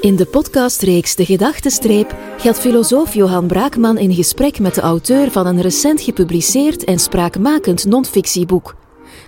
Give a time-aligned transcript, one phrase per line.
[0.00, 5.46] In de podcastreeks De Gedachtenstreep gaat filosoof Johan Braakman in gesprek met de auteur van
[5.46, 8.76] een recent gepubliceerd en spraakmakend non-fictieboek.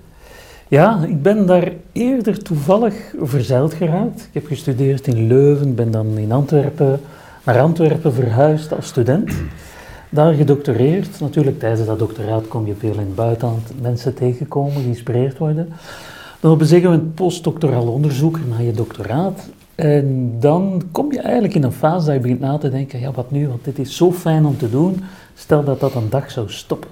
[0.67, 4.21] Ja, ik ben daar eerder toevallig verzeild geraakt.
[4.21, 6.99] Ik heb gestudeerd in Leuven, ben dan in Antwerpen,
[7.43, 9.31] naar Antwerpen verhuisd als student.
[10.09, 11.19] Daar gedoctoreerd.
[11.19, 15.69] Natuurlijk, tijdens dat doctoraat kom je veel in het buitenland mensen tegenkomen, geïnspireerd worden.
[16.39, 19.49] Dan op een postdoctoraal onderzoeker naar je doctoraat.
[19.75, 23.11] En dan kom je eigenlijk in een fase dat je begint na te denken, ja
[23.11, 25.03] wat nu, want dit is zo fijn om te doen.
[25.35, 26.89] Stel dat dat een dag zou stoppen.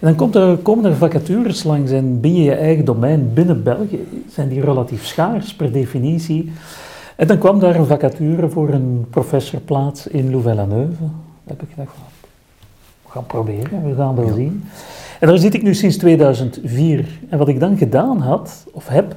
[0.00, 4.08] En dan komt er, komen er vacatures langs en binnen je eigen domein, binnen België,
[4.28, 6.52] zijn die relatief schaars per definitie.
[7.16, 11.04] En dan kwam daar een vacature voor een professorplaats in Louvain-la-Neuve.
[11.44, 11.96] heb ik gedacht,
[13.16, 14.34] gaan proberen, we gaan wel ja.
[14.34, 14.64] zien.
[15.20, 17.20] En daar zit ik nu sinds 2004.
[17.28, 19.16] En wat ik dan gedaan had, of heb,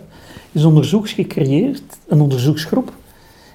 [0.51, 2.93] is onderzoeks gecreëerd, een onderzoeksgroep,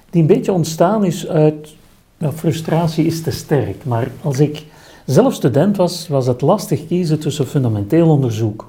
[0.09, 1.75] die een beetje ontstaan is uit,
[2.17, 4.65] nou, frustratie is te sterk, maar als ik
[5.05, 8.67] zelf student was, was het lastig kiezen tussen fundamenteel onderzoek,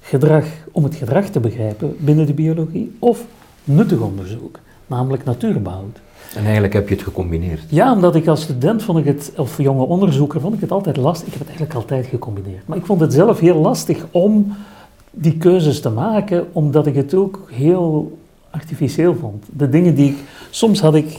[0.00, 3.24] gedrag om het gedrag te begrijpen binnen de biologie, of
[3.64, 6.00] nuttig onderzoek, namelijk natuurbehoud.
[6.36, 7.60] En eigenlijk heb je het gecombineerd?
[7.68, 10.96] Ja, omdat ik als student vond ik het, of jonge onderzoeker, vond ik het altijd
[10.96, 11.26] lastig.
[11.26, 12.66] Ik heb het eigenlijk altijd gecombineerd.
[12.66, 14.52] Maar ik vond het zelf heel lastig om
[15.10, 18.18] die keuzes te maken, omdat ik het ook heel
[18.50, 19.44] artificieel vond.
[19.50, 20.16] De dingen die ik,
[20.50, 21.18] soms had ik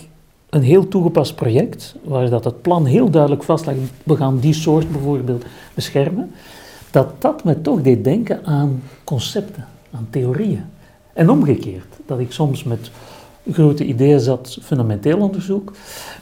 [0.50, 4.92] een heel toegepast project, waar dat het plan heel duidelijk vastlag, we gaan die soort
[4.92, 6.32] bijvoorbeeld beschermen,
[6.92, 10.64] dat dat me toch deed denken aan concepten, aan theorieën.
[11.14, 12.92] En omgekeerd, dat ik soms met
[13.52, 15.72] grote ideeën zat, fundamenteel onderzoek,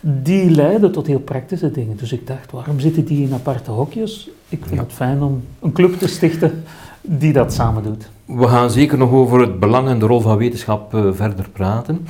[0.02, 1.98] die leiden tot heel praktische dingen.
[1.98, 4.30] Dus ik dacht, waarom zitten die in aparte hokjes?
[4.50, 4.84] Ik vind ja.
[4.84, 6.64] het fijn om een club te stichten
[7.02, 8.10] die dat samen doet.
[8.26, 12.08] We gaan zeker nog over het belang en de rol van wetenschap uh, verder praten.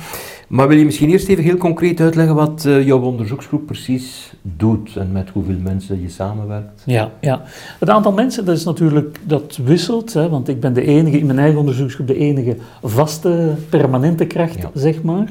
[0.52, 4.96] Maar wil je misschien eerst even heel concreet uitleggen wat uh, jouw onderzoeksgroep precies doet
[4.96, 6.82] en met hoeveel mensen je samenwerkt?
[6.86, 7.42] Ja, ja.
[7.78, 11.26] het aantal mensen dat is natuurlijk, dat wisselt, hè, want ik ben de enige, in
[11.26, 14.70] mijn eigen onderzoeksgroep de enige vaste, permanente kracht, ja.
[14.74, 15.26] zeg maar.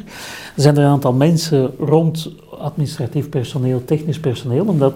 [0.56, 4.96] Er zijn er een aantal mensen rond administratief personeel, technisch personeel, omdat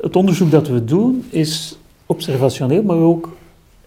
[0.00, 3.28] het onderzoek dat we doen is observationeel, maar ook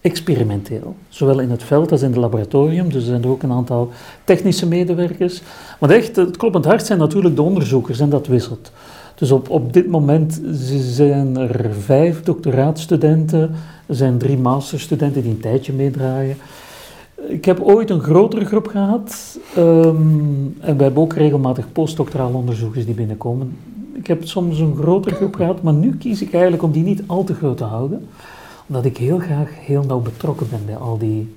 [0.06, 0.94] experimenteel.
[1.08, 2.88] Zowel in het veld als in het laboratorium.
[2.92, 3.90] Dus er zijn er ook een aantal
[4.24, 5.42] technische medewerkers.
[5.80, 8.72] Maar echt, het kloppend hart zijn natuurlijk de onderzoekers en dat wisselt.
[9.14, 10.40] Dus op, op dit moment
[10.80, 13.54] zijn er vijf doctoraatstudenten,
[13.86, 16.36] er zijn drie masterstudenten die een tijdje meedraaien.
[17.28, 22.84] Ik heb ooit een grotere groep gehad um, en we hebben ook regelmatig postdoctoraal onderzoekers
[22.84, 23.56] die binnenkomen.
[23.92, 27.02] Ik heb soms een grotere groep gehad, maar nu kies ik eigenlijk om die niet
[27.06, 28.08] al te groot te houden
[28.66, 31.34] omdat ik heel graag heel nauw betrokken ben bij al die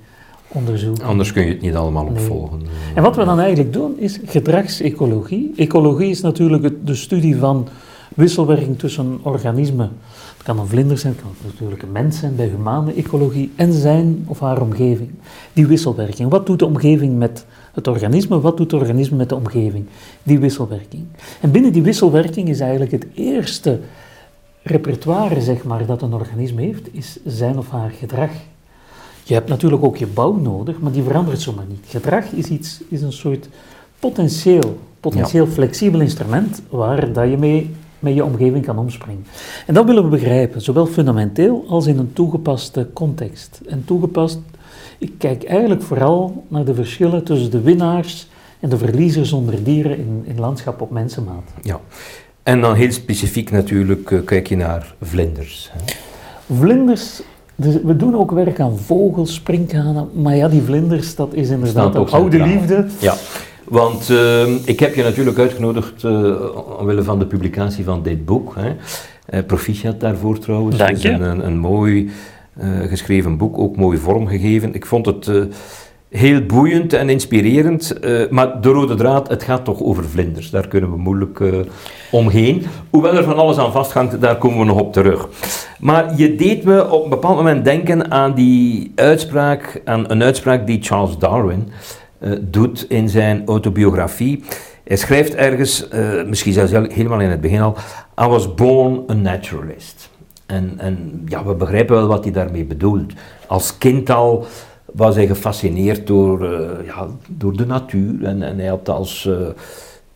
[0.48, 1.04] onderzoeken.
[1.04, 2.58] Anders kun je het niet allemaal opvolgen.
[2.58, 2.68] Nee.
[2.94, 5.52] En wat we dan eigenlijk doen is gedragsecologie.
[5.56, 7.68] Ecologie is natuurlijk de studie van
[8.14, 9.90] wisselwerking tussen organismen
[10.36, 13.72] Het kan een vlinder zijn, het kan natuurlijk een mens zijn bij humane ecologie en
[13.72, 15.10] zijn of haar omgeving.
[15.52, 16.30] Die wisselwerking.
[16.30, 18.40] Wat doet de omgeving met het organisme?
[18.40, 19.86] Wat doet het organisme met de omgeving?
[20.22, 21.02] Die wisselwerking.
[21.40, 23.78] En binnen die wisselwerking is eigenlijk het eerste
[24.62, 28.30] repertoire zeg maar, dat een organisme heeft, is zijn of haar gedrag.
[29.24, 31.84] Je hebt natuurlijk ook je bouw nodig, maar die verandert zomaar niet.
[31.86, 33.48] Gedrag is, iets, is een soort
[33.98, 39.26] potentieel, potentieel flexibel instrument waar dat je mee met je omgeving kan omspringen.
[39.66, 43.60] En dat willen we begrijpen, zowel fundamenteel als in een toegepaste context.
[43.68, 44.38] En toegepast,
[44.98, 48.28] ik kijk eigenlijk vooral naar de verschillen tussen de winnaars
[48.60, 51.50] en de verliezers onder dieren in, in landschap op mensenmaat.
[51.62, 51.80] Ja,
[52.50, 55.70] en dan heel specifiek natuurlijk uh, kijk je naar vlinders.
[55.72, 55.94] Hè?
[56.56, 57.22] Vlinders,
[57.54, 61.94] dus we doen ook werk aan vogels, sprinkhanen, maar ja, die vlinders, dat is inderdaad
[61.94, 62.58] een oude centraal.
[62.58, 62.86] liefde.
[62.98, 63.14] Ja.
[63.64, 68.54] Want uh, ik heb je natuurlijk uitgenodigd uh, omwille van de publicatie van dit boek.
[68.58, 68.68] Hè.
[68.68, 70.76] Uh, proficiat daarvoor trouwens.
[70.76, 71.08] Dank je.
[71.08, 72.10] Het is een, een, een mooi
[72.88, 74.74] geschreven boek, ook mooi vormgegeven.
[74.74, 75.30] Ik vond het
[76.10, 77.96] heel boeiend en inspirerend.
[78.30, 80.50] maar de rode draad, het gaat toch over vlinders.
[80.50, 81.40] Daar kunnen we moeilijk
[82.10, 82.66] omheen.
[82.90, 85.28] Hoewel er van alles aan vasthangt, daar komen we nog op terug.
[85.80, 90.66] Maar je deed me op een bepaald moment denken aan die uitspraak, aan een uitspraak
[90.66, 91.68] die Charles Darwin
[92.20, 94.44] uh, doet in zijn autobiografie.
[94.84, 97.76] Hij schrijft ergens, uh, misschien zelfs helemaal in het begin al,
[98.22, 100.10] I was born a naturalist.
[100.46, 103.12] En, en ja, we begrijpen wel wat hij daarmee bedoelt.
[103.46, 104.46] Als kind al
[104.92, 108.24] was hij gefascineerd door, uh, ja, door de natuur.
[108.24, 109.28] En, en hij had als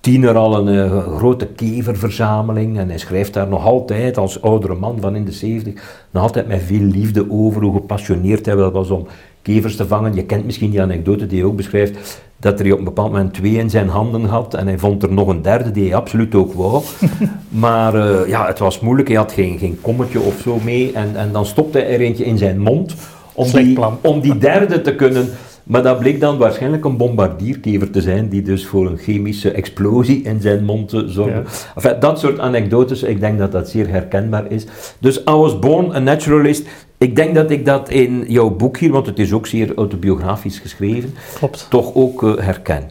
[0.05, 2.79] tiener al een uh, grote keververzameling.
[2.79, 6.47] En hij schrijft daar nog altijd als oudere man van in de 70 nog altijd
[6.47, 9.06] met veel liefde over hoe gepassioneerd hij wel was om
[9.43, 10.15] kevers te vangen.
[10.15, 13.35] Je kent misschien die anekdote die hij ook beschrijft dat hij op een bepaald moment
[13.35, 16.35] twee in zijn handen had en hij vond er nog een derde die hij absoluut
[16.35, 16.82] ook wou.
[17.49, 20.93] maar uh, ja, het was moeilijk, hij had geen, geen kommetje of zo mee.
[20.93, 22.94] En, en dan stopte hij er eentje in zijn mond
[23.35, 25.29] om die, om die derde te kunnen
[25.65, 30.23] maar dat bleek dan waarschijnlijk een bombardierkever te zijn, die dus voor een chemische explosie
[30.23, 31.43] in zijn mond zorgde.
[31.75, 34.67] Enfin, dat soort anekdotes, ik denk dat dat zeer herkenbaar is.
[34.99, 36.67] Dus I was born a naturalist.
[36.99, 40.59] Ik denk dat ik dat in jouw boek hier, want het is ook zeer autobiografisch
[40.59, 41.67] geschreven, Klopt.
[41.71, 42.91] toch ook uh, herken.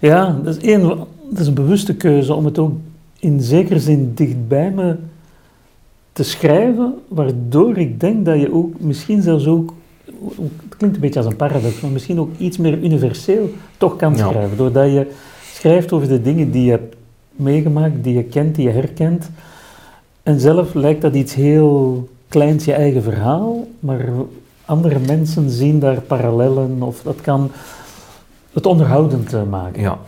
[0.00, 0.88] Ja, dat is, één,
[1.30, 2.72] dat is een bewuste keuze om het ook
[3.18, 4.96] in zekere zin dichtbij me
[6.18, 9.72] te schrijven, waardoor ik denk dat je ook misschien zelfs ook
[10.68, 14.16] het klinkt een beetje als een paradox, maar misschien ook iets meer universeel toch kan
[14.16, 14.56] schrijven.
[14.56, 15.06] Doordat je
[15.52, 16.96] schrijft over de dingen die je hebt
[17.30, 19.30] meegemaakt, die je kent, die je herkent.
[20.22, 24.08] En zelf lijkt dat iets heel kleins, je eigen verhaal, maar
[24.64, 27.50] andere mensen zien daar parallellen of dat kan
[28.52, 29.80] het onderhoudend eh, maken.
[29.80, 29.98] Ja.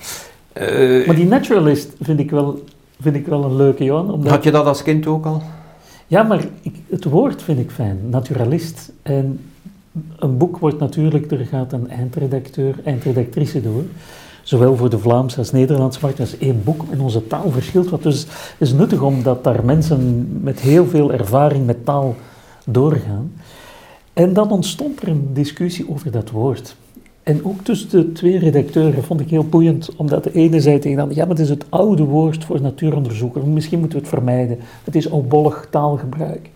[0.60, 2.64] Uh, maar die naturalist vind ik wel,
[3.00, 4.12] vind ik wel een leuke, Johan.
[4.12, 4.30] Omdat...
[4.30, 5.42] Had je dat als kind ook al?
[6.10, 8.92] Ja, maar ik, het woord vind ik fijn, naturalist.
[9.02, 9.40] En
[10.18, 13.84] een boek wordt natuurlijk, er gaat een eindredacteur, eindredactrice door.
[14.42, 16.16] Zowel voor de Vlaamse als Nederlandse markt.
[16.16, 18.02] Dat is één boek en onze taal verschilt wat.
[18.02, 22.16] Dus het is nuttig omdat daar mensen met heel veel ervaring met taal
[22.66, 23.32] doorgaan.
[24.12, 26.76] En dan ontstond er een discussie over dat woord.
[27.22, 30.96] En ook tussen de twee redacteuren vond ik heel boeiend, omdat de ene zei tegen
[30.96, 34.14] de ander, ja, maar het is het oude woord voor natuuronderzoeker, misschien moeten we het
[34.14, 34.58] vermijden.
[34.84, 36.50] Het is opbollig taalgebruik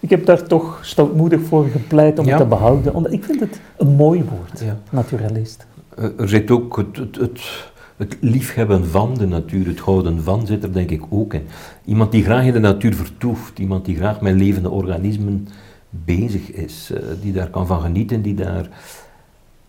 [0.00, 2.94] ik heb daar toch stoutmoedig voor gepleit om het te behouden.
[2.94, 5.66] Omdat ik vind het een mooi woord, naturalist.
[5.96, 10.46] Eh, er zit ook het, het, het, het, liefhebben van de natuur, het houden van
[10.46, 11.46] zit er denk ik ook in.
[11.84, 15.48] Iemand die graag in de natuur vertoeft, iemand die graag met levende organismen
[15.90, 18.68] bezig is, uh, die daar kan van genieten, die daar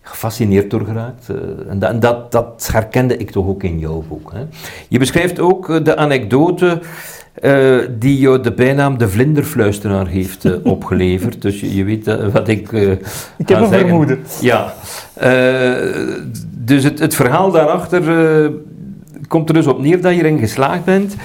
[0.02, 1.28] gefascineerd door geraakt.
[1.30, 1.36] Uh,
[1.68, 4.32] en, dat, dat, dat, herkende ik toch ook in jouw boek.
[4.32, 4.44] Hè.
[4.88, 6.80] Je beschrijft ook de anekdote
[7.42, 11.42] uh, die jou de bijnaam de vlinderfluisteraar heeft uh, opgeleverd.
[11.42, 12.72] dus je, je weet uh, wat ik.
[13.36, 14.18] ik heb een vermoeden.
[14.40, 14.74] Ja.
[16.50, 18.02] dus het, het, verhaal daarachter
[19.28, 21.16] komt er dus op neer dat je erin geslaagd bent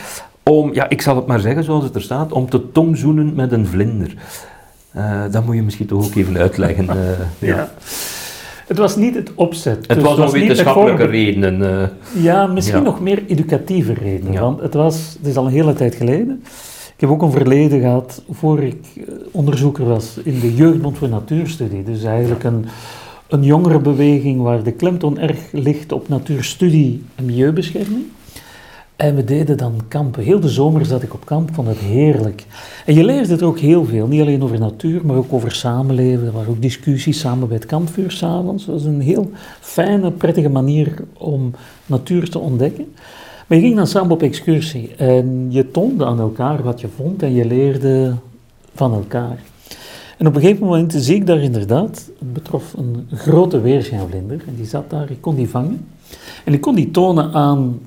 [0.44, 3.52] om, ja, ik zal het maar zeggen zoals het er staat, om te tongzoenen met
[3.52, 4.14] een vlinder.
[5.32, 6.86] dat moet je misschien toch ook even uitleggen.
[7.40, 7.48] ja.
[7.48, 7.70] ja.
[8.68, 9.88] Het was niet het opzet.
[9.88, 11.62] Het dus was om wetenschappelijke redenen.
[11.62, 14.42] Uh, ja, misschien nog meer educatieve redenen.
[14.42, 16.44] Want het, was, het is al een hele tijd geleden.
[16.96, 21.10] Ik heb ook een verleden gehad voor ik eh, onderzoeker was in de Jeugdbond voor
[21.10, 21.84] Natuurstudie.
[21.84, 22.66] Dus eigenlijk een,
[23.28, 28.06] een jongerenbeweging waar de klemtoon erg ligt op natuurstudie en milieubescherming.
[28.96, 30.24] En we deden dan kampen.
[30.24, 32.46] Heel de zomer zat ik op kamp, vond het heerlijk.
[32.86, 34.08] En je leerde er ook heel veel.
[34.08, 36.26] Niet alleen over natuur, maar ook over samenleven.
[36.26, 38.66] Er waren ook discussies samen bij het kampvuur s'avonds.
[38.66, 41.52] Dat was een heel fijne, prettige manier om
[41.86, 42.94] natuur te ontdekken.
[43.48, 47.24] Maar je ging dan samen op excursie en je toonde aan elkaar wat je vond
[47.24, 48.14] en je leerde
[48.74, 49.40] van elkaar.
[50.18, 54.56] En op een gegeven moment zie ik daar inderdaad, het betrof een grote weerschijnvlinder en
[54.56, 55.88] die zat daar, ik kon die vangen.
[56.44, 57.80] En ik kon die tonen aan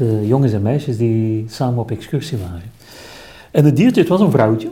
[0.00, 2.72] de jongens en meisjes die samen op excursie waren.
[3.50, 4.70] En het diertje, het was een vrouwtje.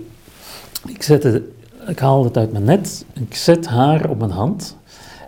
[0.86, 1.42] Ik, zette,
[1.88, 4.76] ik haalde het uit mijn net, ik zet haar op mijn hand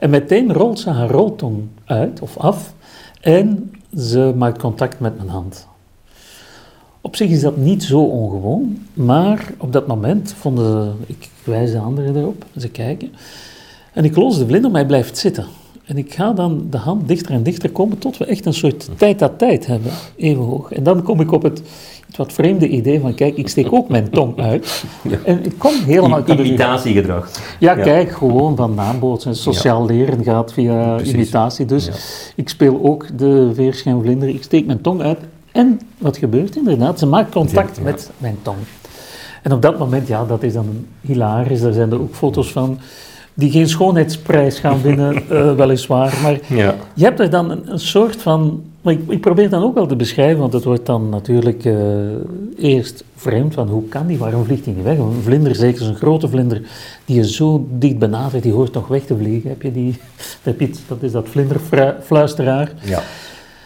[0.00, 2.75] en meteen rolt ze haar roltong uit of af
[3.21, 5.66] en ze maakt contact met mijn hand.
[7.00, 11.71] Op zich is dat niet zo ongewoon, maar op dat moment vonden ze, ik wijs
[11.71, 13.12] de anderen erop, ze kijken.
[13.92, 15.47] En ik los de vlinder, maar hij blijft zitten.
[15.90, 18.88] En ik ga dan de hand dichter en dichter komen tot we echt een soort
[18.97, 20.73] tijd à tijd hebben, even hoog.
[20.73, 21.62] En dan kom ik op het
[22.09, 24.85] iets wat vreemde idee van, kijk, ik steek ook mijn tong uit.
[25.25, 26.28] En ik kom helemaal...
[26.28, 27.30] Imitatiegedrag.
[27.59, 29.37] Ja, ja, kijk, gewoon van naambootsen.
[29.37, 31.14] Sociaal leren gaat via Precies.
[31.14, 31.66] imitatie.
[31.66, 31.90] Dus
[32.35, 35.18] ik speel ook de veerschijnvlinder, ik steek mijn tong uit.
[35.52, 36.99] En wat gebeurt inderdaad?
[36.99, 38.59] Ze maakt contact met mijn tong.
[39.42, 41.61] En op dat moment, ja, dat is dan hilarisch.
[41.61, 42.78] Daar zijn er ook foto's van
[43.34, 46.18] die geen schoonheidsprijs gaan winnen, uh, weliswaar.
[46.22, 46.75] Maar ja.
[46.94, 48.62] je hebt er dan een, een soort van.
[48.80, 51.75] Maar ik, ik, probeer dan ook wel te beschrijven, want het wordt dan natuurlijk uh,
[52.58, 54.99] eerst vreemd van hoe kan die, waarom vliegt hij niet weg?
[54.99, 56.62] Een vlinder, zeker een grote vlinder,
[57.04, 59.50] die je zo dicht benadert, die hoort nog weg te vliegen.
[59.50, 59.96] Heb je die,
[60.88, 62.72] dat is dat vlinderfluisteraar.
[62.84, 63.02] Ja.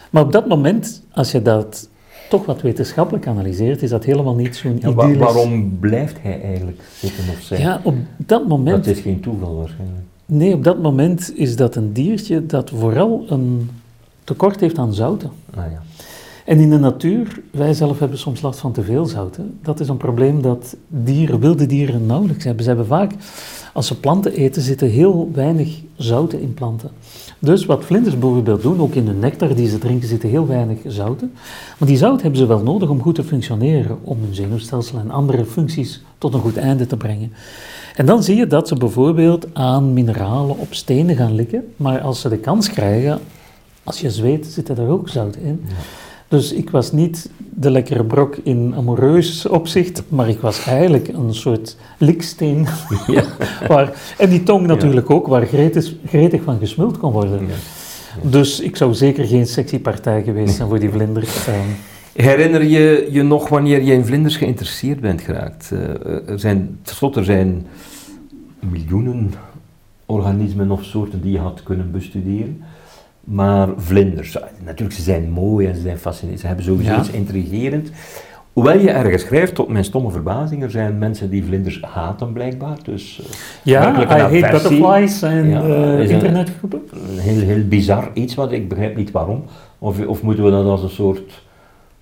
[0.09, 1.89] Maar op dat moment, als je dat
[2.29, 5.17] toch wat wetenschappelijk analyseert, is dat helemaal niet zo'n idyllisch...
[5.17, 7.61] waarom blijft hij eigenlijk zitten of zijn?
[7.61, 8.85] Ja, op dat moment...
[8.85, 10.03] Dat is geen toeval waarschijnlijk.
[10.25, 13.69] Nee, op dat moment is dat een diertje dat vooral een
[14.23, 15.29] tekort heeft aan zouten.
[15.55, 15.81] Ah, ja.
[16.45, 19.57] En in de natuur, wij zelf hebben soms last van te veel zouten.
[19.61, 22.63] Dat is een probleem dat dieren, wilde dieren nauwelijks hebben.
[22.63, 23.11] Ze hebben vaak,
[23.73, 26.89] als ze planten eten, zitten heel weinig zouten in planten.
[27.39, 30.79] Dus wat vlinders bijvoorbeeld doen, ook in de nectar die ze drinken, zitten heel weinig
[30.87, 31.31] zouten.
[31.79, 35.11] Maar die zout hebben ze wel nodig om goed te functioneren, om hun zenuwstelsel en
[35.11, 37.31] andere functies tot een goed einde te brengen.
[37.95, 42.21] En dan zie je dat ze bijvoorbeeld aan mineralen op stenen gaan likken, maar als
[42.21, 43.19] ze de kans krijgen,
[43.83, 45.61] als je zweet, zit er ook zout in.
[46.27, 51.33] Dus ik was niet de lekkere brok in amoureus opzicht, maar ik was eigenlijk een
[51.33, 52.67] soort liksteen.
[53.07, 53.23] Ja.
[53.67, 57.47] waar, en die tong natuurlijk ook, waar gretig, gretig van gesmuld kon worden.
[58.21, 61.47] Dus ik zou zeker geen sexy partij geweest zijn voor die vlinders.
[61.47, 61.59] Ehm.
[62.13, 65.69] Herinner je je nog wanneer je in vlinders geïnteresseerd bent geraakt?
[65.73, 67.65] Uh, er zijn, tenslotte er zijn
[68.59, 69.33] miljoenen
[70.05, 72.63] organismen of soorten die je had kunnen bestuderen.
[73.25, 76.41] Maar vlinders, natuurlijk, ze zijn mooi en ze zijn fascinerend.
[76.41, 77.91] Ze hebben sowieso iets intrigerend.
[78.53, 82.77] Hoewel je ergens schrijft, tot mijn stomme verbazing, er zijn mensen die vlinders haten blijkbaar.
[82.83, 83.27] Dus, uh,
[83.63, 86.81] ja, I hate butterflies en ja, uh, internetgroepen.
[86.91, 89.43] Een, heel, heel bizar iets, wat ik begrijp niet waarom.
[89.79, 91.43] Of, of moeten we dat als een soort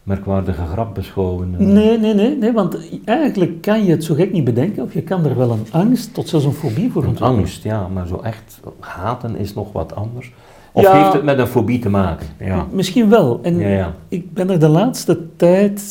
[0.03, 1.55] merkwaardige grap beschouwen?
[1.59, 1.67] Uh?
[1.67, 4.83] Nee, nee, nee, nee, want eigenlijk kan je het zo gek niet bedenken.
[4.83, 7.31] Of je kan er wel een angst tot zelfs een fobie voor ontwikkelen.
[7.31, 10.31] Een angst, ja, maar zo echt haten is nog wat anders.
[10.73, 12.27] Of heeft het met een fobie te maken?
[12.39, 12.67] Ja.
[12.71, 13.39] Misschien wel.
[13.41, 15.81] En ja, ik ben er de laatste tijd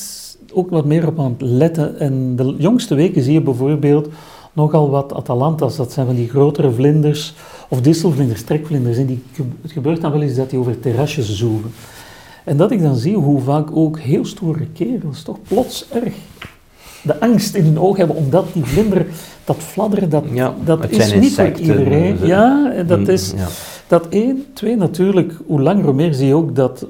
[0.52, 1.98] ook wat meer op aan het letten.
[1.98, 4.08] En de jongste weken zie je bijvoorbeeld
[4.52, 5.76] nogal wat Atalantas.
[5.76, 7.34] Dat zijn van die grotere vlinders,
[7.68, 8.96] of distelvlinders, trekvlinders.
[8.96, 9.22] En die,
[9.62, 11.70] het gebeurt dan wel eens dat die over terrasjes zoeven.
[12.44, 16.14] En dat ik dan zie hoe vaak ook heel stoere kerels toch plots erg
[17.02, 19.06] de angst in hun ogen hebben, omdat die vlinder,
[19.44, 20.25] dat fladderen, dat,
[20.64, 22.26] dat is niet voor iedereen.
[22.26, 23.32] Ja, dat mm, is...
[23.37, 23.47] Ja.
[23.87, 24.44] Dat één.
[24.52, 26.87] Twee, natuurlijk, hoe langer hoe meer zie je ook dat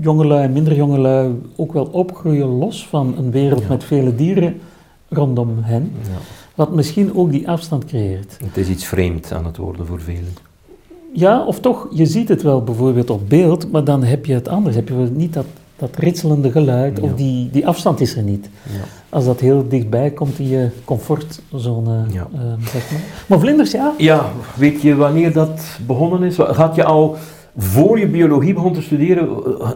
[0.00, 4.60] jongelui en minder jongelui ook wel opgroeien los van een wereld met vele dieren
[5.08, 5.92] rondom hen.
[6.54, 8.36] Wat misschien ook die afstand creëert.
[8.44, 10.34] Het is iets vreemd aan het worden voor velen.
[11.12, 14.48] Ja, of toch, je ziet het wel bijvoorbeeld op beeld, maar dan heb je het
[14.48, 14.76] anders.
[14.76, 15.46] Heb je niet dat,
[15.76, 18.48] dat ritselende geluid, of die, die afstand is er niet.
[18.62, 18.84] Ja.
[19.08, 22.26] Als dat heel dichtbij komt in je comfortzone, ja.
[22.34, 22.40] uh,
[22.72, 23.00] zeg maar.
[23.26, 23.92] Maar vlinders, ja.
[23.98, 26.36] Ja, weet je wanneer dat begonnen is?
[26.36, 27.16] Had je al,
[27.56, 29.28] voor je biologie begon te studeren,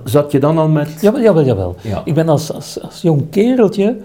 [0.05, 1.01] zat je dan al met...
[1.01, 1.77] Jawel, jawel, jawel.
[1.81, 2.03] Ja.
[2.05, 3.97] Ik ben als, als, als jong kereltje,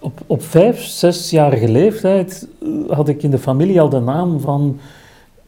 [0.00, 2.48] op, op vijf, zesjarige leeftijd,
[2.88, 4.78] had ik in de familie al de naam van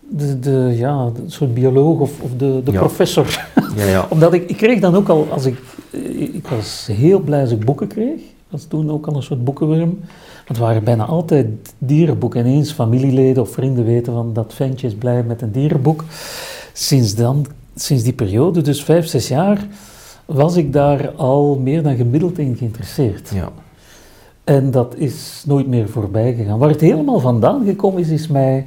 [0.08, 3.48] de, de, ja, de soort bioloog of, of de, de professor.
[3.76, 4.06] Ja, ja.
[4.10, 5.58] Omdat ik, ik kreeg dan ook al, als ik,
[6.32, 8.16] ik was heel blij als ik boeken kreeg.
[8.16, 9.98] Dat was toen ook al een soort boekenworm.
[10.46, 11.46] Want het waren bijna altijd
[11.78, 12.44] dierenboeken.
[12.44, 16.04] En eens familieleden of vrienden weten van dat ventje is blij met een dierenboek.
[16.72, 19.66] Sinds dan, sinds die periode, dus vijf, zes jaar,
[20.24, 23.30] was ik daar al meer dan gemiddeld in geïnteresseerd.
[23.34, 23.48] Ja.
[24.44, 26.58] En dat is nooit meer voorbij gegaan.
[26.58, 28.66] Waar het helemaal vandaan gekomen is, is mij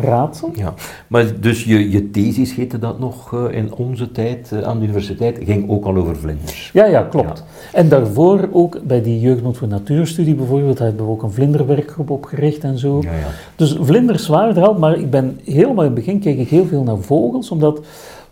[0.00, 0.50] raadsel.
[0.54, 0.74] Ja,
[1.06, 4.84] maar dus je, je thesis heette dat nog eh, in onze tijd eh, aan de
[4.84, 6.70] universiteit, ging ook al over vlinders.
[6.72, 7.44] Ja, ja, klopt.
[7.72, 12.64] En daarvoor ook bij die Jeugdbond voor Natuurstudie bijvoorbeeld, hebben we ook een vlinderwerkgroep opgericht
[12.64, 13.00] en zo.
[13.02, 13.26] Ja, ja.
[13.56, 16.66] Dus vlinders waren er al, maar ik ben helemaal in het begin keek ik heel
[16.66, 17.80] veel naar vogels, omdat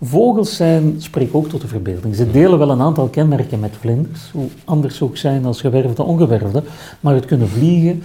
[0.06, 2.14] vogels zijn, spreken ook tot de verbeelding.
[2.14, 6.02] Ze delen wel een aantal kenmerken met vlinders, hoe anders ze ook zijn als gewervde,
[6.02, 6.62] ongewervde,
[7.00, 8.02] maar het kunnen vliegen,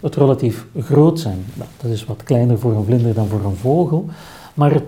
[0.00, 1.44] het relatief groot zijn.
[1.54, 4.06] Nou, dat is wat kleiner voor een vlinder dan voor een vogel,
[4.54, 4.84] maar het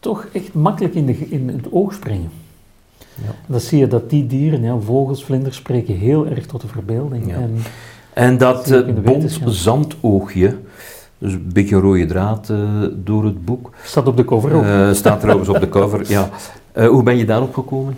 [0.00, 2.30] toch echt makkelijk in, de, in het oog springen.
[2.98, 3.34] Ja.
[3.46, 7.26] Dan zie je dat die dieren, ja, vogels, vlinders, spreken heel erg tot de verbeelding.
[7.26, 7.34] Ja.
[7.34, 7.56] En,
[8.12, 9.48] En dat eh, bont wetenschap.
[9.48, 10.56] zandoogje,
[11.20, 12.58] dus een beetje rode draad eh,
[12.94, 14.62] door het boek, staat op de cover ook.
[14.62, 16.04] Eh, staat trouwens op de cover.
[16.08, 16.28] Ja.
[16.72, 17.94] Eh, hoe ben je daarop gekomen?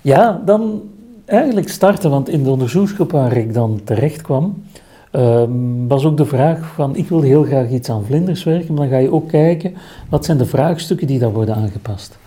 [0.00, 0.82] Ja, dan
[1.24, 4.62] eigenlijk starten, want in de onderzoeksgroep waar ik dan terecht kwam,
[5.10, 5.50] ehm,
[5.88, 8.92] was ook de vraag van, ik wilde heel graag iets aan vlinders werken, maar dan
[8.92, 9.74] ga je ook kijken,
[10.08, 12.18] wat zijn de vraagstukken die daar worden aangepast.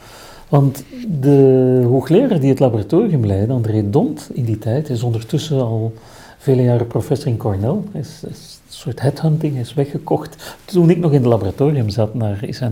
[0.50, 0.84] Want
[1.22, 5.94] de hoogleraar die het laboratorium leidde, André Dont in die tijd, is ondertussen al
[6.38, 10.58] vele jaren professor in Cornell, is, is soort headhunting, is weggekocht.
[10.66, 12.72] Toen ik nog in het laboratorium zat, naar, is hij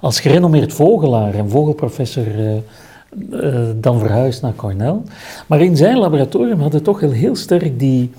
[0.00, 4.96] als gerenommeerd vogelaar en vogelprofessor eh, eh, dan verhuisd naar Cornell.
[5.46, 8.10] Maar in zijn laboratorium had hij toch heel, heel sterk die,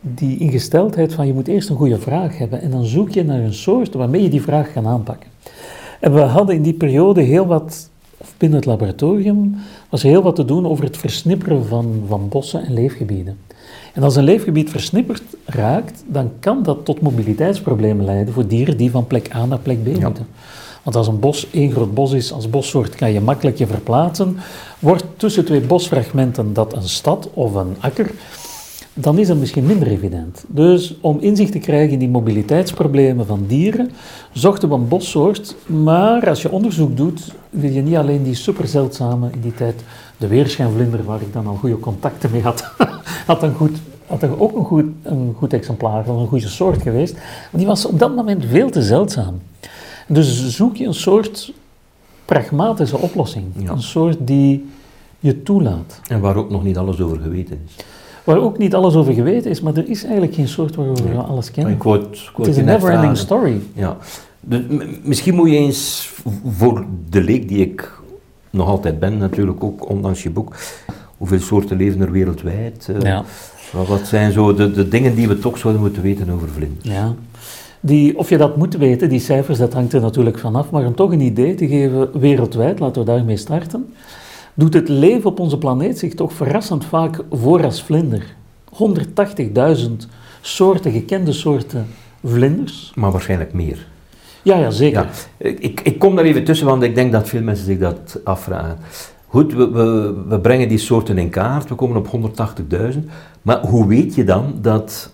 [0.00, 3.40] die ingesteldheid van je moet eerst een goede vraag hebben en dan zoek je naar
[3.40, 5.30] een soort waarmee je die vraag kan aanpakken.
[6.00, 7.90] En we hadden in die periode heel wat,
[8.36, 9.56] binnen het laboratorium,
[9.88, 13.38] was heel wat te doen over het versnipperen van, van bossen en leefgebieden.
[13.94, 18.90] En als een leefgebied versnipperd raakt, dan kan dat tot mobiliteitsproblemen leiden voor dieren die
[18.90, 19.92] van plek A naar plek B Ja.
[19.92, 20.26] moeten.
[20.82, 24.36] Want als een bos één groot bos is, als bossoort kan je makkelijk je verplaatsen.
[24.78, 28.10] Wordt tussen twee bosfragmenten dat een stad of een akker,
[29.00, 30.44] dan is dat misschien minder evident.
[30.48, 33.90] Dus om inzicht te krijgen in die mobiliteitsproblemen van dieren,
[34.32, 35.54] zochten we een bossoort.
[35.66, 39.82] Maar als je onderzoek doet, wil je niet alleen die superzeldzame, in die tijd
[40.16, 42.72] de weerschijnvlinder, waar ik dan al goede contacten mee had,
[43.26, 46.82] had, een goed, had er ook een goed, een goed exemplaar van een goede soort
[46.82, 47.14] geweest.
[47.14, 49.40] Maar die was op dat moment veel te zeldzaam.
[50.06, 51.52] Dus zoek je een soort
[52.24, 53.44] pragmatische oplossing.
[53.56, 53.70] Ja.
[53.70, 54.68] Een soort die
[55.20, 56.00] je toelaat.
[56.06, 57.84] En waar ook nog niet alles over geweten is.
[58.28, 61.16] Waar ook niet alles over geweten is, maar er is eigenlijk geen soort waarover we
[61.16, 61.72] alles kennen.
[61.72, 63.60] Ik het, ik Het is een never-ending story.
[63.72, 63.96] Ja.
[64.40, 64.60] Dus,
[65.02, 66.12] misschien moet je eens
[66.46, 67.92] voor de leek die ik
[68.50, 70.56] nog altijd ben, natuurlijk ook ondanks je boek,
[71.16, 72.88] hoeveel soorten leven er wereldwijd?
[72.88, 73.24] Eh, Ja.
[73.72, 76.88] wat, wat zijn zo de, de dingen die we toch zouden moeten weten over vlinders?
[76.88, 77.14] Ja.
[77.80, 80.70] Die, of je dat moet weten, die cijfers, dat hangt er natuurlijk vanaf.
[80.70, 83.92] Maar om toch een idee te geven, wereldwijd, laten we daarmee starten,
[84.58, 88.36] doet het leven op onze planeet zich toch verrassend vaak voor als vlinder.
[89.78, 89.90] 180.000
[90.40, 91.86] soorten, gekende soorten
[92.24, 92.92] vlinders.
[92.94, 93.86] Maar waarschijnlijk meer.
[94.42, 95.08] Ja, ja, zeker.
[95.38, 98.20] Ja, ik, ik kom daar even tussen, want ik denk dat veel mensen zich dat
[98.24, 98.78] afvragen.
[99.26, 102.30] Goed, we, we, we brengen die soorten in kaart, we komen op
[102.92, 102.98] 180.000.
[103.42, 105.12] Maar hoe weet je dan dat,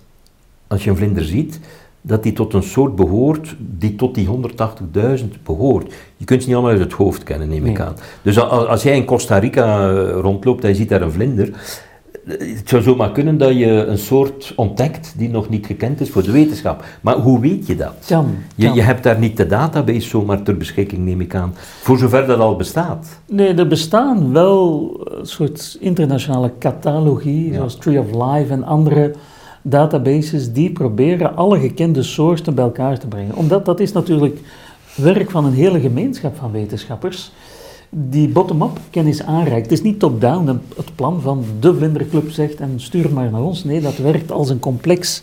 [0.66, 1.60] als je een vlinder ziet,
[2.06, 5.92] dat die tot een soort behoort die tot die 180.000 behoort?
[6.16, 7.86] Je kunt ze niet allemaal uit het hoofd kennen, neem ik Nee.
[7.86, 7.94] aan.
[8.22, 11.48] Dus a- als jij in Costa Rica eh, rondloopt en je ziet daar een vlinder,
[11.48, 16.10] eh, het zou zomaar kunnen dat je een soort ontdekt die nog niet gekend is
[16.10, 16.84] voor de wetenschap.
[17.00, 17.94] Maar hoe weet je dat?
[18.08, 21.54] Kan, Je, je hebt daar niet de database zomaar ter beschikking, neem ik aan.
[21.80, 23.20] Voor zover dat al bestaat.
[23.26, 27.54] Nee, er bestaan wel een soort internationale catalogie, Ja.
[27.54, 29.12] zoals Tree of Life en andere
[29.66, 33.34] databases, die proberen alle gekende soorten bij elkaar te brengen.
[33.34, 34.38] Omdat dat is natuurlijk
[34.96, 37.32] werk van een hele gemeenschap van wetenschappers,
[37.88, 39.70] die bottom-up kennis aanreikt.
[39.70, 43.64] Het is niet top-down, het plan van de Vlinderclub zegt en stuur maar naar ons.
[43.64, 45.22] Nee, dat werkt als een, complex,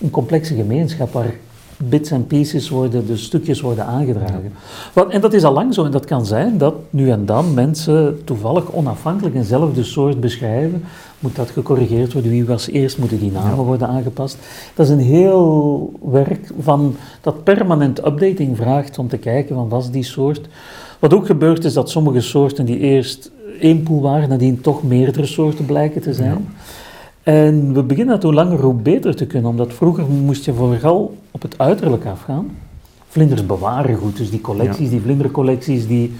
[0.00, 1.34] een complexe gemeenschap waar
[1.76, 4.52] bits en pieces worden, de stukjes worden aangedragen.
[4.92, 7.54] Wat, en dat is al lang zo en dat kan zijn dat nu en dan
[7.54, 10.84] mensen toevallig onafhankelijk eenzelfde soort beschrijven.
[11.26, 12.30] Moet dat gecorrigeerd worden?
[12.30, 12.98] Wie was eerst?
[12.98, 14.38] Moeten die namen worden aangepast?
[14.74, 19.90] Dat is een heel werk van, dat permanent updating vraagt om te kijken van was
[19.90, 20.48] die soort.
[20.98, 25.26] Wat ook gebeurt is dat sommige soorten die eerst één pool waren, nadien toch meerdere
[25.26, 26.48] soorten blijken te zijn.
[27.22, 31.16] En we beginnen dat hoe langer hoe beter te kunnen, omdat vroeger moest je vooral
[31.30, 32.56] op het uiterlijk afgaan.
[33.08, 36.14] Vlinders bewaren goed, dus die collecties, die vlindercollecties, die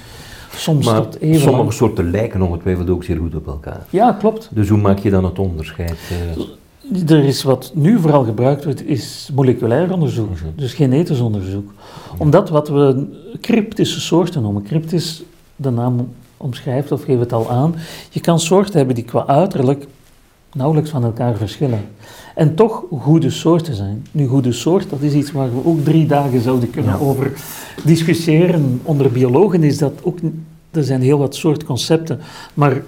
[0.57, 3.87] soms Maar tot even sommige lang- soorten lijken ongetwijfeld ook zeer goed op elkaar.
[3.91, 4.49] Ja, klopt.
[4.53, 5.97] Dus hoe maak je dan het onderscheid?
[6.11, 7.11] eh?
[7.11, 10.45] Er is wat nu vooral gebruikt wordt, is moleculair onderzoek, Mhm.
[10.57, 11.73] dus genetisch onderzoek.
[12.19, 13.07] Omdat wat we
[13.41, 15.23] cryptische soorten noemen, cryptisch,
[15.57, 17.75] de naam omschrijft of geeft het al aan,
[18.11, 19.87] je kan soorten hebben die qua uiterlijk
[20.53, 21.81] nauwelijks van elkaar verschillen.
[22.35, 24.07] En toch goede soorten zijn.
[24.11, 26.99] Nu, goede soort, dat is iets waar we ook drie dagen zouden kunnen Ja.
[27.05, 27.33] over
[27.85, 28.81] discussiëren.
[28.83, 30.19] Onder biologen is dat ook,
[30.77, 32.21] er zijn heel wat soortconcepten,
[32.55, 32.83] maar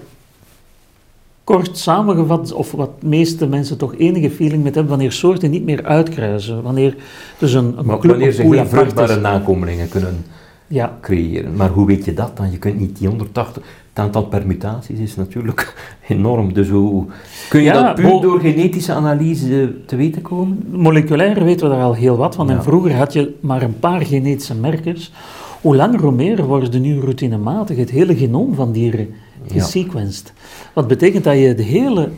[1.43, 5.63] kort samengevat, of wat de meeste mensen toch enige feeling met hebben, wanneer soorten niet
[5.63, 6.95] meer uitkruisen, wanneer
[7.37, 10.25] dus een, een Maar wanneer ze geen vruchtbare nakomelingen kunnen
[10.67, 11.55] Ja, creëren.
[11.55, 12.51] Maar hoe weet je dat dan?
[12.51, 13.63] Je kunt niet die 180...
[13.89, 15.73] Het aantal permutaties is natuurlijk
[16.07, 16.53] enorm.
[16.53, 17.05] Dus hoe
[17.49, 20.65] kun je Ja, dat puur door genetische analyse te weten komen?
[20.71, 22.47] moleculair weten we daar al heel wat van.
[22.47, 22.53] Ja.
[22.53, 25.11] En vroeger had je maar een paar genetische merkers.
[25.61, 29.07] Hoe langer hoe meer worden nu routinematig het hele genoom van dieren
[29.47, 30.33] gesequenced.
[30.73, 32.09] Wat betekent dat je het hele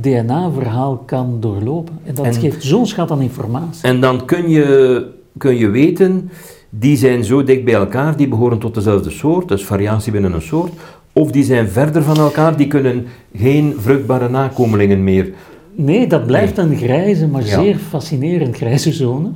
[0.00, 1.98] DNA-verhaal kan doorlopen.
[2.04, 3.82] En dat En- geeft zo'n schat aan informatie.
[3.88, 6.30] En dan kun je, kun je weten,
[6.70, 10.42] die zijn zo dicht bij elkaar, die behoren tot dezelfde soort, dus variatie binnen een
[10.42, 10.72] soort.
[11.12, 15.32] Of die zijn verder van elkaar, die kunnen geen vruchtbare nakomelingen meer.
[15.76, 17.60] Nee, dat blijft een grijze, maar Ja.
[17.60, 19.28] zeer fascinerend grijze zone.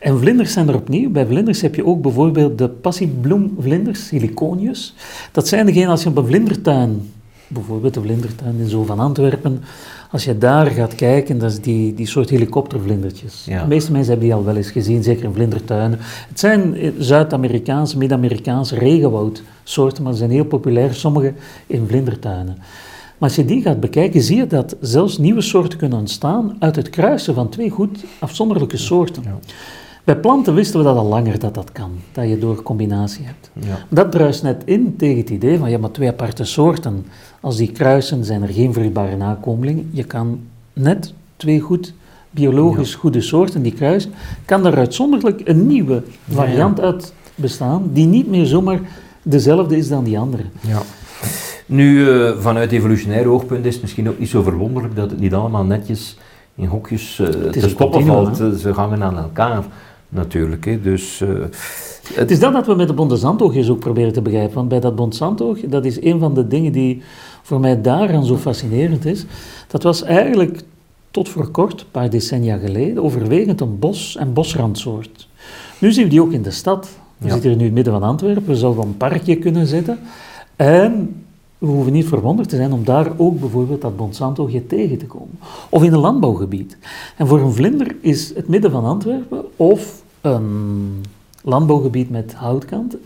[0.00, 1.10] En vlinders zijn er opnieuw.
[1.10, 4.94] Bij vlinders heb je ook bijvoorbeeld de passiebloemvlinders, siliconius.
[5.32, 7.10] Dat zijn degene als je op een vlindertuin,
[7.48, 9.60] bijvoorbeeld de vlindertuin in Zo van Antwerpen,
[10.10, 13.44] als je daar gaat kijken, dat is die, die soort helikoptervlindertjes.
[13.46, 13.62] Ja.
[13.62, 15.98] De meeste mensen hebben die al wel eens gezien, zeker in vlindertuinen.
[16.28, 21.32] Het zijn Zuid-Amerikaanse, Mid-Amerikaanse regenwoudsoorten, maar ze zijn heel populair, sommige
[21.66, 22.56] in vlindertuinen.
[23.18, 26.76] Maar als je die gaat bekijken, zie je dat zelfs nieuwe soorten kunnen ontstaan uit
[26.76, 29.22] het kruisen van twee goed afzonderlijke soorten.
[29.22, 29.38] Ja.
[30.04, 33.50] Bij planten wisten we dat al langer dat dat kan, dat je door combinatie hebt.
[33.52, 33.78] Ja.
[33.88, 37.06] Dat druist net in tegen het idee van, ja, maar twee aparte soorten,
[37.40, 39.90] als die kruisen, zijn er geen vruchtbare nakomelingen.
[39.92, 40.40] Je kan
[40.72, 41.94] net twee goed,
[42.30, 44.12] biologisch goede soorten die kruisen,
[44.44, 48.80] kan er uitzonderlijk een nieuwe variant uit bestaan, die niet meer zomaar
[49.22, 50.42] dezelfde is dan die andere.
[50.60, 50.82] Ja.
[51.68, 55.34] Nu, eh, vanuit evolutionair oogpunt is het misschien ook niet zo verwonderlijk dat het niet
[55.34, 56.16] allemaal netjes
[56.54, 58.40] in hokjes is te stoppen valt.
[58.40, 59.64] Eh, Ze hangen aan elkaar
[60.08, 60.64] natuurlijk.
[60.64, 60.80] Hè.
[60.80, 61.22] Dus,
[62.14, 64.54] Het is dat dat we met de Bondesantoogjes ook proberen te begrijpen.
[64.54, 67.02] Want bij dat Bondesantoog, dat is een van de dingen die
[67.42, 69.24] voor mij daaraan zo fascinerend is.
[69.66, 70.60] Dat was eigenlijk
[71.10, 75.28] tot voor kort, een paar decennia geleden, overwegend een bos- en bosrandsoort.
[75.78, 76.88] Nu zien we die ook in de stad.
[77.18, 77.32] We Ja.
[77.32, 79.98] zitten hier nu in het midden van Antwerpen, we zouden een parkje kunnen zetten.
[80.56, 81.14] En
[81.58, 85.38] we hoeven niet verwonderd te zijn om daar ook bijvoorbeeld dat Bonsantoogje tegen te komen.
[85.68, 86.78] Of in een landbouwgebied.
[87.16, 91.04] En voor een vlinder is het midden van Antwerpen of een
[91.42, 92.96] landbouwgebied met houtkant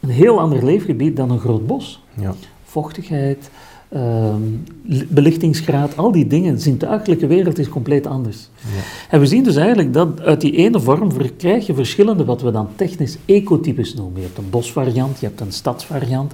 [0.00, 2.02] een heel ander leefgebied dan een groot bos.
[2.14, 2.34] ja.
[2.64, 3.50] Vochtigheid,
[3.88, 4.42] ehm,
[4.84, 6.54] li- belichtingsgraad, al die dingen.
[6.54, 8.48] De zintuigelijke wereld is compleet anders.
[8.56, 8.66] Ja.
[9.10, 12.50] En we zien dus eigenlijk dat uit die ene vorm krijg je verschillende, wat we
[12.50, 14.20] dan technisch ecotypes noemen.
[14.20, 16.32] Je hebt een bosvariant, je hebt een stadsvariant.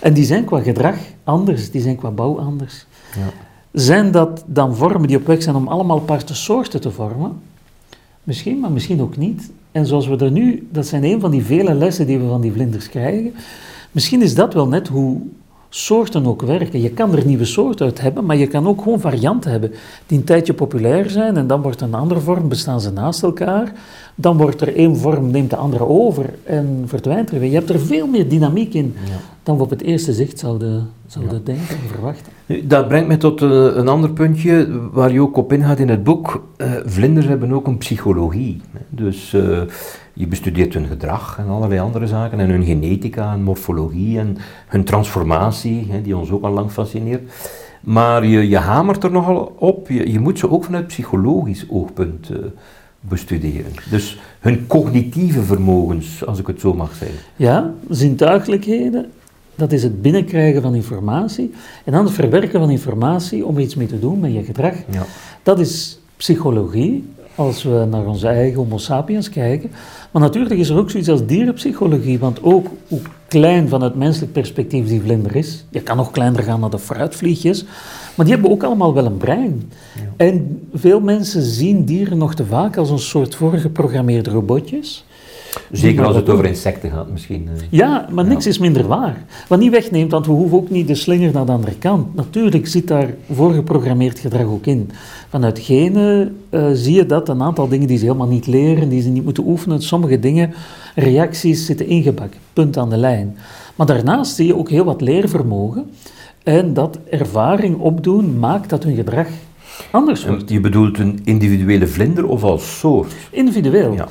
[0.00, 2.86] En die zijn qua gedrag anders, die zijn qua bouw anders.
[3.16, 3.32] Ja.
[3.72, 7.32] Zijn dat dan vormen die op weg zijn om allemaal aparte soorten te vormen?
[8.24, 9.50] Misschien, maar misschien ook niet.
[9.72, 12.40] En zoals we er nu, dat zijn een van die vele lessen die we van
[12.40, 13.34] die vlinders krijgen.
[13.92, 15.20] Misschien is dat wel net hoe
[15.74, 16.80] soorten ook werken.
[16.80, 19.72] Je kan er nieuwe soorten uit hebben, maar je kan ook gewoon varianten hebben
[20.06, 23.72] die een tijdje populair zijn en dan wordt een andere vorm, bestaan ze naast elkaar.
[24.14, 27.48] Dan wordt er één vorm, neemt de andere over en verdwijnt er weer.
[27.50, 29.10] Je hebt er veel meer dynamiek in Ja.
[29.42, 32.32] dan we op het eerste zicht zouden, zouden denken en verwachten.
[32.68, 36.04] Dat brengt me tot eh, een ander puntje waar je ook op ingaat in het
[36.04, 36.42] boek.
[36.56, 38.60] Eh, vlinders hebben ook een psychologie.
[38.88, 39.60] Dus eh,
[40.12, 44.84] je bestudeert hun gedrag en allerlei andere zaken, en hun genetica en morfologie en hun
[44.84, 47.22] transformatie, hè, die ons ook al lang fascineert.
[47.80, 52.30] Maar je, je hamert er nogal op, je, je moet ze ook vanuit psychologisch oogpunt
[52.30, 52.36] eh,
[53.00, 53.72] bestuderen.
[53.90, 57.18] Dus hun cognitieve vermogens, als ik het zo mag zeggen.
[57.36, 59.10] Ja, zintuigelijkheden,
[59.54, 61.52] dat is het binnenkrijgen van informatie
[61.84, 64.74] en dan het verwerken van informatie om iets mee te doen met je gedrag.
[64.90, 65.04] Ja.
[65.42, 69.70] Dat is psychologie, als we naar onze eigen Homo sapiens kijken.
[70.10, 74.32] Maar natuurlijk is er ook zoiets als dierenpsychologie, want ook hoe klein van het menselijk
[74.32, 77.64] perspectief die vlinder is, je kan nog kleiner gaan naar de fruitvliegjes,
[78.14, 79.72] maar die hebben ook allemaal wel een brein.
[79.94, 80.02] Ja.
[80.16, 85.04] En veel mensen zien dieren nog te vaak als een soort voorgeprogrammeerde robotjes.
[85.72, 87.48] Zeker als het over insecten gaat misschien.
[87.54, 87.62] eh.
[87.70, 88.50] Ja, maar niks Ja.
[88.50, 89.24] is minder waar.
[89.48, 92.14] Wat niet wegneemt, want we hoeven ook niet de slinger naar de andere kant.
[92.14, 94.90] Natuurlijk zit daar voorgeprogrammeerd gedrag ook in.
[95.28, 99.02] Vanuit genen eh, zie je dat een aantal dingen die ze helemaal niet leren, die
[99.02, 100.52] ze niet moeten oefenen, sommige dingen,
[100.94, 103.36] reacties zitten ingebakken, punt aan de lijn.
[103.76, 105.90] Maar daarnaast zie je ook heel wat leervermogen.
[106.42, 109.26] En dat ervaring opdoen maakt dat hun gedrag
[109.90, 110.50] anders wordt.
[110.50, 113.12] Je bedoelt een individuele vlinder of als soort?
[113.30, 113.92] Individueel.
[113.92, 114.08] Ja.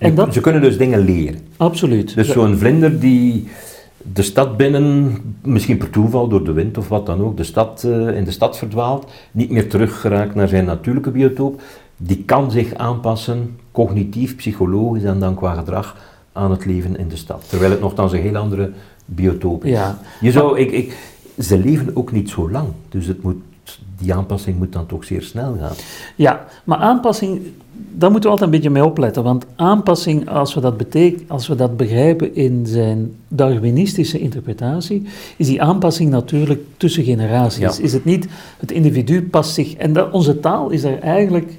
[0.00, 1.40] En dat- Ze kunnen dus dingen leren.
[1.56, 2.14] Absoluut.
[2.14, 3.48] Dus zo'n vlinder die,
[4.12, 7.82] de stad binnen, misschien per toeval, door de wind of wat dan ook, de stad,
[7.86, 11.62] uh, in de stad verdwaalt, niet meer teruggeraakt naar zijn natuurlijke biotoop,
[11.96, 15.96] die kan zich aanpassen, cognitief, psychologisch en dan qua gedrag,
[16.32, 17.44] aan het leven in de stad.
[17.48, 18.72] Terwijl het nogthans een heel andere
[19.04, 19.70] biotoop is.
[19.70, 19.98] Ja.
[20.20, 20.96] Je zou, ik, ik,
[21.38, 23.36] ze leven ook niet zo lang, dus het moet,
[24.00, 25.74] die aanpassing moet dan toch zeer snel gaan.
[26.16, 27.40] Ja, maar aanpassing,
[27.72, 29.22] daar moeten we altijd een beetje mee opletten.
[29.22, 35.46] Want aanpassing, als we dat, betekent, als we dat begrijpen in zijn Darwinistische interpretatie, is
[35.46, 37.80] die aanpassing natuurlijk tussen generaties.
[37.80, 41.58] Is het niet, het individu past zich, en dat, onze taal is er eigenlijk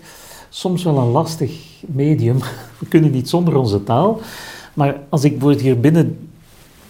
[0.50, 1.52] soms wel een lastig
[1.88, 2.38] medium.
[2.80, 4.20] We kunnen niet zonder onze taal.
[4.74, 6.30] Maar als ik bijvoorbeeld hier binnen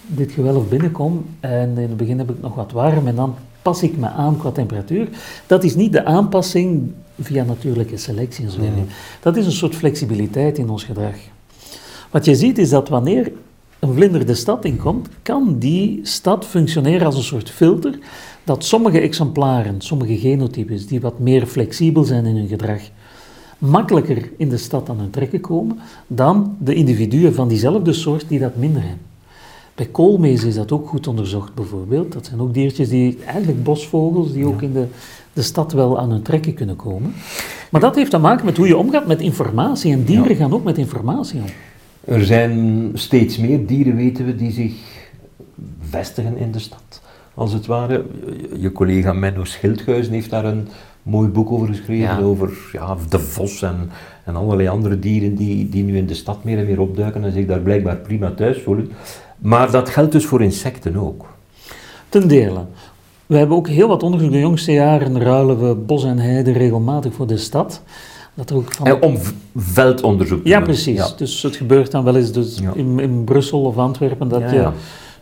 [0.06, 3.82] dit gewelf binnenkom en in het begin heb ik nog wat warm en dan pas
[3.82, 5.08] ik me aan qua temperatuur,
[5.46, 8.60] dat is niet de aanpassing via natuurlijke selectie en zo.
[9.20, 11.16] Dat is een soort flexibiliteit in ons gedrag.
[12.10, 13.32] Wat je ziet is dat wanneer
[13.78, 17.98] een vlinder de stad inkomt, kan die stad functioneren als een soort filter
[18.44, 22.80] dat sommige exemplaren, sommige genotypes, die wat meer flexibel zijn in hun gedrag,
[23.58, 28.38] makkelijker in de stad aan hun trekken komen dan de individuen van diezelfde soort die
[28.38, 29.11] dat minder hebben.
[29.74, 32.12] Bij koolmezen is dat ook goed onderzocht bijvoorbeeld.
[32.12, 34.86] Dat zijn ook diertjes die, eigenlijk bosvogels, die ook in de,
[35.32, 37.14] de stad wel aan hun trekken kunnen komen.
[37.70, 39.92] Maar dat heeft te maken met hoe je omgaat met informatie.
[39.92, 41.46] En dieren gaan ook met informatie om.
[42.04, 44.72] Er zijn steeds meer dieren, weten we, die zich
[45.80, 47.00] vestigen in de stad.
[47.34, 48.04] Als het ware.
[48.56, 50.68] Je collega Menno Schildhuizen heeft daar een
[51.02, 53.90] mooi boek over geschreven, over ja, de vos en,
[54.24, 57.32] en allerlei andere dieren die, die nu in de stad meer en meer opduiken en
[57.32, 58.90] zich daar blijkbaar prima thuis voelen.
[59.42, 61.26] Maar dat geldt dus voor insecten ook.
[62.08, 62.64] Ten dele.
[63.26, 64.30] We hebben ook heel wat onderzoek.
[64.30, 67.82] De jongste jaren ruilen we bos en heide regelmatig voor de stad.
[68.34, 68.86] Dat er ook van...
[68.86, 69.18] En om
[69.56, 71.16] veldonderzoek Ja, precies.
[71.16, 74.68] Dus het gebeurt dan wel eens dus in, in Brussel of Antwerpen dat je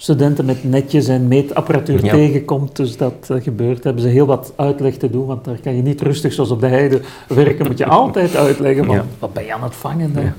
[0.01, 2.77] studenten met netjes en meetapparatuur tegenkomt.
[2.77, 3.85] Dus dat uh, gebeurt.
[3.85, 6.61] Hebben ze heel wat uitleg te doen, want daar kan je niet rustig zoals op
[6.61, 7.67] de heide werken.
[7.67, 10.13] Moet je altijd uitleggen, van, wat ben je aan het vangen?
[10.13, 10.33] Dan?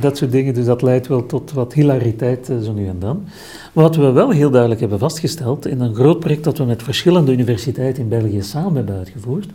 [0.00, 0.54] Dat soort dingen.
[0.54, 3.24] Dus dat leidt wel tot wat hilariteit uh, zo nu en dan.
[3.72, 7.32] Wat we wel heel duidelijk hebben vastgesteld in een groot project dat we met verschillende
[7.32, 9.46] universiteiten in België samen hebben uitgevoerd,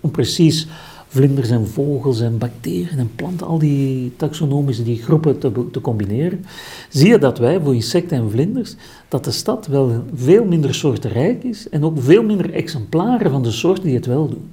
[0.00, 0.66] om precies
[1.12, 6.44] vlinders en vogels en bacteriën en planten, al die taxonomische die groepen te, te, combineren,
[6.88, 8.74] zie je dat wij voor insecten en vlinders,
[9.08, 13.50] dat de stad wel veel minder soortenrijk is en ook veel minder exemplaren van de
[13.50, 14.48] soorten die het wel doen.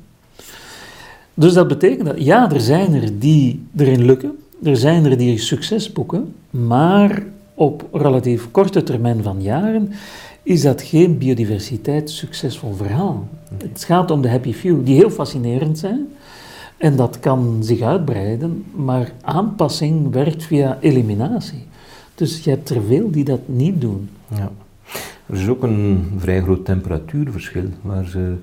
[1.34, 5.38] Dus dat betekent dat, ja, er zijn er die erin lukken, er zijn er die
[5.38, 9.92] succes boeken, maar op relatief korte termijn van jaren
[10.44, 13.28] is dat geen biodiversiteit succesvol verhaal.
[13.58, 16.08] Het gaat om de happy few, die heel fascinerend zijn,
[16.78, 21.66] en dat kan zich uitbreiden, maar aanpassing werkt via eliminatie.
[22.16, 24.10] Dus je hebt er veel die dat niet doen.
[24.36, 24.52] Ja.
[25.26, 28.36] Er is ook een vrij groot temperatuurverschil waar ze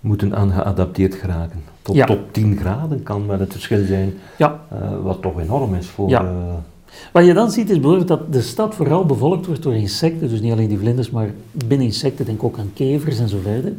[0.00, 1.62] moeten aan geadapteerd geraken.
[1.82, 4.60] Tot, tot 10 graden kan wel het verschil zijn, ja.
[4.72, 6.08] Uh, wat toch enorm is voor...
[6.08, 6.22] Ja.
[6.22, 6.30] Uh,
[7.12, 10.40] wat je dan ziet is bijvoorbeeld dat de stad vooral bevolkt wordt door insecten, dus
[10.40, 11.30] niet alleen die vlinders, maar
[11.66, 13.72] binnen insecten denk ik ook aan kevers en zo verder.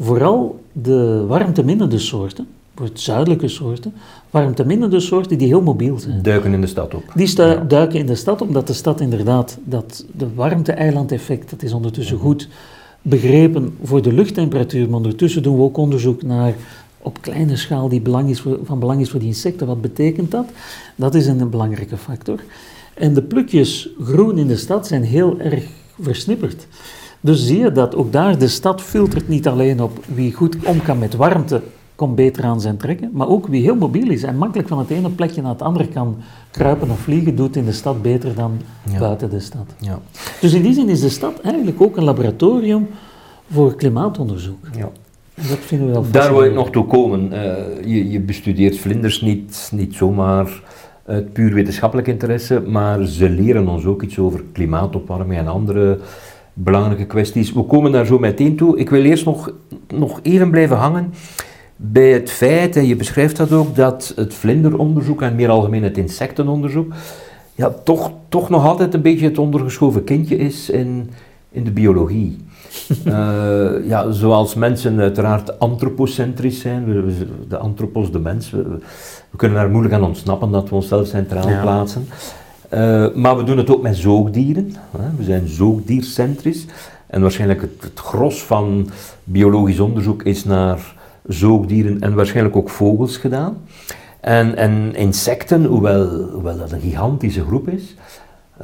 [0.00, 2.46] Vooral de warmteminnende soorten,
[2.78, 3.92] voor zuidelijke soorten,
[4.30, 6.22] warmtemindende soorten die heel mobiel zijn.
[6.22, 7.02] Duiken in de stad op.
[7.14, 7.34] Die
[7.66, 12.48] duiken in de stad omdat de stad inderdaad, dat de warmte-eilandeffect, dat is ondertussen goed
[13.02, 16.54] begrepen voor de luchttemperatuur, maar ondertussen doen we ook onderzoek naar
[16.98, 19.66] op kleine schaal die belang is voor, van belang is voor die insecten.
[19.66, 20.46] Wat betekent dat?
[20.96, 22.40] Dat is een belangrijke factor.
[22.94, 25.64] En de plukjes groen in de stad zijn heel erg
[26.00, 26.66] versnipperd.
[27.20, 30.82] Dus zie je dat ook daar de stad filtert niet alleen op wie goed om
[30.82, 31.62] kan met warmte
[31.98, 33.10] komt beter aan zijn trekken.
[33.12, 35.88] Maar ook wie heel mobiel is en makkelijk van het ene plekje naar het andere
[35.88, 36.16] kan
[36.50, 38.60] kruipen of vliegen, doet in de stad beter dan
[38.98, 39.74] buiten de stad.
[39.80, 39.98] Ja.
[40.40, 42.88] Dus in die zin is de stad eigenlijk ook een laboratorium
[43.50, 44.66] voor klimaatonderzoek.
[44.76, 44.88] Ja.
[45.34, 47.32] Dat vinden we wel Daar wil ik nog toe komen.
[47.32, 47.40] Uh,
[47.84, 50.62] je, je, bestudeert vlinders niet, niet zomaar
[51.06, 55.98] uit puur wetenschappelijk interesse, maar ze leren ons ook iets over klimaatopwarming en andere
[56.52, 57.52] belangrijke kwesties.
[57.52, 58.78] We komen daar zo meteen toe.
[58.78, 59.52] Ik wil eerst nog,
[59.88, 61.12] nog even blijven hangen
[61.80, 65.98] bij het feit, en je beschrijft dat ook, dat het vlinderonderzoek en meer algemeen het
[65.98, 66.92] insectenonderzoek,
[67.54, 71.10] ja, toch, toch nog altijd een beetje het ondergeschoven kindje is in,
[71.50, 72.36] in de biologie.
[73.06, 77.14] uh, ja, zoals mensen uiteraard antropocentrisch zijn,
[77.48, 78.78] de antropos, de mens, we,
[79.36, 82.08] kunnen daar moeilijk aan ontsnappen dat we onszelf centraal plaatsen.
[82.74, 85.08] Uh, maar we doen het ook met zoogdieren, hè.
[85.16, 86.66] we zijn zoogdiercentrisch.
[87.06, 88.90] En waarschijnlijk het, het gros van
[89.24, 90.96] biologisch onderzoek is naar
[91.28, 93.56] zoogdieren en waarschijnlijk ook vogels gedaan.
[94.20, 97.96] En, en insecten, hoewel, hoewel dat een gigantische groep is,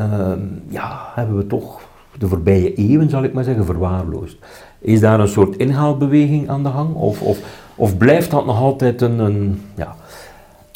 [0.01, 0.33] uh,
[0.69, 1.81] ja, hebben we toch
[2.19, 4.37] de voorbije eeuwen, zal ik maar zeggen, verwaarloosd.
[4.79, 6.95] Is daar een soort inhaalbeweging aan de gang?
[6.95, 7.39] Of, of,
[7.75, 9.95] of blijft dat nog altijd een, een, ja,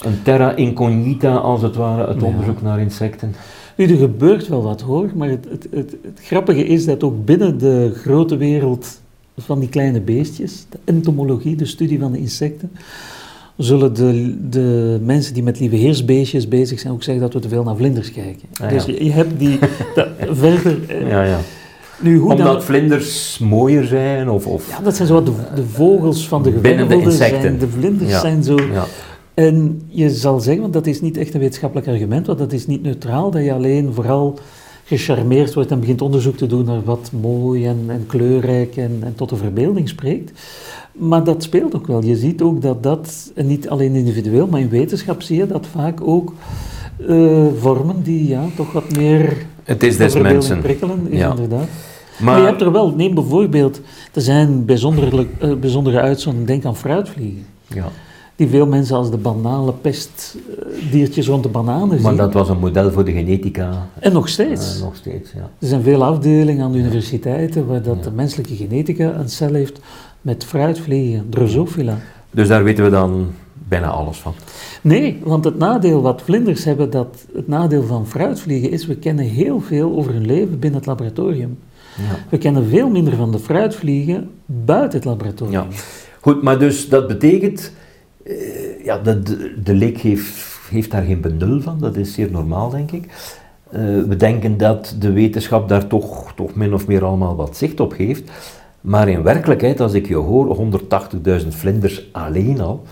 [0.05, 3.35] een terra incognita, als het ware, het onderzoek naar insecten?
[3.74, 7.24] Nu, er gebeurt wel wat hoor, maar het, het, het, het, grappige is dat ook
[7.24, 9.01] binnen de grote wereld
[9.44, 12.70] van die kleine beestjes, de entomologie, de studie van de insecten,
[13.57, 17.62] zullen de, de mensen die met lieveheersbeestjes bezig zijn ook zeggen dat we te veel
[17.62, 18.48] naar vlinders kijken.
[18.61, 19.59] Ah, dus je, je hebt die
[19.94, 20.79] dat, verder...
[20.88, 21.38] eh, Ja, ja.
[22.01, 24.31] Nu, hoe Omdat dan, vlinders mooier zijn?
[24.31, 24.68] Of, of...
[24.70, 27.40] ja, dat zijn zo wat de, de vogels van de Binnen de gewervelden insecten.
[27.40, 28.57] zijn, de vlinders zijn zo...
[29.35, 32.66] En je zal zeggen, want dat is niet echt een wetenschappelijk argument, want dat is
[32.66, 34.38] niet neutraal, dat je alleen vooral
[34.88, 39.14] gecharmeerd wordt en begint onderzoek te doen naar wat mooi en, en kleurrijk en, en
[39.14, 40.33] tot de verbeelding spreekt.
[40.92, 42.05] Maar dat speelt ook wel.
[42.05, 45.66] Je ziet ook dat dat, en niet alleen individueel, maar in wetenschap zie je dat
[45.66, 46.33] vaak ook
[47.09, 50.61] eh, vormen die ja, toch wat meer Het is de des mensen.
[50.61, 51.31] prikkelen, is Ja.
[51.31, 51.68] inderdaad.
[52.18, 53.81] Maar, je hebt er wel, neem bijvoorbeeld,
[54.12, 57.44] er zijn bijzonderlijk, eh, bijzondere uitzonderingen, denk aan fruitvliegen.
[57.66, 57.88] Ja.
[58.38, 62.03] Die veel mensen als de banale pestdiertjes rond de bananen zien.
[62.03, 63.88] Maar dat was een model voor de genetica.
[64.01, 64.77] En nog steeds.
[64.77, 65.51] eh, nog steeds, ja.
[65.59, 69.81] Er zijn veel afdelingen aan de universiteiten waar dat de menselijke genetica een cel heeft
[70.20, 71.98] met fruitvliegen, Drosophila.
[72.31, 73.27] Dus daar weten we dan
[73.68, 74.33] bijna alles van.
[74.83, 79.24] Nee, want het nadeel wat vlinders hebben, dat het nadeel van fruitvliegen is, we kennen
[79.24, 81.59] heel veel over hun leven binnen het laboratorium.
[81.96, 82.16] Ja.
[82.29, 85.53] We kennen veel minder van de fruitvliegen buiten het laboratorium.
[85.70, 85.77] Ja.
[86.20, 87.72] Goed, maar dus dat betekent,
[88.84, 92.70] ja, de, de, de leek heeft, heeft daar geen benul van, dat is zeer normaal,
[92.70, 93.04] denk ik.
[93.70, 97.80] Eh, we denken dat de wetenschap daar toch, toch min of meer allemaal wat zicht
[97.80, 98.30] op heeft.
[98.80, 100.56] Maar in werkelijkheid, als ik je hoor,
[101.42, 102.82] 180.000 vlinders alleen al.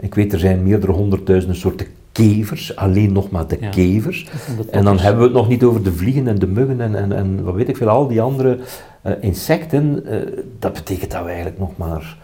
[0.00, 3.68] Ik weet, er zijn meerdere honderdduizenden soorten kevers, alleen nog maar de Ja.
[3.70, 4.24] kevers.
[4.56, 6.94] De En dan hebben we het nog niet over de vliegen en de muggen en,
[6.94, 8.58] en, en wat weet ik veel, al die andere
[9.02, 10.06] eh, insecten.
[10.06, 10.18] eh,
[10.58, 12.16] dat betekent dat we eigenlijk nog maar...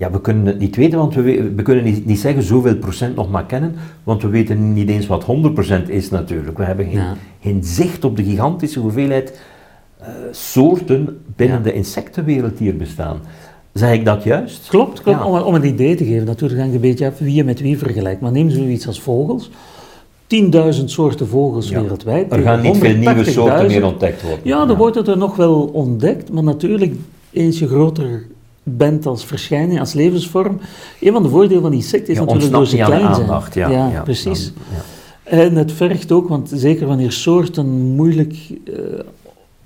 [0.00, 3.14] Ja, we kunnen het niet weten, want we, we kunnen niet, niet zeggen zoveel procent
[3.16, 5.24] nog maar kennen, want we weten niet eens wat
[5.86, 6.58] 100% is natuurlijk.
[6.58, 7.14] We hebben geen, Ja.
[7.40, 9.40] geen zicht op de gigantische hoeveelheid
[9.98, 11.62] eh, soorten binnen Ja.
[11.62, 13.18] de insectenwereld die er bestaan.
[13.72, 14.68] Zeg ik dat juist?
[14.68, 15.18] Klopt, klopt.
[15.18, 15.24] Ja.
[15.26, 16.26] Om, om een idee te geven.
[16.26, 18.20] Natuurlijk hangt een beetje af wie je met wie vergelijkt.
[18.20, 19.50] Maar neem zoiets als vogels.
[20.26, 21.80] 10.000 soorten vogels Ja.
[21.80, 22.32] wereldwijd.
[22.32, 24.40] Er gaan niet veel nieuwe soorten meer ontdekt worden.
[24.42, 26.32] Ja, dan wordt het er nog wel ontdekt.
[26.32, 26.94] Maar natuurlijk,
[27.32, 28.26] eens je groter
[28.76, 30.58] bent als verschijning, als levensvorm.
[31.00, 33.26] Een van de voordelen van insecten is Ja, natuurlijk door ontsnapt ze klein zijn.
[33.28, 33.54] aandacht.
[33.54, 34.44] Ja, ja, precies.
[34.44, 35.38] dan-.
[35.40, 38.74] En het vergt ook, want zeker wanneer soorten moeilijk eh,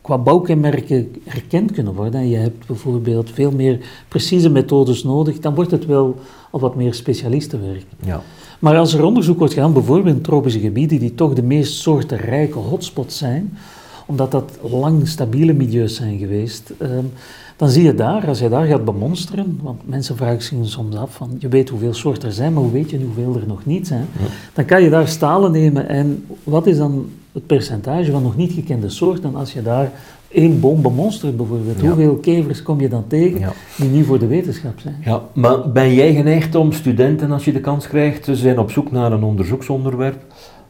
[0.01, 5.55] qua bouwkenmerken herkend kunnen worden, en je hebt bijvoorbeeld veel meer precieze methodes nodig, dan
[5.55, 6.19] wordt het wel
[6.51, 7.85] al wat meer specialistenwerk.
[8.05, 8.23] Ja.
[8.59, 12.59] Maar als er onderzoek wordt gedaan, bijvoorbeeld in tropische gebieden, die toch de meest soortenrijke
[12.59, 13.59] hotspots zijn,
[14.07, 17.05] omdat dat lang stabiele milieus zijn geweest, ehm,
[17.57, 21.15] dan zie je daar, als je daar gaat bemonsteren, want mensen vragen zich soms af
[21.15, 23.87] van, je weet hoeveel soorten er zijn, maar hoe weet je hoeveel er nog niet
[23.87, 24.07] zijn?
[24.19, 24.25] Ja.
[24.53, 28.53] Dan kan je daar stalen nemen en wat is dan het percentage van nog niet
[28.53, 29.91] gekende soorten als je daar
[30.29, 31.81] één boom bemonstert bijvoorbeeld?
[31.81, 31.87] Ja.
[31.87, 33.53] Hoeveel kevers kom je dan tegen Ja.
[33.77, 34.97] die niet voor de wetenschap zijn?
[35.05, 38.71] Ja, maar ben jij geneigd om studenten, als je de kans krijgt, ze zijn op
[38.71, 40.23] zoek naar een onderzoeksonderwerp,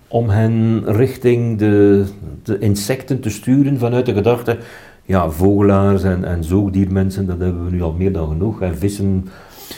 [0.09, 2.05] om hen richting de,
[2.43, 4.59] de insecten te sturen vanuit de gedachte,
[5.05, 9.29] ja, vogelaars en, en zoogdiermensen, dat hebben we nu al meer dan genoeg, en vissen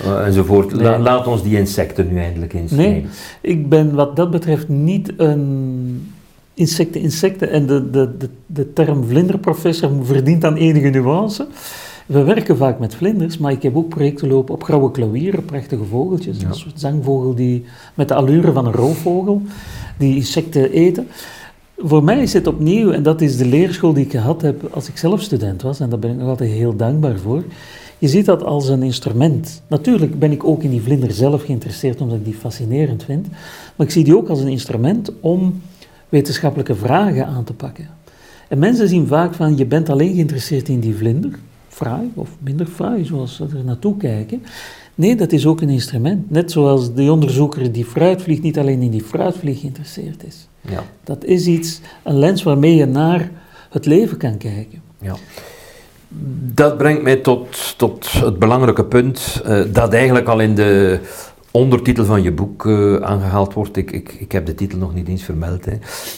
[0.04, 0.72] eh, enzovoort.
[0.72, 0.98] La- Nee.
[0.98, 2.88] laat ons die insecten nu eindelijk eens Nee.
[2.90, 3.10] nemen.
[3.40, 6.10] Ik ben wat dat betreft niet een
[6.54, 11.46] insecten, insecten en de, de, de, de term vlinderprofessor verdient dan enige nuance.
[12.06, 15.84] We werken vaak met vlinders, maar ik heb ook projecten lopen op grauwe klauwieren, prachtige
[15.84, 16.40] vogeltjes.
[16.40, 16.48] Ja.
[16.48, 19.42] Een soort zangvogel die met de allure van een roofvogel,
[19.98, 21.06] die insecten eten.
[21.78, 24.88] Voor mij is het opnieuw, en dat is de leerschool die ik gehad heb als
[24.88, 27.44] ik zelf student was, en daar ben ik nog altijd heel dankbaar voor.
[27.98, 29.62] Je ziet dat als een instrument.
[29.66, 33.28] Natuurlijk ben ik ook in die vlinder zelf geïnteresseerd omdat ik die fascinerend vind,
[33.76, 35.60] maar ik zie die ook als een instrument om
[36.08, 37.88] wetenschappelijke vragen aan te pakken.
[38.48, 41.30] En mensen zien vaak van, je bent alleen geïnteresseerd in die vlinder,
[41.68, 44.42] fraai of minder fraai, zoals ze er naartoe kijken.
[44.96, 46.30] Nee, dat is ook een instrument.
[46.30, 50.48] Net zoals de onderzoeker die fruitvlieg niet alleen in die fruitvlieg geïnteresseerd is.
[50.60, 53.30] Ja, Dat is iets, een lens waarmee je naar
[53.70, 54.82] het leven kan kijken.
[55.00, 55.14] ja.
[56.54, 61.00] Dat brengt mij tot, tot het belangrijke punt, eh, dat eigenlijk al in de
[61.50, 63.76] ondertitel van je boek eh, aangehaald wordt.
[63.76, 65.64] Ik, ik, ik heb de titel nog niet eens vermeld.
[65.64, 65.72] Hè.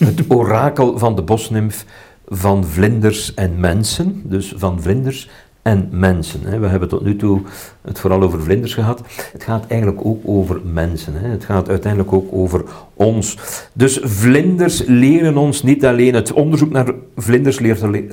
[0.07, 1.85] Het orakel van de bosnimf
[2.27, 4.23] van vlinders en mensen.
[4.25, 5.29] Dus van vlinders
[5.69, 6.61] en mensen.
[6.61, 7.41] We hebben tot nu toe
[7.83, 9.03] het vooral over vlinders gehad.
[9.33, 11.15] Het gaat eigenlijk ook over mensen.
[11.15, 12.65] Het gaat uiteindelijk ook over
[12.95, 13.39] ons.
[13.73, 17.59] Dus vlinders leren ons niet alleen, het onderzoek naar vlinders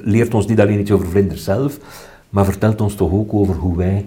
[0.04, 1.78] leert, ons niet alleen iets over vlinders zelf,
[2.30, 4.06] maar vertelt ons toch ook over hoe wij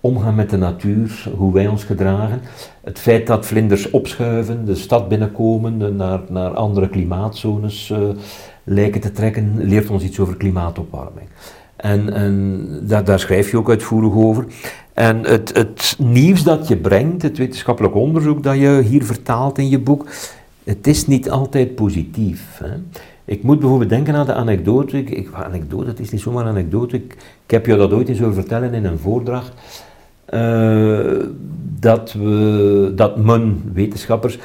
[0.00, 2.40] omgaan met de natuur, hoe wij ons gedragen.
[2.82, 7.98] Het feit dat vlinders opschuiven, de stad binnenkomen, naar, naar andere klimaatzones uh,
[8.64, 11.28] lijken te trekken, leert ons iets over klimaatopwarming.
[11.84, 14.46] En, en daar, daar, schrijf je ook uitvoerig over.
[14.92, 19.68] En het, het nieuws dat je brengt, het wetenschappelijk onderzoek dat je hier vertaalt in
[19.68, 20.06] je boek,
[20.64, 22.60] het is niet altijd positief.
[22.62, 22.76] Hè.
[23.24, 24.98] Ik moet bijvoorbeeld denken aan de anekdote.
[24.98, 26.96] Ik, anekdote, het is niet zomaar een anekdote.
[26.96, 27.16] Ik,
[27.46, 29.52] heb je dat ooit eens over vertellen in een voordracht.
[30.34, 31.10] Uh,
[31.80, 34.38] dat, we, dat men, wetenschappers,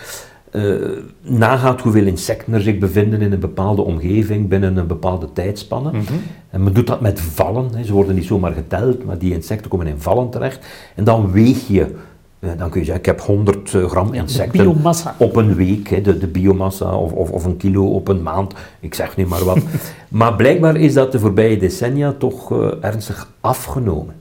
[0.52, 0.76] uh,
[1.22, 5.92] nagaat hoeveel insecten er zich bevinden in een bepaalde omgeving binnen een bepaalde tijdspanne.
[5.92, 6.14] Mhm.
[6.50, 7.70] En men doet dat met vallen.
[7.76, 7.84] Hè.
[7.84, 10.66] Ze worden niet zomaar geteld, maar die insecten komen in vallen terecht.
[10.96, 11.96] En dan weeg je
[12.40, 14.84] uh, dan kun je zeggen, ik heb 100 gram insecten
[15.18, 18.54] op een week, hè, de, de biomassa, of, of, of, een kilo op een maand,
[18.80, 19.60] ik zeg niet maar wat.
[20.08, 24.16] maar blijkbaar is dat de voorbije decennia toch uh, ernstig afgenomen.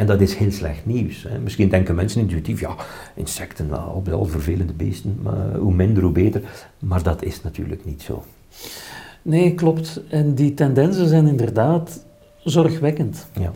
[0.00, 1.22] En dat is heel slecht nieuws.
[1.28, 1.38] Hè.
[1.38, 2.74] Misschien denken mensen intuïtief, ja,
[3.14, 6.42] insecten, nou, wel vervelende beesten, maar hoe minder hoe beter.
[6.78, 8.24] Maar dat is natuurlijk niet zo.
[9.22, 10.00] Nee, klopt.
[10.08, 12.04] En die tendensen zijn inderdaad
[12.44, 13.26] zorgwekkend.
[13.32, 13.52] Ja.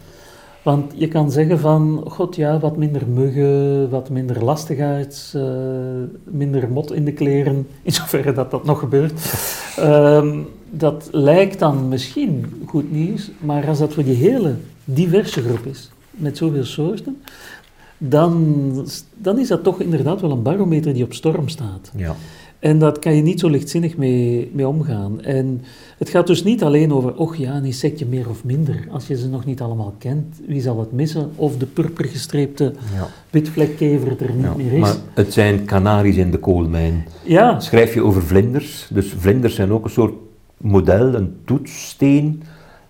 [0.62, 5.42] Want je kan zeggen van, god ja, wat minder muggen, wat minder lastigheid, uh,
[6.24, 9.32] minder mot in de kleren, in zoverre dat dat nog gebeurt.
[9.76, 10.38] Ehm,
[10.70, 15.90] dat lijkt dan misschien goed nieuws, maar als dat voor die hele diverse groep is,
[16.16, 17.16] met zoveel soorten,
[17.98, 21.92] dan, dan is dat toch inderdaad wel een barometer die op storm staat.
[21.96, 22.16] Ja.
[22.58, 25.22] En dat kan je niet zo lichtzinnig mee, mee omgaan.
[25.22, 25.62] En
[25.98, 28.86] het gaat dus niet alleen over, och ja, een insectje meer of minder.
[28.90, 31.30] Als je ze nog niet allemaal kent, wie zal het missen?
[31.36, 33.08] Of de purpergestreepte ja.
[33.30, 34.80] witvlekkever er niet meer is.
[34.80, 37.06] Maar het zijn kanaries in de koolmijn.
[37.22, 37.60] Ja.
[37.60, 38.88] Schrijf je over vlinders.
[38.90, 40.14] Dus vlinders zijn ook een soort
[40.56, 42.42] model, een toetssteen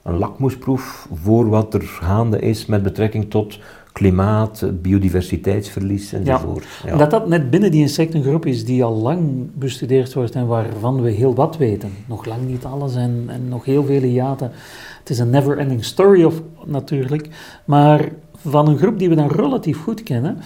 [0.04, 3.58] een lakmoesproef voor wat er gaande is met betrekking tot
[3.92, 6.64] klimaat, biodiversiteitsverlies enzovoort.
[6.82, 6.96] Ja, ja.
[6.96, 11.10] Dat dat net binnen die insectengroep is die al lang bestudeerd wordt en waarvan we
[11.10, 11.90] heel wat weten.
[12.06, 14.50] Nog lang niet alles en, en nog heel vele hiaten.
[14.98, 17.28] Het is een never-ending story of, natuurlijk,
[17.64, 20.38] maar van een groep die we dan relatief goed kennen,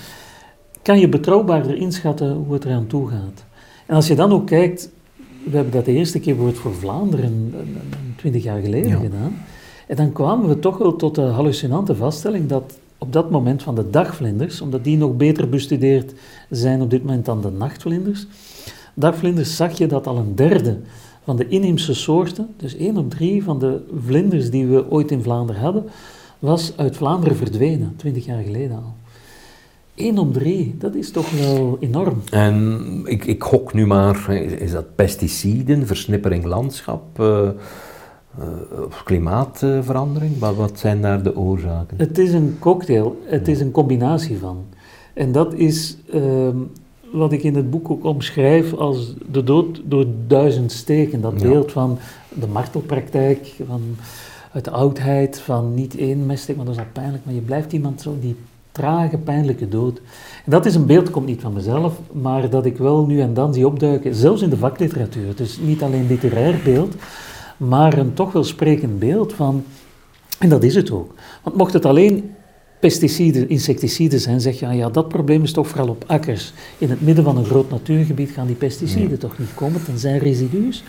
[0.83, 3.45] kan je betrouwbaarder inschatten hoe het eraan toe gaat.
[3.87, 4.91] En als je dan ook kijkt,
[5.51, 7.55] we hebben dat de eerste keer voor Vlaanderen
[8.16, 9.36] twintig jaar geleden gedaan.
[9.86, 13.74] En dan kwamen we toch wel tot de hallucinante vaststelling dat op dat moment van
[13.74, 16.12] de dagvlinders, omdat die nog beter bestudeerd
[16.51, 18.26] zijn op dit moment dan de nachtvlinders,
[18.94, 20.78] dagvlinders zag je dat al een derde
[21.24, 25.22] van de inheemse soorten, dus één op drie van de vlinders die we ooit in
[25.22, 25.84] Vlaanderen hadden,
[26.38, 28.94] was uit Vlaanderen verdwenen, twintig jaar geleden al.
[29.99, 32.22] 1 op 3, dat is toch wel enorm.
[32.30, 37.49] En ik, ik gok nu maar, is dat pesticiden, versnippering landschap, uh,
[39.05, 40.38] klimaatverandering?
[40.38, 41.99] Wat, wat zijn daar de oorzaken?
[41.99, 44.64] Het is een cocktail, het is een combinatie van.
[45.14, 46.57] En dat is ehm,
[47.12, 51.20] wat ik in het boek ook omschrijf als de dood door duizend steken.
[51.20, 53.82] Dat beeld van de martelpraktijk, van
[54.53, 57.72] uit de oudheid, van niet één mestek, want dat is al pijnlijk, maar je blijft
[57.72, 58.36] iemand zo die
[58.79, 60.01] trage, pijnlijke dood.
[60.45, 63.55] Dat is een beeld, komt niet van mezelf, maar dat ik wel nu en dan
[63.55, 65.37] zie opduiken, zelfs in de vakliteratuur.
[65.37, 66.95] Dus niet alleen literair beeld,
[67.57, 69.64] maar een toch wel sprekend beeld van,
[70.39, 71.14] en dat is het ook.
[71.43, 72.35] Want mocht het alleen
[72.81, 76.53] pesticiden, insecticiden zijn, zeg je, ah ja, dat probleem is toch vooral op akkers.
[76.79, 80.83] In het midden van een groot natuurgebied gaan die pesticiden toch niet komen, tenzij residu's.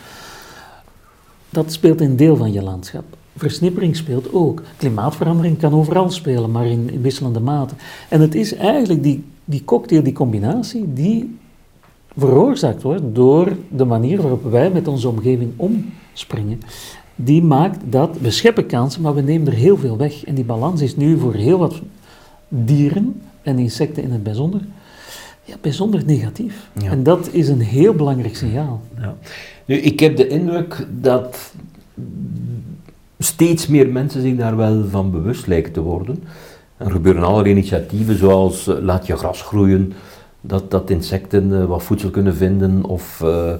[1.49, 3.17] Dat speelt een deel van je landschap.
[3.39, 4.61] Versnippering speelt ook.
[4.77, 7.73] Klimaatverandering kan overal spelen, maar in, wisselende mate.
[8.09, 11.37] En het is eigenlijk die, die cocktail, die combinatie, die
[12.17, 16.61] veroorzaakt wordt door de manier waarop wij met onze omgeving omspringen.
[17.15, 20.25] Die maakt dat we scheppen kansen, maar we nemen er heel veel weg.
[20.25, 21.81] En die balans is nu voor heel wat
[22.47, 24.61] dieren en insecten in het bijzonder
[25.49, 26.69] ja, bijzonder negatief.
[26.83, 28.81] En dat is een heel belangrijk signaal.
[28.99, 29.15] Ja.
[29.65, 31.53] Nu, ik heb de indruk dat
[33.19, 36.23] steeds meer mensen zich daar wel van bewust lijken te worden.
[36.77, 39.93] Er gebeuren allerlei initiatieven zoals uh, laat je gras groeien,
[40.41, 43.53] dat, dat insecten uh, wat voedsel kunnen vinden of, uh,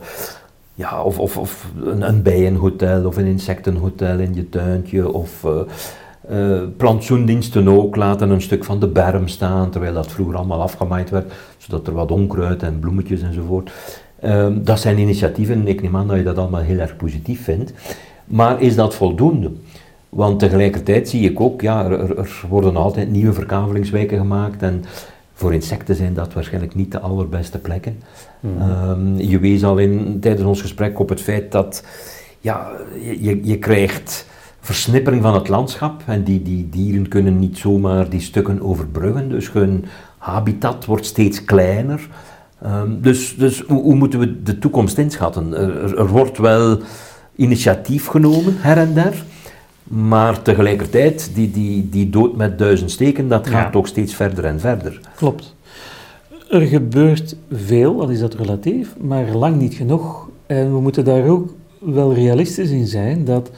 [0.73, 5.45] ja, of, of, of een, een, bijenhotel of een insectenhotel in je tuintje of
[6.77, 11.31] plantsoendiensten ook laten een stuk van de berm staan terwijl dat vroeger allemaal afgemaaid werd
[11.57, 13.71] zodat er wat onkruid en bloemetjes enzovoort.
[14.19, 17.73] Ehm, dat zijn initiatieven, ik neem aan dat je dat allemaal heel erg positief vindt.
[18.29, 19.51] Maar is dat voldoende?
[20.09, 24.83] Want tegelijkertijd zie ik ook, ja, er, er worden altijd nieuwe verkavelingswijken gemaakt en
[25.33, 27.99] voor insecten zijn dat waarschijnlijk niet de allerbeste plekken.
[28.39, 28.61] Mhm.
[28.61, 31.83] Ehm, je wees al in, tijdens ons gesprek op het feit dat
[32.39, 32.67] ja,
[33.19, 34.25] je, je krijgt
[34.59, 39.51] versnippering van het landschap en die, die dieren kunnen niet zomaar die stukken overbruggen, dus
[39.51, 39.85] hun
[40.17, 42.07] habitat wordt steeds kleiner.
[42.61, 45.53] Ehm, dus dus hoe, hoe, moeten we de toekomst inschatten?
[45.53, 46.79] Er, er, wordt wel
[47.39, 49.23] initiatief genomen, her en der,
[49.83, 54.59] maar tegelijkertijd, die, die, die dood met duizend steken, dat gaat toch steeds verder en
[54.59, 54.99] verder.
[55.15, 55.55] Klopt.
[56.49, 60.29] Er gebeurt veel, al is dat relatief, maar lang niet genoeg.
[60.45, 63.51] En we moeten daar ook wel realistisch in zijn dat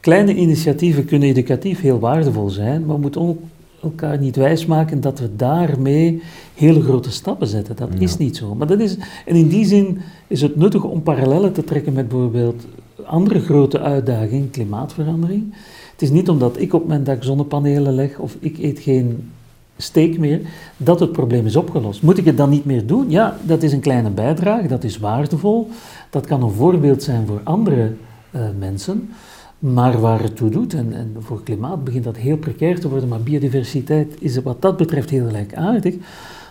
[0.00, 3.38] kleine initiatieven kunnen educatief heel waardevol zijn, maar we moeten ook
[3.82, 6.22] elkaar niet wijsmaken dat we daarmee
[6.54, 7.76] hele grote stappen zetten.
[7.76, 8.54] Dat is niet zo.
[8.54, 12.08] Maar dat is, en in die zin is het nuttig om parallellen te trekken met
[12.08, 12.64] bijvoorbeeld
[13.04, 15.54] andere grote uitdaging, klimaatverandering.
[15.92, 19.30] Het is niet omdat ik op mijn dak zonnepanelen leg of ik eet geen
[19.76, 20.40] steek meer,
[20.76, 22.02] dat het probleem is opgelost.
[22.02, 23.10] Moet ik het dan niet meer doen?
[23.10, 25.68] Ja, dat is een kleine bijdrage, dat is waardevol.
[26.10, 27.92] Dat kan een voorbeeld zijn voor andere
[28.30, 29.10] uh, mensen.
[29.58, 33.08] Maar waar het toe doet, en, en, voor klimaat begint dat heel precair te worden,
[33.08, 35.94] maar biodiversiteit is wat dat betreft heel gelijkaardig,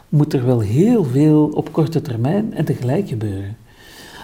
[0.09, 3.57] moet er wel heel veel op korte termijn en tegelijk gebeuren.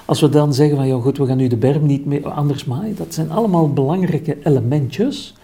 [0.07, 2.65] Als we dan zeggen van ja goed, we gaan nu de berm niet meer anders
[2.65, 5.35] maaien, dat zijn allemaal belangrijke elementjes,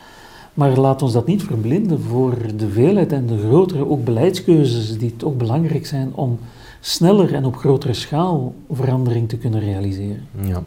[0.53, 5.15] maar laat ons dat niet verblinden voor de veelheid en de grotere ook beleidskeuzes die
[5.15, 6.39] toch belangrijk zijn om
[6.79, 10.27] sneller en op grotere schaal verandering te kunnen realiseren.
[10.41, 10.63] Ja.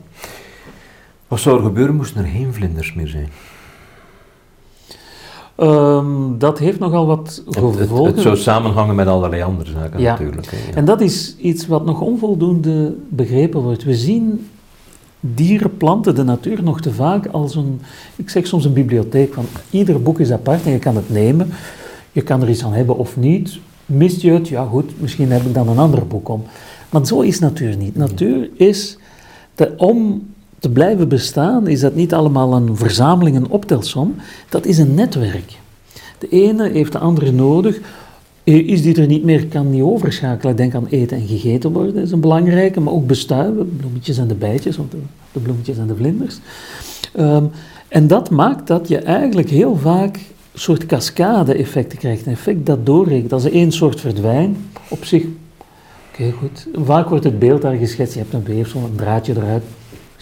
[1.29, 3.29] Wat zou er gebeuren moesten er geen vlinders meer zijn?
[5.61, 8.07] Um, dat heeft nogal wat gevolgen.
[8.07, 10.11] Het, het, zou samenhangen met allerlei andere zaken ja.
[10.11, 10.51] natuurlijk.
[10.51, 10.75] Hè, ja.
[10.75, 13.85] En dat is iets wat nog onvoldoende begrepen wordt.
[13.85, 14.49] We zien
[15.21, 17.81] dieren, planten, de natuur nog te vaak als een,
[18.17, 21.49] ik zeg soms een bibliotheek, van ieder boek is apart en je kan het nemen.
[22.13, 23.59] Je kan er iets aan hebben of niet.
[23.87, 24.49] Mist je het?
[24.49, 26.43] Ja goed, misschien heb ik dan een ander boek om.
[26.91, 27.97] Maar zo is natuur niet.
[27.97, 28.99] Natuur is,
[29.55, 30.27] de, om
[30.59, 34.15] te blijven bestaan, is dat niet allemaal een verzameling, een optelsom.
[34.49, 35.59] Dat is een netwerk.
[36.19, 37.79] De ene heeft de andere nodig.
[38.45, 40.57] Is die er niet meer, kan niet overschakelen.
[40.57, 42.81] Denk aan eten en gegeten worden, dat is een belangrijke.
[42.81, 44.83] Maar ook bestuiven, bloemetjes en de bijtjes, de,
[45.33, 46.39] de bloemetjes en de vlinders.
[47.15, 47.45] Ehm,
[47.89, 52.27] en dat maakt dat je eigenlijk heel vaak een soort cascade-effecten krijgt.
[52.27, 53.33] Een effect dat doorrekent.
[53.33, 54.57] Als er één soort verdwijnt,
[54.89, 55.25] op zich,
[56.13, 56.67] oké goed.
[56.85, 59.63] Vaak wordt het beeld daar geschetst, je hebt een weefsel, een draadje eruit,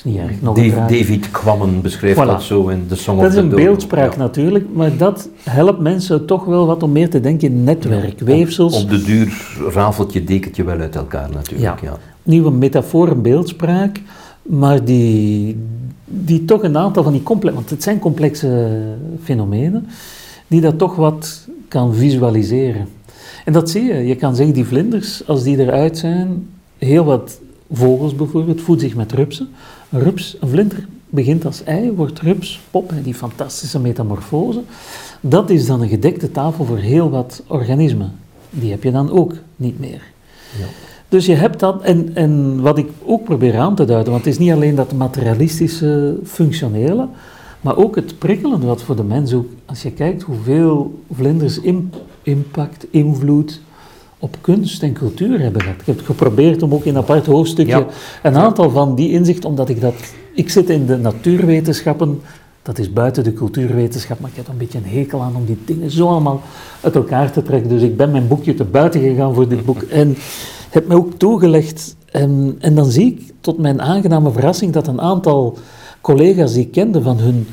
[0.05, 0.41] niet erg.
[0.41, 4.97] Nog David Kwammen beschreef dat zo in de Song Dat is een beeldspraak natuurlijk, maar
[4.97, 8.83] dat helpt mensen toch wel wat om meer te denken in netwerk, weefsels.
[8.83, 11.81] Op, de duur rafelt je dekentje wel uit elkaar natuurlijk.
[11.81, 11.99] Ja.
[12.23, 14.01] Nieuwe metafoor, een beeldspraak,
[14.43, 15.57] maar die,
[16.05, 18.81] die toch een aantal van die complexe, want het zijn complexe
[19.23, 19.87] fenomenen,
[20.47, 22.89] die dat toch wat kan visualiseren.
[23.45, 23.95] En dat zie je.
[23.95, 26.49] Je kan zeggen, die vlinders, als die eruit zijn,
[26.79, 27.41] heel wat
[27.73, 29.49] vogels bijvoorbeeld, voeden zich met rupsen
[29.99, 34.63] rups, een vlinder begint als ei, wordt rups, pop, die fantastische metamorfose.
[35.21, 38.13] Dat is dan een gedekte tafel voor heel wat organismen.
[38.51, 40.03] Die heb je dan ook niet meer.
[40.59, 40.67] Ja.
[41.09, 44.33] Dus je hebt dat, en, en wat ik ook probeer aan te duiden, want het
[44.33, 47.09] is niet alleen dat materialistische, functionele,
[47.61, 51.61] maar ook het prikkelende wat voor de mens ook, als je kijkt hoeveel vlinders
[52.23, 53.61] impact, invloed,
[54.25, 55.81] op kunst en cultuur hebben gehad.
[55.81, 57.87] Ik heb geprobeerd om ook in een apart hoofdstukje
[58.22, 59.95] een aantal van die inzichten, omdat ik dat...
[60.35, 62.20] Ik zit in de natuurwetenschappen,
[62.62, 65.59] dat is buiten de cultuurwetenschap, maar ik heb een beetje een hekel aan om die
[65.64, 66.43] dingen zo allemaal
[66.81, 67.68] uit elkaar te trekken.
[67.68, 70.16] Dus ik ben mijn boekje te buiten gegaan voor dit boek en
[70.70, 71.97] heb me ook toegelegd.
[72.11, 75.59] En, en dan zie ik tot mijn aangename verrassing dat een aantal
[76.01, 77.47] collega's die ik kende van hun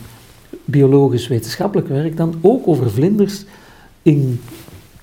[0.65, 3.45] biologisch-wetenschappelijk werk dan ook over vlinders
[4.01, 4.39] in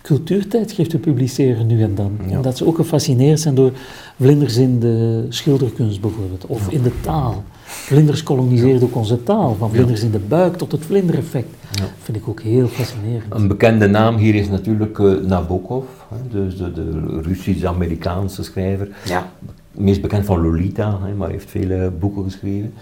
[0.08, 2.18] cultuurtijdschriften publiceren nu en dan.
[2.28, 2.36] Ja.
[2.36, 3.72] Omdat ze ook gefascineerd zijn door
[4.20, 7.44] vlinders in de schilderkunst bijvoorbeeld, of in de taal.
[7.64, 11.48] Vlinders koloniseerden ook onze taal, van vlinders in de buik tot het vlindereffect.
[11.70, 13.34] Dat vind ik ook heel fascinerend.
[13.34, 18.88] Een bekende naam hier is natuurlijk uh, Nabokov, hè, dus de, de Russisch-Amerikaanse schrijver.
[19.04, 19.32] Ja.
[19.72, 22.72] Meest bekend van Lolita, hè, maar heeft vele boeken geschreven.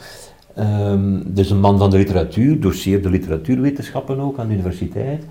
[0.59, 5.25] Um, dus een man van de literatuur, doseerde literatuurwetenschappen ook aan de universiteit.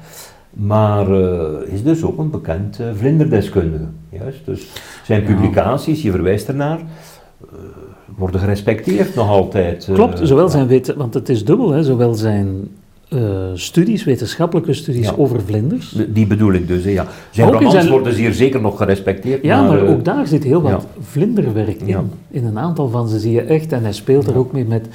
[0.55, 3.85] Maar uh, is dus ook een bekend uh, vlinderdeskundige.
[4.09, 4.45] Juist.
[4.45, 4.67] Dus
[5.03, 7.59] zijn publicaties, je verwijst ernaar, uh,
[8.17, 9.89] worden gerespecteerd nog altijd.
[9.93, 12.67] Klopt, zowel zijn weten, want het is dubbel, hè, zowel zijn
[13.53, 15.97] studies, wetenschappelijke studies over vlinders.
[16.07, 17.05] Die bedoel ik dus, ja.
[17.31, 17.89] Zijn romans zijn...
[17.89, 19.43] worden zeer zeker nog gerespecteerd.
[19.43, 22.11] Ja, maar, maar ook daar zit heel wat vlinderwerk in.
[22.29, 24.87] In een aantal van ze zie je echt, en hij speelt er ook mee met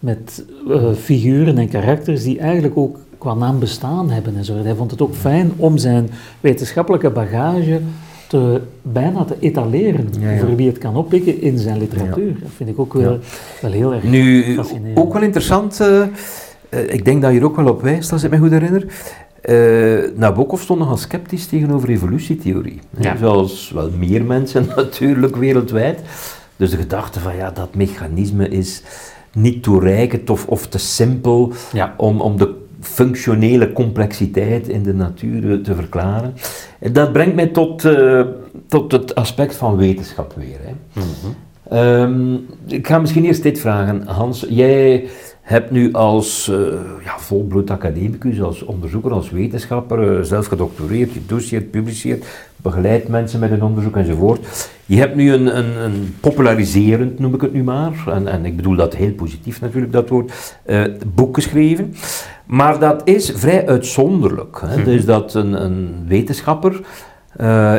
[0.00, 4.54] met uh, figuren en karakters die eigenlijk ook qua naam bestaan hebben en zo.
[4.56, 7.80] Hij vond het ook fijn om zijn wetenschappelijke bagage
[8.28, 12.36] te, bijna te etaleren voor wie het kan oppikken in zijn literatuur.
[12.40, 13.18] Dat vind ik ook wel,
[13.60, 14.98] wel heel erg nu, fascinerend.
[14.98, 16.02] Ook wel interessant, uh,
[16.92, 18.86] ik denk dat je er ook wel op wijst, als ik me goed herinner.
[19.44, 22.80] Uh, Nabokov stond nogal sceptisch tegenover evolutietheorie.
[22.98, 23.16] Ja.
[23.16, 26.00] Zoals wel meer mensen natuurlijk wereldwijd.
[26.56, 28.82] Dus de gedachte van ja, dat mechanisme is
[29.32, 31.52] niet toereikend of, of te simpel
[31.96, 36.34] om, om de functionele complexiteit in de natuur te verklaren.
[36.78, 38.22] En dat brengt mij tot, uh,
[38.66, 40.58] tot het aspect van wetenschap weer.
[40.62, 40.72] Hè.
[40.92, 41.78] Mm -hmm.
[41.78, 44.06] um, ik ga misschien eerst dit vragen.
[44.06, 45.08] Hans, jij
[45.50, 46.58] hebt nu als uh,
[47.04, 52.24] ja, volbloed academicus, als onderzoeker, als wetenschapper, uh, zelf gedoctoreerd, je doseert, publiceert,
[52.56, 54.70] begeleidt mensen met een onderzoek enzovoort.
[54.86, 58.56] Je hebt nu een, een, een, populariserend, noem ik het nu maar, en, en ik
[58.56, 60.84] bedoel dat heel positief natuurlijk, dat woord, uh,
[61.14, 61.94] boek geschreven.
[62.46, 64.60] Maar dat is vrij uitzonderlijk.
[64.66, 64.76] Hè?
[64.76, 64.84] Mhm.
[64.84, 66.80] Dus dat een, een wetenschapper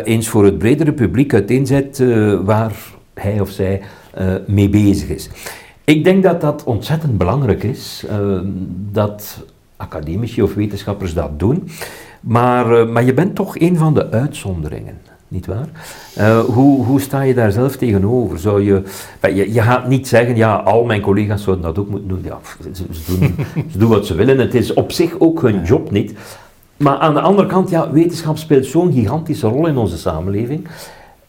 [0.03, 2.03] eens voor het bredere publiek uiteenzet
[2.43, 2.75] waar
[3.13, 3.81] hij of zij
[4.47, 5.29] mee bezig is.
[5.83, 8.39] Ik denk dat dat ontzettend belangrijk is, uh,
[8.91, 9.43] dat
[9.77, 11.69] academici of wetenschappers dat doen.
[12.19, 15.67] Maar, uh, maar je bent toch een van de uitzonderingen, nietwaar?
[16.17, 18.39] Uh, hoe, hoe sta je daar zelf tegenover?
[18.39, 18.83] Zou je,
[19.21, 22.21] je, je gaat niet zeggen, ja, al mijn collega's zouden dat ook moeten doen.
[22.23, 22.39] Ja,
[22.73, 23.35] ze, ze, doen,
[23.71, 24.39] ze doen wat ze willen.
[24.39, 26.13] Het is op zich ook hun job niet.
[26.77, 30.67] Maar aan de andere kant, ja, wetenschap speelt zo'n gigantische rol in onze samenleving.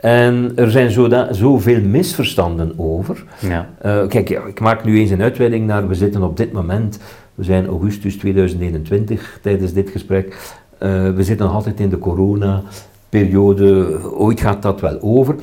[0.02, 0.90] En er zijn
[1.30, 3.24] zoveel misverstanden over.
[3.40, 3.68] Ja.
[3.84, 6.98] Uh, kijk, ik maak nu eens een uitweiding naar, we zitten op dit moment,
[7.34, 13.98] we zijn augustus 2021 tijdens dit gesprek, uh, we zitten nog altijd in de corona-periode,
[14.14, 15.34] ooit gaat dat wel over.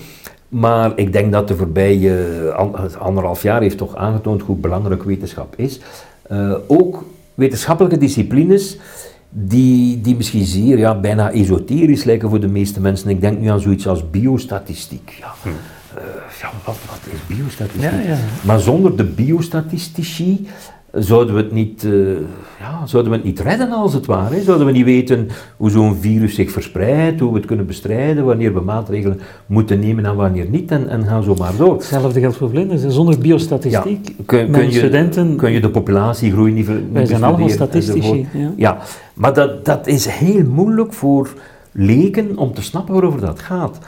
[0.48, 2.52] Maar ik denk dat de voorbije
[3.00, 5.80] anderhalf jaar heeft toch aangetoond hoe belangrijk wetenschap is.
[6.32, 7.04] Uh, ook
[7.34, 8.78] wetenschappelijke disciplines
[9.30, 13.10] die, die misschien zeer ja, bijna esoterisch lijken voor de meeste mensen.
[13.10, 15.18] Ik denk nu aan zoiets als biostatistiek.
[15.20, 15.50] Ja, hm.
[15.50, 15.54] uh,
[16.42, 17.92] ja wat, wat is biostatistiek?
[17.92, 18.18] Ja, ja.
[18.42, 20.48] Maar zonder de biostatistici
[20.92, 22.18] zouden we het niet, uh,
[22.60, 24.42] ja, zouden we het niet redden als het ware.
[24.42, 25.28] Zouden we niet weten
[25.58, 30.06] hoe zo'n virus zich verspreidt, hoe we het kunnen bestrijden, wanneer we maatregelen moeten nemen
[30.06, 31.74] en wanneer niet, en, en gaan zo maar door.
[31.74, 32.88] Hetzelfde geldt voor vlinders.
[32.88, 35.36] Zonder biostatistiek, ja, kun, kun je, studenten...
[35.36, 38.28] Kun je de populatiegroei niet, niet Wij zijn allemaal statistici.
[38.34, 38.52] Ja.
[38.56, 38.78] ja,
[39.14, 41.30] maar dat, dat is heel moeilijk voor
[41.72, 43.80] leken om te snappen waarover dat gaat.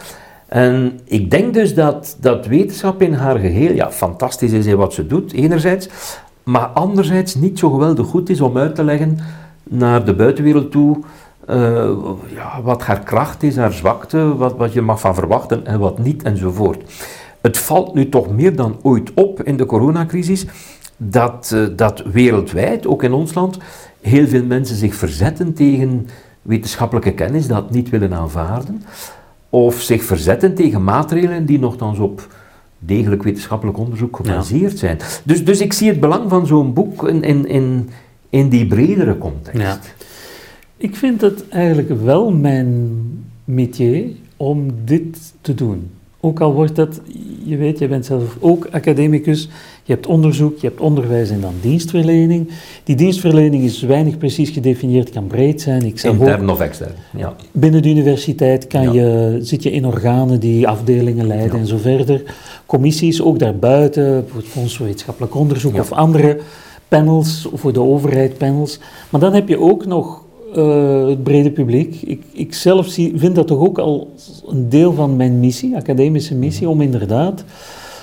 [0.47, 4.93] En ik denk dus dat, dat wetenschap in haar geheel ja, fantastisch is in wat
[4.93, 5.89] ze doet, enerzijds,
[6.44, 9.18] maar anderzijds niet zo geweldig goed is om uit te leggen
[9.64, 10.98] naar de buitenwereld toe
[11.50, 11.89] uh,
[12.34, 16.00] ja, wat haar kracht is, haar zwakte, wat, wat je mag van verwachten en wat
[16.00, 16.84] niet enzovoort.
[17.42, 20.46] Het valt nu toch meer dan ooit op in de coronacrisis
[20.98, 23.58] dat, uh, dat wereldwijd, ook in ons land,
[24.02, 26.08] heel veel mensen zich verzetten tegen
[26.42, 28.84] wetenschappelijke kennis, dat niet willen aanvaarden,
[29.50, 32.28] of zich verzetten tegen maatregelen die nogthans op
[32.84, 34.97] degelijk wetenschappelijk onderzoek gebaseerd zijn.
[35.23, 37.89] Dus, dus ik zie het belang van zo'n boek in, in, in,
[38.29, 39.61] in die bredere context.
[39.61, 39.79] Ja.
[40.77, 42.91] Ik vind het eigenlijk wel mijn
[43.43, 44.05] métier
[44.38, 45.89] om dit te doen.
[46.24, 47.01] Ook al wordt dat,
[47.43, 49.49] je weet, je bent zelf ook academicus,
[49.84, 52.49] je hebt onderzoek, je hebt onderwijs en dan dienstverlening.
[52.84, 55.86] Die dienstverlening is weinig precies gedefinieerd, kan breed zijn.
[55.86, 57.36] Ik Intern of extern, ja.
[57.51, 62.24] Binnen de universiteit kan je, zit je in organen die afdelingen leiden en zo verder.
[62.65, 66.38] Commissies, ook daarbuiten, voor het Fonds voor Wetenschappelijk Onderzoek of andere
[66.88, 68.80] panels, voor de overheid panels.
[69.09, 70.24] Maar dan heb je ook nog
[70.56, 72.02] uh, het brede publiek.
[72.02, 74.12] Ik, ik zelf zie, vind dat toch ook al
[74.47, 77.43] een deel van mijn missie, academische missie, om inderdaad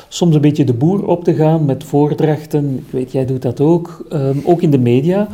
[0.08, 2.76] soms een beetje de boer op te gaan met voordrachten.
[2.86, 5.28] Ik weet, jij doet dat ook, um, ook in de media.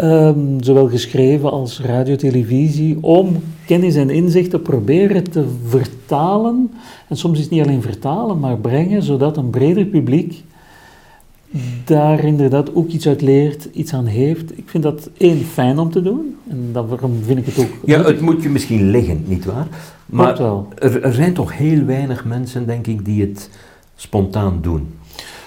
[0.00, 3.36] Um, zowel geschreven als radio, televisie, om
[3.66, 6.70] kennis en inzicht te proberen te vertalen.
[7.08, 10.42] En soms is het niet alleen vertalen, maar brengen, zodat een breder publiek
[11.84, 14.58] daar inderdaad ook iets uit leert, iets aan heeft.
[14.58, 17.70] Ik vind dat één fijn om te doen en daarom vind ik het ook.
[17.84, 19.66] Ja, het moet je misschien liggen, nietwaar?
[20.06, 20.68] Maar wel.
[20.78, 23.50] Er, er, zijn toch heel weinig mensen, denk ik, die het
[23.94, 24.88] spontaan doen.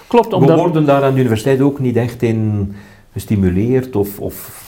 [0.06, 0.50] Klopt, omdat...
[0.50, 2.72] We worden daar aan de universiteit ook niet echt in
[3.12, 4.64] gestimuleerd of, of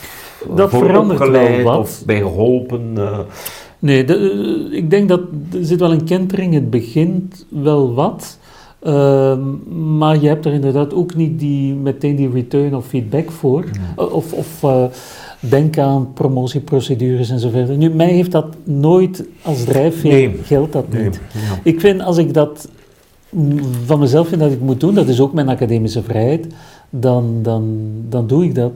[0.55, 1.77] dat verandert wel wat.
[1.77, 2.93] of bij geholpen.
[2.97, 3.19] Uh...
[3.79, 5.21] Nee, de, ik denk dat
[5.53, 6.53] er zit wel een kentering.
[6.53, 8.38] Het begint wel wat.
[8.79, 9.41] Ehm,
[9.97, 13.63] maar je hebt er inderdaad ook niet die, meteen die return of feedback voor.
[13.97, 14.83] Eh, of, of uh,
[15.39, 17.77] denk aan promotieprocedures en zo verder.
[17.77, 20.39] Nu, mij heeft dat nooit als drijfveer, nee.
[20.43, 21.19] geldt dat niet.
[21.63, 22.69] Ik vind, als ik dat
[23.85, 26.47] van mezelf vind dat ik moet doen, dat is ook mijn academische vrijheid,
[26.89, 28.71] dan, dan, dan doe ik dat.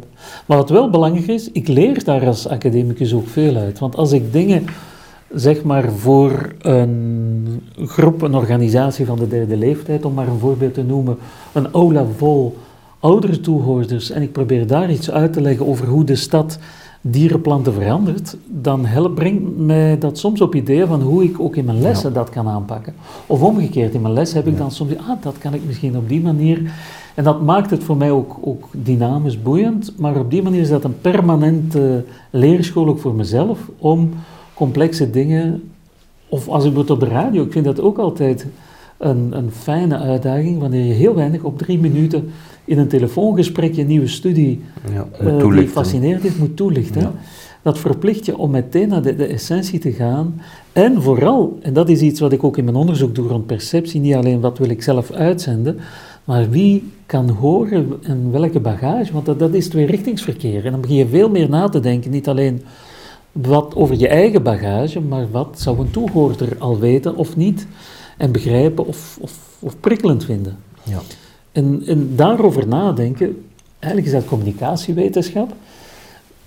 [0.45, 3.79] Maar wat wel belangrijk is, ik leer daar als academicus ook veel uit.
[3.79, 4.65] Want als ik dingen,
[5.33, 10.73] zeg maar voor een groep, een organisatie van de derde leeftijd, om maar een voorbeeld
[10.73, 11.17] te noemen,
[11.53, 12.57] een aula vol
[12.99, 16.59] oudere toehoorders, en ik probeer daar iets uit te leggen over hoe de stad
[17.01, 21.65] dierenplanten verandert, dan helpt, brengt mij dat soms op ideeën van hoe ik ook in
[21.65, 22.93] mijn lessen dat kan aanpakken.
[23.27, 26.09] Of omgekeerd, in mijn les heb ik dan soms, ah, dat kan ik misschien op
[26.09, 26.71] die manier.
[27.15, 30.69] En dat maakt het voor mij ook, ook dynamisch boeiend, maar op die manier is
[30.69, 34.09] dat een permanente leerschool ook voor mezelf om
[34.53, 35.71] complexe dingen,
[36.29, 38.47] of als ik het op de radio, ik vind dat ook altijd
[38.97, 42.29] een, een fijne uitdaging, wanneer je heel weinig op drie minuten
[42.65, 44.61] in een telefoongesprek je nieuwe studie
[44.93, 47.11] ja, uh, die fascineert is, moet toelichten.
[47.61, 50.41] Dat verplicht je om meteen naar de, de, essentie te gaan.
[50.71, 53.99] En vooral, en dat is iets wat ik ook in mijn onderzoek doe rond perceptie,
[53.99, 55.77] niet alleen wat wil ik zelf uitzenden,
[56.23, 60.65] maar wie kan horen en welke bagage, want dat, dat is tweerichtingsverkeer.
[60.65, 62.61] En dan begin je veel meer na te denken, niet alleen
[63.33, 67.67] wat over je eigen bagage, maar wat zou een toehoorder al weten of niet,
[68.17, 70.57] en begrijpen of, of, of prikkelend vinden.
[70.83, 70.99] Ja.
[71.51, 73.45] En, en daarover nadenken,
[73.79, 75.53] eigenlijk is dat communicatiewetenschap,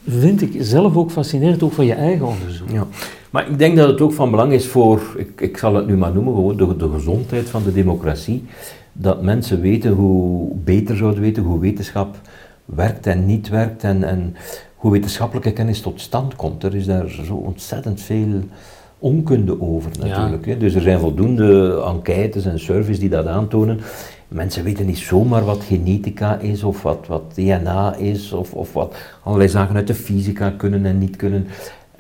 [0.09, 2.71] vind ik zelf ook fascinerend, ook voor je eigen onderzoek.
[2.71, 2.87] Ja.
[3.31, 5.97] Maar ik denk dat het ook van belang is voor, ik, ik zal het nu
[5.97, 8.45] maar noemen, gewoon de, de gezondheid van de democratie,
[8.93, 12.17] dat mensen weten hoe, beter zouden weten hoe wetenschap
[12.65, 14.37] werkt en niet werkt en, en
[14.87, 16.63] hoe wetenschappelijke kennis tot stand komt.
[16.63, 18.41] Er is daar zo ontzettend veel
[18.99, 20.47] onkunde over natuurlijk.
[20.47, 20.57] Hè.
[20.57, 23.81] Dus er zijn voldoende enquêtes en surveys die dat aantonen.
[24.29, 28.97] Mensen weten niet zomaar wat genetica is of wat, wat DNA is of, of wat
[29.23, 31.47] allerlei zaken uit de fysica kunnen en niet kunnen.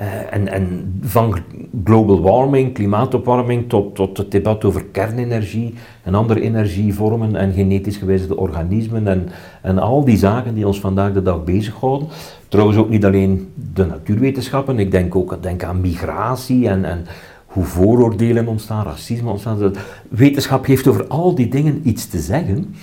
[0.00, 1.38] Uh, en, en van
[1.84, 8.36] global warming, klimaatopwarming, tot, tot het debat over kernenergie en andere energievormen en genetisch gewijzigde
[8.36, 9.28] organismen en,
[9.62, 12.08] en al die zaken die ons vandaag de dag bezighouden.
[12.48, 17.06] Trouwens ook niet alleen de natuurwetenschappen, ik denk ook denk aan migratie en, en
[17.46, 19.72] hoe vooroordelen ontstaan, racisme ontstaan.
[20.08, 22.74] Wetenschap heeft over al die dingen iets te zeggen,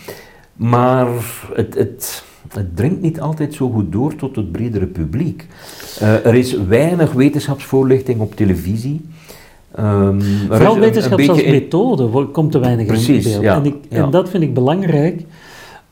[0.55, 1.07] maar
[1.53, 5.47] het, het, het dringt niet altijd zo goed door tot het bredere publiek.
[6.01, 9.01] Uh, er is weinig wetenschapsvoorlichting op televisie.
[9.79, 13.43] Um, Vooral wetenschap als methode komt te weinig Precies, in beeld.
[13.43, 15.21] Ja, en, ik, en dat vind ik belangrijk,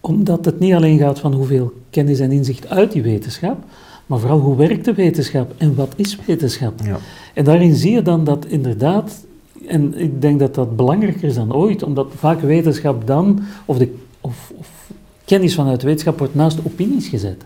[0.01, 3.57] omdat het niet alleen gaat van hoeveel kennis en inzicht uit die wetenschap,
[4.05, 6.73] maar vooral hoe werkt de wetenschap en wat is wetenschap?
[6.83, 6.97] Ja.
[7.33, 9.25] En daarin zie je dan dat inderdaad,
[9.67, 13.95] en ik denk dat dat belangrijker is dan ooit, omdat vaak wetenschap dan, of, de,
[14.21, 14.91] of, of
[15.25, 17.43] kennis vanuit wetenschap wordt naast opinies gezet.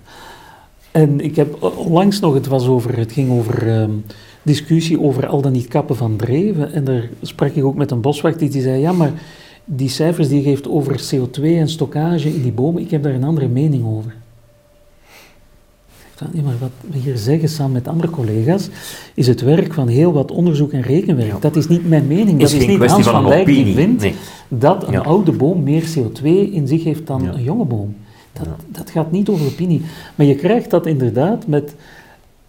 [0.91, 4.05] En ik heb onlangs nog, het, was over, het ging over um,
[4.41, 6.73] discussie over al dan niet kappen van dreven.
[6.73, 9.11] En daar sprak ik ook met een boswacht die zei, ja maar
[9.65, 13.13] die cijfers die je geeft over CO2 en stockage in die bomen, ik heb daar
[13.13, 14.15] een andere mening over.
[16.33, 18.69] Ja, maar wat we hier zeggen samen met andere collega's,
[19.13, 21.41] is het werk van heel wat onderzoek en rekenwerk.
[21.41, 22.39] Dat is niet mijn mening.
[22.39, 24.05] Dat is, niet Hans van, Dijk die vindt
[24.47, 27.95] dat een oude boom meer CO2 in zich heeft dan een jonge boom.
[28.33, 29.81] Dat, dat gaat niet over opinie.
[30.15, 31.75] Maar je krijgt dat inderdaad met...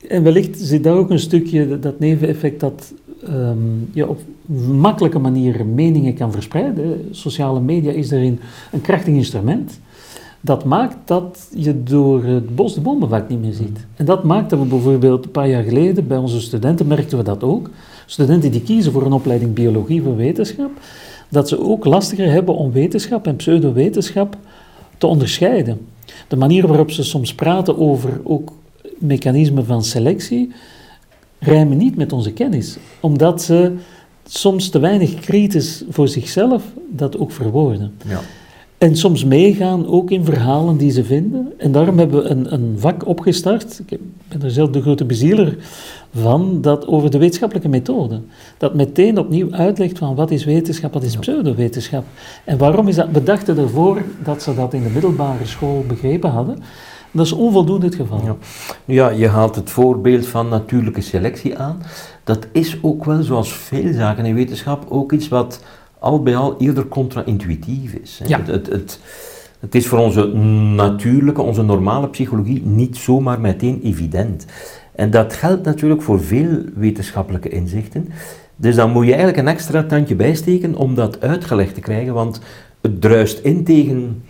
[0.08, 2.92] En wellicht zit daar ook een stukje dat neveneffect dat
[3.28, 4.20] um, je op
[4.72, 7.08] makkelijke manier meningen kan verspreiden.
[7.10, 8.40] Sociale media is daarin
[8.72, 9.80] een krachtig instrument
[10.46, 13.86] dat maakt dat je door het bos de bomen vaak niet meer ziet.
[13.96, 17.24] En dat maakt dat we bijvoorbeeld een paar jaar geleden bij onze studenten merkten we
[17.24, 17.70] dat ook.
[18.06, 20.70] Studenten die kiezen voor een opleiding biologie voor wetenschap,
[21.28, 24.36] dat ze ook lastiger hebben om wetenschap en pseudowetenschap
[24.98, 25.86] te onderscheiden.
[26.28, 28.52] De manier waarop ze soms praten over ook
[28.98, 30.52] mechanismen van selectie
[31.38, 33.72] rijmen niet met onze kennis, omdat ze
[34.26, 37.92] soms te weinig kritisch voor zichzelf dat ook verwoorden.
[38.08, 38.20] Ja.
[38.78, 41.52] En soms meegaan ook in verhalen die ze vinden.
[41.56, 43.82] En daarom hebben we een, een vak opgestart.
[43.86, 43.98] Ik
[44.28, 45.56] ben er zelf de grote bezieler
[46.14, 48.20] van, dat over de wetenschappelijke methode.
[48.58, 52.04] Dat meteen opnieuw uitlegt van wat is wetenschap, wat is pseudowetenschap.
[52.44, 53.08] En waarom is dat?
[53.12, 56.58] We dachten ervoor dat ze dat in de middelbare school begrepen hadden.
[57.16, 58.20] Dat is onvoldoende het geval.
[58.24, 58.36] Ja.
[58.84, 61.82] ja, je haalt het voorbeeld van natuurlijke selectie aan.
[62.24, 65.60] Dat is ook wel, zoals veel zaken in wetenschap, ook iets wat
[65.98, 68.20] al bij al eerder contra-intuïtief is.
[68.26, 68.38] Ja.
[68.38, 69.00] Het, het, het,
[69.60, 70.26] het, is voor onze
[70.76, 74.46] natuurlijke, onze normale psychologie niet zomaar meteen evident.
[74.94, 78.08] En dat geldt natuurlijk voor veel wetenschappelijke inzichten.
[78.56, 82.40] Dus dan moet je eigenlijk een extra tandje bijsteken om dat uitgelegd te krijgen, want
[82.80, 84.22] het druist in tegen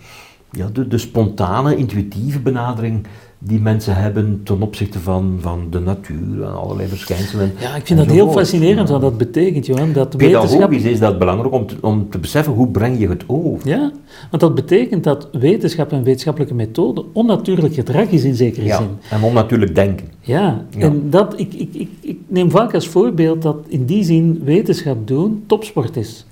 [0.51, 3.07] ja, de, de spontane, intuïtieve benadering
[3.39, 7.51] die mensen hebben ten opzichte van, van de natuur en allerlei verschijnselen.
[7.59, 9.93] Ja, ik vind dat heel fascinerend wat dat betekent, Johan.
[9.93, 10.91] Dat Pedagogisch wetenschap...
[10.91, 13.69] is dat belangrijk om te, om te beseffen hoe breng je het over.
[13.69, 13.91] Ja,
[14.29, 18.89] want dat betekent dat wetenschap en wetenschappelijke methode onnatuurlijk gedrag is in zekere ja, zin.
[19.09, 20.07] en onnatuurlijk denken.
[20.21, 24.41] Ja, en dat, ik, ik, ik, ik neem vaak als voorbeeld dat in die zin
[24.43, 26.25] wetenschap doen topsport is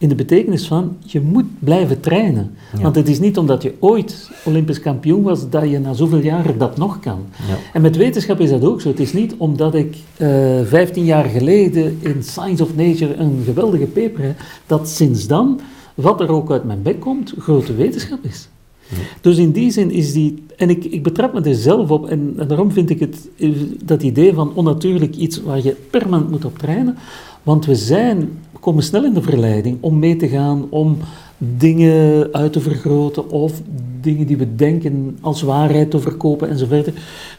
[0.00, 2.54] in de betekenis van je moet blijven trainen.
[2.82, 6.58] Want het is niet omdat je ooit Olympisch kampioen was dat je na zoveel jaren
[6.58, 7.18] dat nog kan.
[7.48, 7.56] Ja.
[7.72, 8.88] En met wetenschap is dat ook zo.
[8.88, 13.42] Het is niet omdat ik uh, eh, 15 jaar geleden in Science of Nature een
[13.44, 15.60] geweldige paper heb, dat sinds dan,
[15.94, 18.48] wat er ook uit mijn bek komt, grote wetenschap is.
[19.20, 22.34] Dus in die zin is die, en ik, ik betrap me er zelf op, en,
[22.36, 23.28] en daarom vind ik het,
[23.84, 26.96] dat idee van onnatuurlijk iets waar je permanent moet op trainen,
[27.42, 28.28] want we zijn
[28.60, 30.98] komen snel in de verleiding om mee te gaan, om
[31.38, 33.52] dingen uit te vergroten of
[34.00, 36.90] dingen die we denken als waarheid te verkopen enzovoort.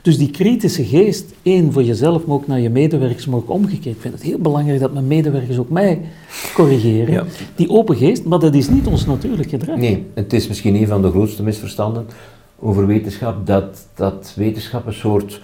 [0.01, 3.95] Dus die kritische geest, één voor jezelf, maar ook naar je medewerkers, maar ook omgekeerd.
[3.95, 6.01] Ik vind het heel belangrijk dat mijn medewerkers ook mij
[6.53, 7.27] corrigeren.
[7.55, 9.77] Die open geest, maar dat is niet ons natuurlijk gedrag.
[9.77, 12.05] Nee, het is misschien een van de grootste misverstanden
[12.59, 15.41] over wetenschap, dat, dat wetenschap een soort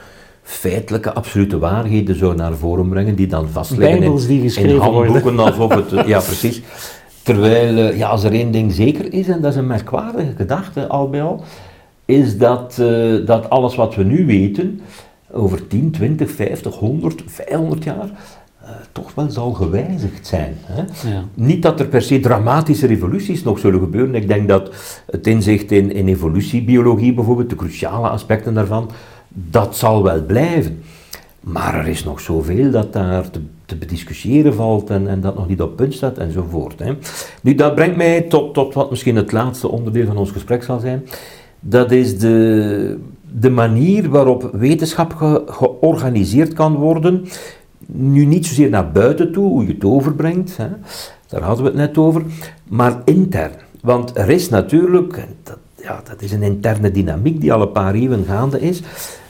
[0.48, 5.40] feitelijke absolute waarheden zou naar voren brengen, die dan vastleggen Bijbels die geschreven in handboeken
[5.40, 6.08] alsof het...
[6.08, 6.62] Ja, precies.
[7.24, 10.88] Terwijl, eh, ja, als er één ding zeker is, en dat is een merkwaardige gedachte
[10.88, 11.44] al bij al,
[12.06, 14.82] is dat, uh, dat alles wat we nu weten,
[15.32, 18.10] over 10, 20, 50, 100, 500 jaar,
[18.64, 20.58] uh, toch wel zal gewijzigd zijn.
[20.62, 20.82] Hè?
[21.10, 21.24] Ja.
[21.34, 24.16] Niet dat er per se dramatische revoluties nog zullen gebeuren.
[24.16, 24.72] Ik denk dat
[25.12, 28.92] het inzicht in, in evolutiebiologie bijvoorbeeld, de cruciale aspecten daarvan,
[29.28, 30.84] dat zal wel blijven.
[31.40, 35.48] Maar er is nog zoveel dat daar te, te bediscussiëren valt en, en, dat nog
[35.48, 36.80] niet op punt staat enzovoort.
[36.80, 36.94] Hè.
[37.42, 40.80] Nu, dat brengt mij tot, tot wat misschien het laatste onderdeel van ons gesprek zal
[40.80, 41.06] zijn.
[41.60, 42.98] Dat is de,
[43.40, 45.14] de manier waarop wetenschap
[45.46, 47.26] georganiseerd kan worden.
[47.86, 50.68] Nu niet zozeer naar buiten toe, hoe je het overbrengt, hè.
[51.28, 52.24] daar hadden we het net over,
[52.64, 53.52] maar intern.
[53.82, 55.28] Want er is natuurlijk,
[55.88, 58.82] ja, dat is een interne dynamiek die al een paar eeuwen gaande is,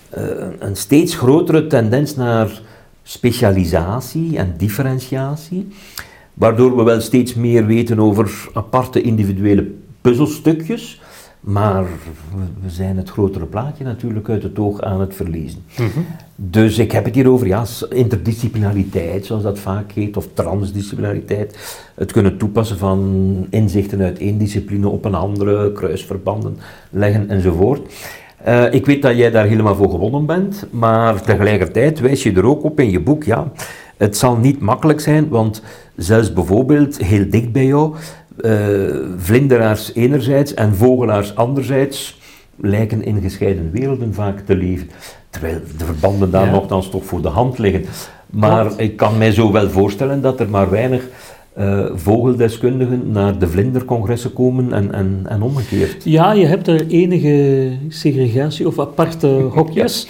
[0.09, 0.23] eh,
[0.59, 2.61] een steeds grotere tendens naar
[3.03, 5.67] specialisatie en differentiatie,
[6.33, 11.01] waardoor we wel steeds meer weten over aparte individuele puzzelstukjes,
[11.47, 11.85] maar
[12.61, 15.59] we zijn het grotere plaatje natuurlijk uit het oog aan het verliezen.
[15.77, 15.99] Mhm.
[16.35, 21.79] Dus ik heb het hier over ja, interdisciplinariteit, zoals dat vaak heet, of transdisciplinariteit.
[21.95, 26.57] Het kunnen toepassen van inzichten uit één discipline op een andere, kruisverbanden
[26.89, 27.93] leggen enzovoort.
[28.47, 32.45] Uh, ik weet dat jij daar helemaal voor gewonnen bent, maar tegelijkertijd wijs je er
[32.45, 33.51] ook op in je boek, ja,
[33.97, 35.61] het zal niet makkelijk zijn, want
[35.95, 37.95] zelfs bijvoorbeeld heel dicht bij jou,
[39.17, 42.19] vlinderaars enerzijds en vogelaars anderzijds
[42.55, 44.89] lijken in gescheiden werelden vaak te leven,
[45.29, 46.51] terwijl de verbanden daar ja.
[46.51, 47.85] nogthans toch voor de hand liggen.
[48.29, 51.03] Maar ik kan mij zo wel voorstellen dat er maar weinig
[51.59, 56.03] uh, vogeldeskundigen naar de vlindercongressen komen en, en, en omgekeerd.
[56.03, 60.07] Ja, je hebt er enige segregatie of aparte hokjes.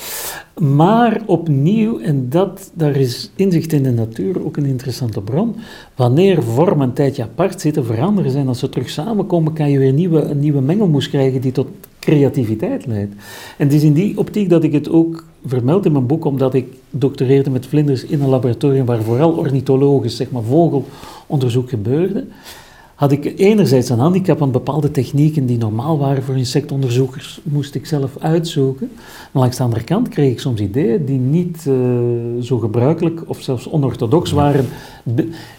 [0.60, 5.56] Maar opnieuw, en dat, daar is inzicht in de natuur ook een interessante bron.
[5.96, 9.94] Wanneer vormen een tijdje apart zitten, veranderen zijn, als ze terug samenkomen, kan je weer
[9.94, 11.68] nieuwe, een nieuwe mengelmoes krijgen die tot
[12.00, 13.14] creativiteit leidt.
[13.58, 16.54] En het is in die optiek dat ik het ook vermeld in mijn boek, omdat
[16.54, 22.26] ik doctoreerde met vlinders in een laboratorium waar vooral ornithologisch, zeg maar vogelonderzoek gebeurde,
[22.98, 27.86] had ik enerzijds een handicap aan bepaalde technieken die normaal waren voor insectonderzoekers, moest ik
[27.86, 28.90] zelf uitzoeken.
[29.32, 31.76] Maar langs de andere kant kreeg ik soms ideeën die niet uh,
[32.42, 34.66] zo gebruikelijk of zelfs onorthodox waren.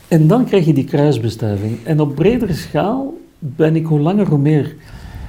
[0.08, 1.78] En dan krijg je die kruisbestuiving.
[1.84, 4.76] En op bredere schaal ben ik hoe langer hoe meer.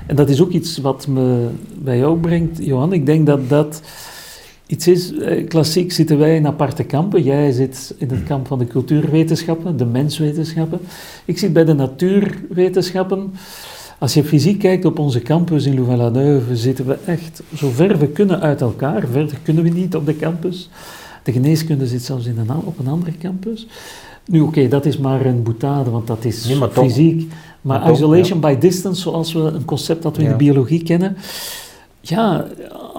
[0.05, 1.47] En dat is ook iets wat me
[1.77, 2.93] bij jou brengt, Johan.
[2.93, 3.81] Ik denk dat dat
[4.69, 7.23] iets is, eh, klassiek zitten wij in aparte kampen.
[7.23, 10.79] Jij zit in het kamp van de cultuurwetenschappen, de menswetenschappen.
[11.25, 13.33] Ik zit bij de natuurwetenschappen.
[13.97, 18.07] Als je fysiek kijkt op onze campus in Louvain-la-Neuve, zitten we echt zo ver we
[18.07, 19.07] kunnen uit elkaar.
[19.11, 20.69] Verder kunnen we niet op de campus.
[21.23, 23.67] De geneeskunde zit zelfs in een, op een andere campus.
[24.25, 27.27] Nu, oké, dat is maar een boetade, want dat is fysiek.
[27.61, 31.17] Maar, maar isolation by distance, zoals we een concept dat we in de biologie kennen,
[32.01, 32.47] ja,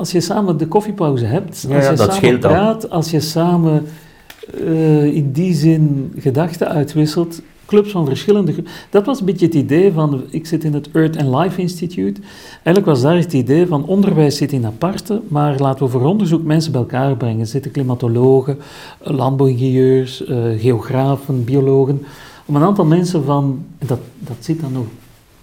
[0.01, 3.87] als je samen de koffiepauze hebt, als je samen praat, als je samen
[4.65, 8.55] uh, in die zin gedachten uitwisselt, clubs van verschillende...
[8.91, 12.21] Dat was een beetje het idee van, ik zit in het Earth and Life Institute.
[12.53, 16.43] Eigenlijk was daar het idee van, onderwijs zit in aparte, maar laten we voor onderzoek
[16.43, 17.41] mensen bij elkaar brengen.
[17.41, 18.59] Er zitten klimatologen,
[19.01, 22.03] landbouwingenieurs, uh, geografen, biologen,
[22.47, 24.87] om een aantal mensen van, dat, dat zit dan nog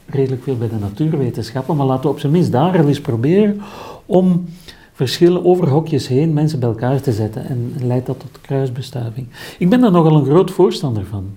[0.05, 3.61] redelijk veel bij de natuurwetenschappen, maar laten we op zijn minst daar eens proberen
[4.07, 4.45] om
[4.93, 9.27] verschillen over hokjes heen mensen bij elkaar te zetten en, leidt dat tot kruisbestuiving.
[9.59, 11.29] Ik ben daar nogal een groot voorstander van.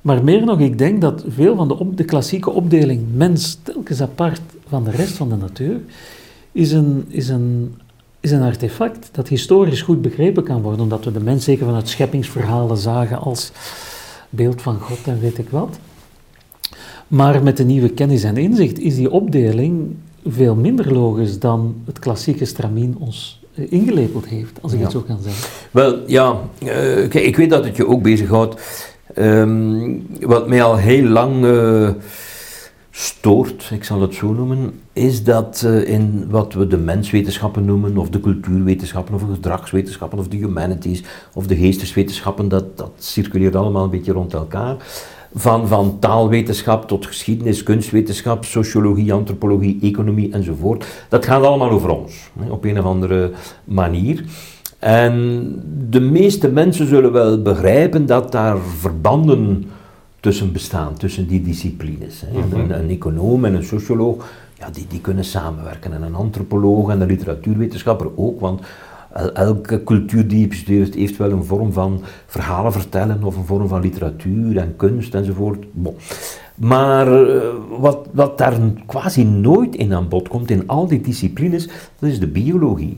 [0.00, 4.40] Maar meer nog, ik denk dat veel van de, de klassieke opdeling mens telkens apart
[4.68, 5.80] van de rest van de natuur
[6.52, 7.74] is een, is een,
[8.20, 11.88] is een artefact dat historisch goed begrepen kan worden, omdat we de mens zeker vanuit
[11.88, 13.52] scheppingsverhalen zagen als
[14.30, 15.78] beeld van God en weet ik wat.
[17.08, 19.96] Maar met de nieuwe kennis en inzicht is die opdeling
[20.28, 25.00] veel minder logisch dan het klassieke stramien ons eh, ingelepeld heeft, als ik het zo
[25.00, 25.48] kan zeggen.
[25.70, 26.68] Wel, ja, uh,
[27.08, 28.84] kijk, ik weet dat het je ook bezighoudt.
[29.18, 31.90] Um, wat mij al heel lang uh,
[32.90, 37.96] stoort, ik zal het zo noemen, is dat uh, in wat we de menswetenschappen noemen,
[37.98, 41.02] of de cultuurwetenschappen, of de gedragswetenschappen, of de humanities,
[41.32, 44.76] of de geesteswetenschappen, dat, dat circuleert allemaal een beetje rond elkaar
[45.38, 50.86] van, van taalwetenschap tot geschiedenis, kunstwetenschap, sociologie, antropologie, economie enzovoort.
[51.08, 53.30] Dat gaat allemaal over ons, op een of andere
[53.64, 54.24] manier.
[54.78, 55.54] En
[55.88, 59.64] de meeste mensen zullen wel begrijpen dat daar verbanden
[60.20, 62.24] tussen bestaan, tussen die disciplines.
[62.32, 62.60] Mhm.
[62.60, 64.28] Een, een, econoom en een socioloog,
[64.58, 65.92] ja, die, die kunnen samenwerken.
[65.92, 68.60] En een antropoloog en een literatuurwetenschapper ook, want
[69.34, 73.68] elke cultuur die je bestudeert heeft wel een vorm van verhalen vertellen of een vorm
[73.68, 75.64] van literatuur en kunst enzovoort.
[76.54, 77.40] Maar eh,
[77.78, 82.20] wat, wat daar quasi nooit in aan bod komt in al die disciplines, dat is
[82.20, 82.96] de biologie.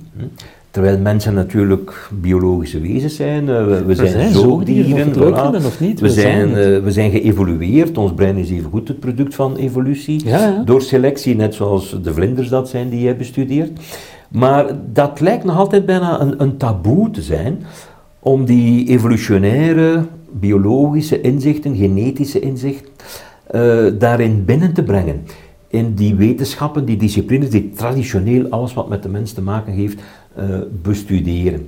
[0.71, 5.64] Terwijl mensen natuurlijk biologische wezens zijn, eh, we, we zijn, zijn zoogdieren, voilà.
[5.66, 9.01] of niet, we, we zijn, uh, we zijn geëvolueerd, ons brein is even goed het
[9.01, 10.25] product van evolutie,
[10.64, 13.71] door selectie, net zoals de vlinders dat zijn die je bestudeert.
[14.29, 17.62] Maar dat lijkt nog altijd bijna een, een taboe te zijn
[18.18, 22.93] om die evolutionaire, biologische inzichten, genetische inzichten,
[23.55, 25.26] uh, daarin binnen te brengen.
[25.68, 30.01] In die wetenschappen, die disciplines die traditioneel alles wat met de mens te maken heeft,
[30.39, 30.45] uh,
[30.83, 31.66] bestuderen.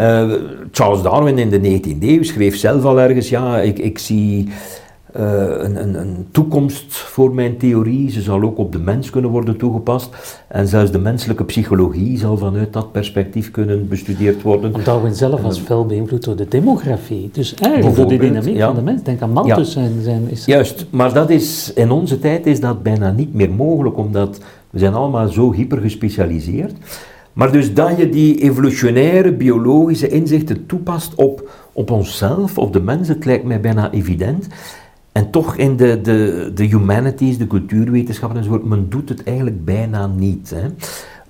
[0.00, 0.32] Uh,
[0.72, 4.48] Charles Darwin in de 19e eeuw schreef zelf al ergens, ja, ik, ik zie
[5.12, 8.10] een, een, een, toekomst voor mijn theorie.
[8.10, 10.42] Ze zal ook op de mens kunnen worden toegepast.
[10.48, 14.72] En zelfs de menselijke psychologie zal vanuit dat perspectief kunnen bestudeerd worden.
[14.72, 17.30] Want Darwin zelf was veel beïnvloed door de demografie.
[17.32, 19.02] Dus eigenlijk door de dynamiek van de mens.
[19.02, 19.74] Denk aan Malthus.
[19.74, 19.80] Ja.
[19.80, 23.50] Zijn, zijn, is Juist, maar dat is, in onze tijd is dat bijna niet meer
[23.50, 24.40] mogelijk, omdat
[24.70, 26.72] we zijn allemaal zo hyper gespecialiseerd.
[27.32, 33.08] Maar dus dat je die evolutionaire, biologische inzichten toepast op, op onszelf, op de mens,
[33.08, 34.46] het lijkt mij bijna evident.
[35.12, 40.06] En toch in de, de, de humanities, de cultuurwetenschappen enzovoort, men doet het eigenlijk bijna
[40.06, 40.52] niet.
[40.54, 40.68] Hè.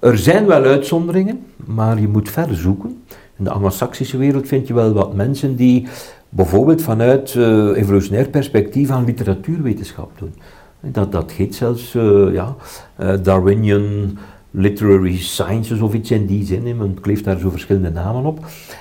[0.09, 3.03] Er zijn wel uitzonderingen, maar je moet ver zoeken.
[3.39, 5.89] In de anglo-saxische wereld vind je wel wat mensen die
[6.29, 10.35] bijvoorbeeld vanuit uh, evolutionair perspectief aan literatuurwetenschap doen.
[10.81, 12.57] Dat, dat heet zelfs uh, ja,
[13.01, 14.19] uh, Darwinian
[14.51, 16.77] literary sciences of iets in die zin.
[16.77, 18.39] Men kleeft daar zo verschillende namen op.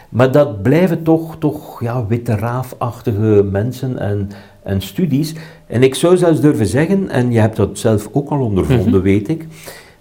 [0.09, 4.29] Maar dat blijven toch, toch ja, witte raafachtige mensen en
[4.69, 5.33] en studies.
[5.67, 9.01] En ik zou zelfs durven zeggen, en je hebt dat zelf ook al ondervonden, mhm.
[9.01, 9.45] weet ik,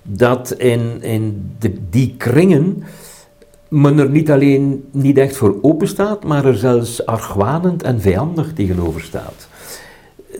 [0.03, 2.83] dat in, in de, die kringen
[3.69, 8.53] men er niet alleen niet echt voor open staat, maar er zelfs argwanend en vijandig
[8.53, 9.49] tegenover staat.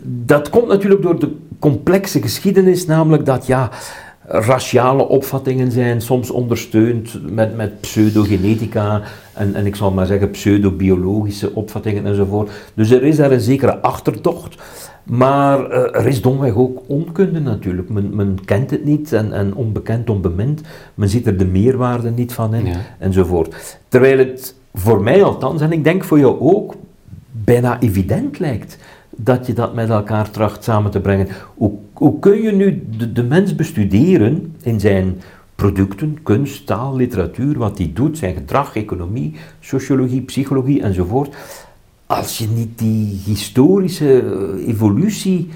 [0.03, 3.71] Dat komt natuurlijk door de complexe geschiedenis, namelijk dat ja,
[4.29, 9.03] raciale opvattingen zijn soms ondersteund met, met pseudogenetica
[9.33, 12.51] en, en ik zal maar zeggen pseudobiologische opvattingen enzovoort.
[12.75, 14.57] Dus er is daar een zekere achtertocht.
[15.05, 17.89] Maar uh, er is domweg ook onkunde natuurlijk.
[17.89, 20.61] Men, men kent het niet en, en, onbekend, onbemind.
[20.95, 23.79] Men ziet er de meerwaarde niet van in enzovoort.
[23.89, 26.75] Terwijl het voor mij althans, en ik denk voor jou ook,
[27.31, 28.79] bijna evident lijkt
[29.21, 31.29] dat je dat met elkaar tracht samen te brengen.
[31.55, 35.21] Hoe, hoe kun je nu de, mens bestuderen in zijn
[35.55, 41.37] producten, kunst, taal, literatuur, wat hij doet, zijn gedrag, economie, sociologie, psychologie enzovoort,
[42.07, 45.49] als je niet die historische eh, evolutie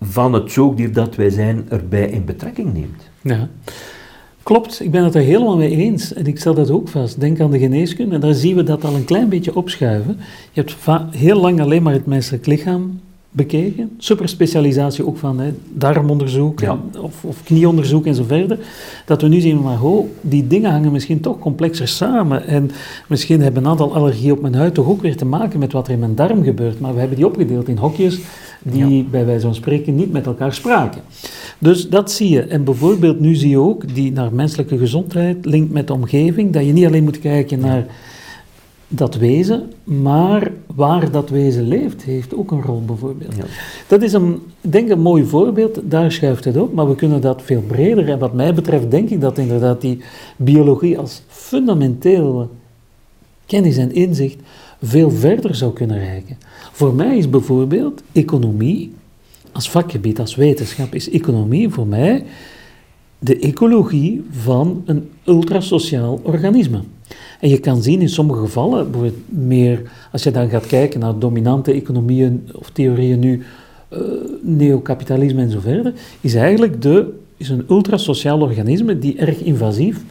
[0.00, 3.10] van het zoogdier dat wij zijn erbij in betrekking neemt.
[3.20, 3.48] Ja.
[4.42, 6.12] Klopt, ik ben het er helemaal mee eens.
[6.12, 7.20] En ik stel dat ook vast.
[7.20, 10.16] Denk aan de geneeskunde, en daar zien we dat al een klein beetje opschuiven.
[10.52, 10.76] Je hebt
[11.16, 13.00] heel lang alleen maar het menselijk lichaam
[13.36, 13.90] bekeken.
[13.98, 16.62] Superspecialisatie ook van hè, darmonderzoek
[17.00, 18.58] of, of, knieonderzoek en zo verder.
[19.06, 22.46] Dat we nu zien, maar ho, die dingen hangen misschien toch complexer samen.
[22.46, 22.70] En
[23.08, 25.86] misschien hebben een aantal allergieën op mijn huid toch ook weer te maken met wat
[25.86, 26.80] er in mijn darm gebeurt.
[26.80, 28.18] Maar we hebben die opgedeeld in hokjes
[28.62, 31.02] die bij wijze van spreken niet met elkaar spraken.
[31.58, 32.42] Dus dat zie je.
[32.42, 36.52] En bijvoorbeeld nu zie je ook die naar menselijke gezondheid linkt met de omgeving.
[36.52, 37.86] Dat je niet alleen moet kijken naar
[38.88, 43.34] dat wezen, maar waar dat wezen leeft, heeft ook een rol bijvoorbeeld.
[43.86, 47.42] Dat is een, denk een mooi voorbeeld, daar schuift het op, maar we kunnen dat
[47.42, 48.08] veel breder.
[48.08, 50.00] En wat mij betreft denk ik dat inderdaad die
[50.36, 52.48] biologie als fundamentele
[53.46, 54.38] kennis en inzicht
[54.82, 56.38] veel verder zou kunnen reiken.
[56.72, 58.92] Voor mij is bijvoorbeeld economie,
[59.52, 62.24] als vakgebied, als wetenschap, is economie voor mij
[63.18, 66.80] de ecologie van een ultrasociaal organisme.
[67.40, 68.90] En je kan zien in sommige gevallen,
[69.28, 69.82] meer
[70.12, 73.42] als je dan gaat kijken naar dominante economieën of theorieën nu,
[73.92, 73.98] uh,
[74.42, 80.02] neocapitalisme en zo verder, is eigenlijk de, is een ultrasociaal organisme die erg invasief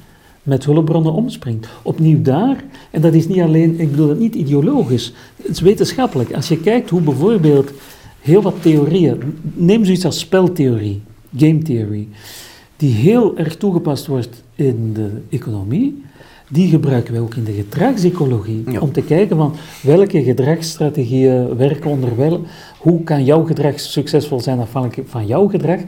[0.43, 1.67] met hulpbronnen omspringt.
[1.81, 6.33] Opnieuw daar, en dat is niet alleen, ik bedoel het niet ideologisch, het is wetenschappelijk.
[6.33, 7.71] Als je kijkt hoe bijvoorbeeld
[8.19, 9.17] heel wat theorieën,
[9.53, 11.01] neem zoiets als speltheorie,
[11.37, 12.07] game theory,
[12.77, 16.03] die heel erg toegepast wordt in de economie,
[16.55, 18.81] die gebruiken wij ook in de gedragsecologie.
[18.81, 22.41] Om te kijken van welke gedragsstrategieën werken onder wel.
[22.77, 25.79] Hoe kan jouw gedrag succesvol zijn afhankelijk van jouw gedrag?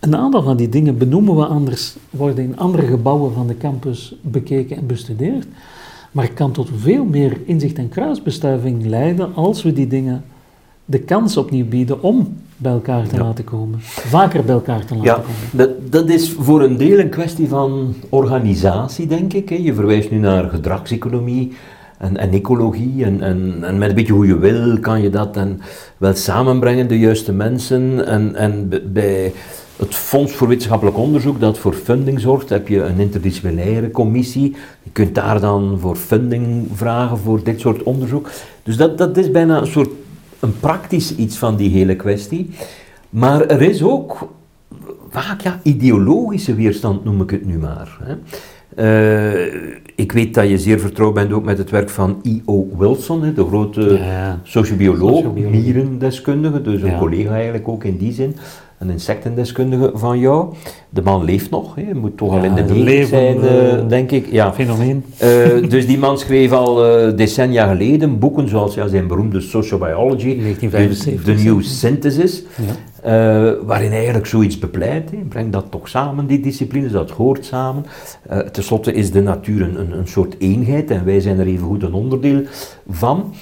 [0.00, 4.14] Een aantal van die dingen benoemen we anders, worden in andere gebouwen van de campus
[4.20, 5.46] bekeken en bestudeerd.
[6.12, 10.24] Maar kan tot veel meer inzicht en kruisbestuiving leiden als we die dingen
[10.84, 13.78] de kans opnieuw bieden om bij elkaar te laten komen.
[13.80, 15.34] Vaker bij elkaar te laten ja, komen.
[15.50, 19.50] Dat, dat is voor een deel een kwestie van organisatie, denk ik.
[19.50, 21.52] Je verwijst nu naar gedragseconomie
[21.98, 23.04] en, en ecologie.
[23.04, 25.60] En, en, en, met een beetje hoe je wil kan je dat en
[25.96, 28.06] wel samenbrengen, de juiste mensen.
[28.06, 29.32] En, en bij
[29.76, 34.56] het Fonds voor Wetenschappelijk Onderzoek, dat voor funding zorgt, heb je een interdisciplinaire commissie.
[34.82, 38.30] Je kunt daar dan voor funding vragen voor dit soort onderzoek.
[38.62, 39.90] Dus dat, dat is bijna een soort
[40.40, 42.50] een praktisch iets van die hele kwestie.
[43.10, 44.28] Maar er is ook
[45.10, 47.98] vaak ja, ideologische weerstand, noem ik het nu maar.
[48.02, 48.14] Hè.
[48.78, 49.54] Uh,
[49.94, 52.68] ik weet dat je zeer vertrouwd bent ook met het werk van I.O.
[52.78, 58.36] Wilson, hè, de grote ja, sociobioloog, mierendeskundige, dus een collega eigenlijk ook in die zin
[58.78, 60.54] een insectendeskundige van jou.
[60.88, 61.94] De man leeft nog, hè.
[61.94, 64.26] moet toch al in de negentig zijn, uh, denk ik.
[64.30, 64.52] Ja.
[64.52, 65.04] Fenomeen.
[65.22, 70.38] Uh, dus die man schreef al uh, decennia geleden boeken zoals ja, zijn beroemde Sociobiology,
[70.40, 72.42] 1975, de New Synthesis,
[73.02, 73.56] ja.
[73.62, 75.10] waarin eigenlijk zoiets bepleit.
[75.10, 75.16] Hè.
[75.16, 77.84] Breng dat toch samen, die disciplines, dat hoort samen.
[78.52, 81.82] Ten slotte is de natuur een, een soort eenheid en wij zijn er even goed
[81.82, 82.42] een onderdeel
[82.88, 83.34] van.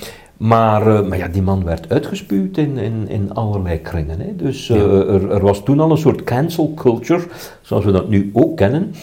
[0.45, 4.21] Maar, uh, maar ja, die man werd uitgespuwd in, in, in allerlei kringen.
[4.21, 4.37] Hè.
[4.37, 7.23] Dus uh, er, er, was toen al een soort cancel culture,
[7.61, 8.95] zoals we dat nu ook kennen.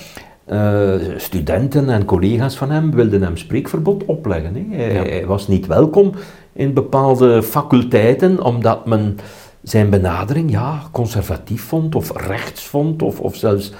[0.52, 4.56] Uh, studenten en collega's van hem wilden hem spreekverbod opleggen.
[4.56, 4.76] Hè.
[4.76, 5.02] Hij, ja.
[5.02, 6.12] hij, was niet welkom
[6.54, 9.18] in bepaalde faculteiten, omdat men
[9.64, 13.74] zijn benadering ja, conservatief vond, of rechts vond, of, of zelfs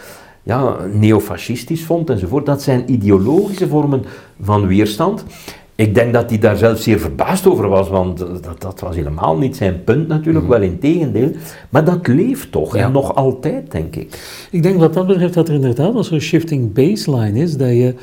[0.44, 2.46] ja, neofascistisch vond enzovoort.
[2.46, 4.04] Dat zijn ideologische vormen
[4.42, 5.24] van weerstand.
[5.76, 9.38] Ik denk dat hij daar zelf zeer verbaasd over was, want dat, dat was helemaal
[9.38, 10.52] niet zijn punt natuurlijk, mm.
[10.52, 11.32] wel in tegendeel.
[11.70, 14.20] Maar dat leeft toch, en nog altijd, denk ik.
[14.52, 17.94] Ik denk wat dat betreft dat er inderdaad wel zo'n shifting baseline is, dat je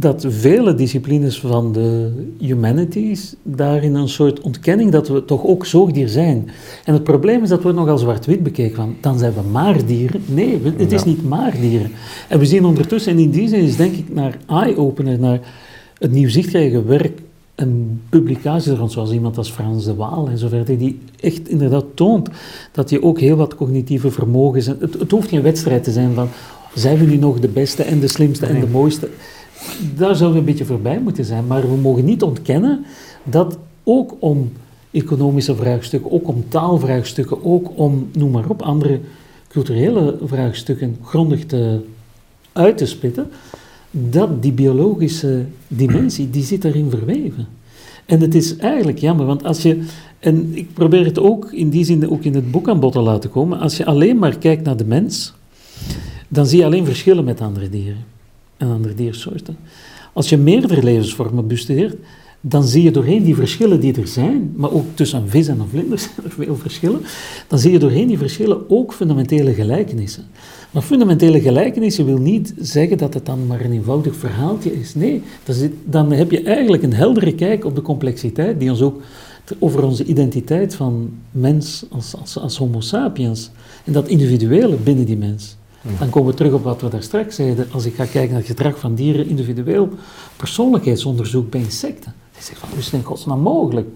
[0.00, 6.08] dat vele disciplines van de humanities daarin een soort ontkenning dat we toch ook zoogdier
[6.08, 6.50] zijn.
[6.84, 9.86] En het probleem is dat we nog al zwart-wit bekeken van, dan zijn we maar
[9.86, 10.22] dieren.
[10.26, 11.90] Nee, het is niet maar dieren.
[12.28, 15.40] En we zien ondertussen, en in die zin is denk ik naar eye-opener, naar
[15.98, 17.20] het nieuw zicht krijgen werk
[17.54, 21.84] en publicaties rond, zoals iemand als Frans de Waal en zo verder, die echt inderdaad
[21.94, 22.28] toont
[22.72, 24.66] dat je ook heel wat cognitieve vermogens...
[24.66, 26.28] Het, het hoeft geen wedstrijd te zijn van,
[26.74, 29.08] zijn we nu nog de beste en de slimste en de mooiste?
[29.96, 32.84] Daar zouden we een beetje voorbij moeten zijn, maar we mogen niet ontkennen
[33.22, 34.52] dat ook om
[34.90, 39.00] economische vraagstukken, ook om taalvraagstukken, ook om, noem maar op, andere
[39.48, 41.80] culturele vraagstukken grondig te,
[42.52, 43.30] uit te spitten,
[43.90, 47.46] dat die biologische dimensie, die zit daarin verweven.
[48.06, 49.82] En het is eigenlijk jammer, want als je,
[50.18, 53.00] en ik probeer het ook in die zin ook in het boek aan bod te
[53.00, 55.34] laten komen, als je alleen maar kijkt naar de mens,
[56.28, 58.04] dan zie je alleen verschillen met andere dieren
[58.56, 59.56] en andere diersoorten.
[60.12, 61.96] Als je meerdere levensvormen bestudeert,
[62.40, 65.60] dan zie je doorheen die verschillen die er zijn, maar ook tussen een vis en
[65.60, 67.00] een vlinder zijn er veel verschillen,
[67.48, 70.24] dan zie je doorheen die verschillen ook fundamentele gelijkenissen.
[70.70, 74.94] Maar fundamentele gelijkenissen wil niet zeggen dat het dan maar een eenvoudig verhaaltje is.
[74.94, 75.22] Nee,
[75.84, 79.00] dan heb je eigenlijk een heldere kijk op de complexiteit die ons ook
[79.58, 83.50] over onze identiteit van mens als, als, als homo sapiens
[83.84, 85.56] en dat individuele binnen die mens.
[85.98, 87.66] Dan komen we terug op wat we daar straks zeiden.
[87.70, 89.88] Als ik ga kijken naar het gedrag van dieren, individueel
[90.36, 92.14] persoonlijkheidsonderzoek bij insecten.
[92.32, 93.88] Die zegt van, hoe is het in godsnaam mogelijk?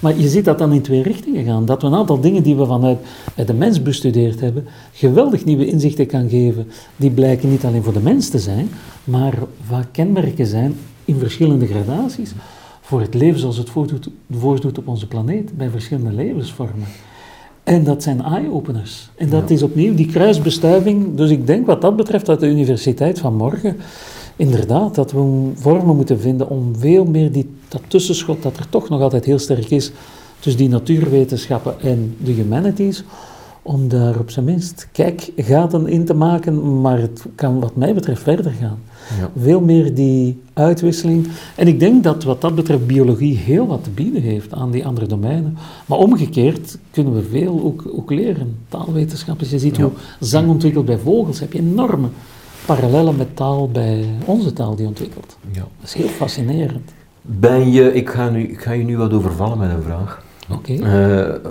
[0.00, 1.64] Maar je ziet dat dan in twee richtingen gaan.
[1.64, 2.98] Dat we een aantal dingen die we vanuit
[3.46, 6.66] de mens bestudeerd hebben, geweldig nieuwe inzichten kan geven.
[6.96, 8.68] Die blijken niet alleen voor de mens te zijn,
[9.04, 9.34] maar
[9.68, 12.32] vaak kenmerken zijn in verschillende gradaties
[12.80, 16.86] voor het leven zoals het voordoet, voordoet op onze planeet, bij verschillende levensvormen.
[17.62, 19.10] En dat zijn eye-openers.
[19.16, 21.16] En dat is opnieuw die kruisbestuiving.
[21.16, 23.76] Dus ik denk wat dat betreft dat de universiteit van morgen,
[24.36, 28.88] inderdaad, dat we vormen moeten vinden om veel meer die, dat tussenschot dat er toch
[28.88, 29.92] nog altijd heel sterk is
[30.38, 33.04] tussen die natuurwetenschappen en de humanities,
[33.62, 38.22] om daar op zijn minst kijkgaten in te maken, maar het kan wat mij betreft
[38.22, 38.78] verder gaan.
[39.20, 39.30] Ja.
[39.40, 41.28] Veel meer die uitwisseling.
[41.56, 44.86] En ik denk dat wat dat betreft biologie heel wat te bieden heeft aan die
[44.86, 45.56] andere domeinen.
[45.86, 48.56] Maar omgekeerd kunnen we veel ook, ook leren.
[48.68, 49.90] Taalwetenschappen, je ziet hoe
[50.20, 52.08] zang ontwikkelt bij vogels, heb je enorme
[52.66, 55.36] parallellen met taal bij onze taal die ontwikkelt.
[55.50, 55.60] Ja.
[55.60, 56.92] Dat is heel fascinerend.
[57.22, 60.22] Ben je, ik ga, nu, ik ga je nu wat overvallen met een vraag.
[60.50, 60.72] Oké.
[60.72, 61.50] Eh,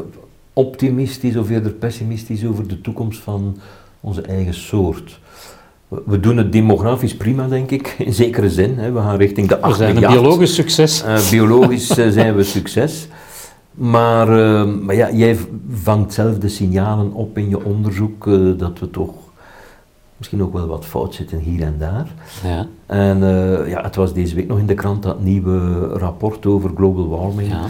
[0.53, 3.57] optimistisch of eerder pessimistisch over de toekomst van
[3.99, 5.19] onze eigen soort?
[6.05, 8.93] We doen het demografisch prima, denk ik, in zekere zin.
[8.93, 11.03] We gaan richting de 8 We zijn een biologisch succes.
[11.03, 13.07] Uh, biologisch uh, zijn we succes.
[13.71, 15.37] Maar, uh, maar ja, jij
[15.71, 19.22] vangt zelf de signalen op in je onderzoek dat we toch
[20.23, 22.07] misschien ook wel wat fout zitten hier en daar.
[22.43, 22.67] Ja.
[22.85, 23.19] En
[23.67, 27.49] ja, het was deze week nog in de krant dat nieuwe rapport over global warming.
[27.49, 27.65] Ja.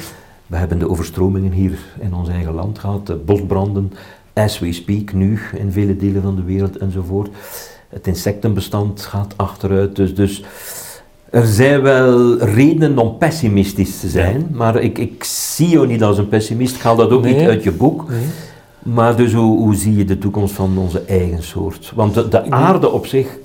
[0.48, 3.94] We hebben de overstromingen hier in ons eigen land gehad, de bosbranden,
[4.34, 7.30] as we speak nu in vele delen van de wereld enzovoort.
[7.90, 10.44] Het insectenbestand gaat achteruit, dus, dus
[11.30, 16.18] er zijn wel redenen om pessimistisch te zijn, maar ik, ik zie jou niet als
[16.18, 18.10] een pessimist, ik haal dat ook niet uit je boek.
[18.10, 18.26] Nee.
[18.84, 21.91] Maar dus hoe, hoe zie je de toekomst van onze eigen soort?
[21.95, 23.38] Want de, de aarde op zich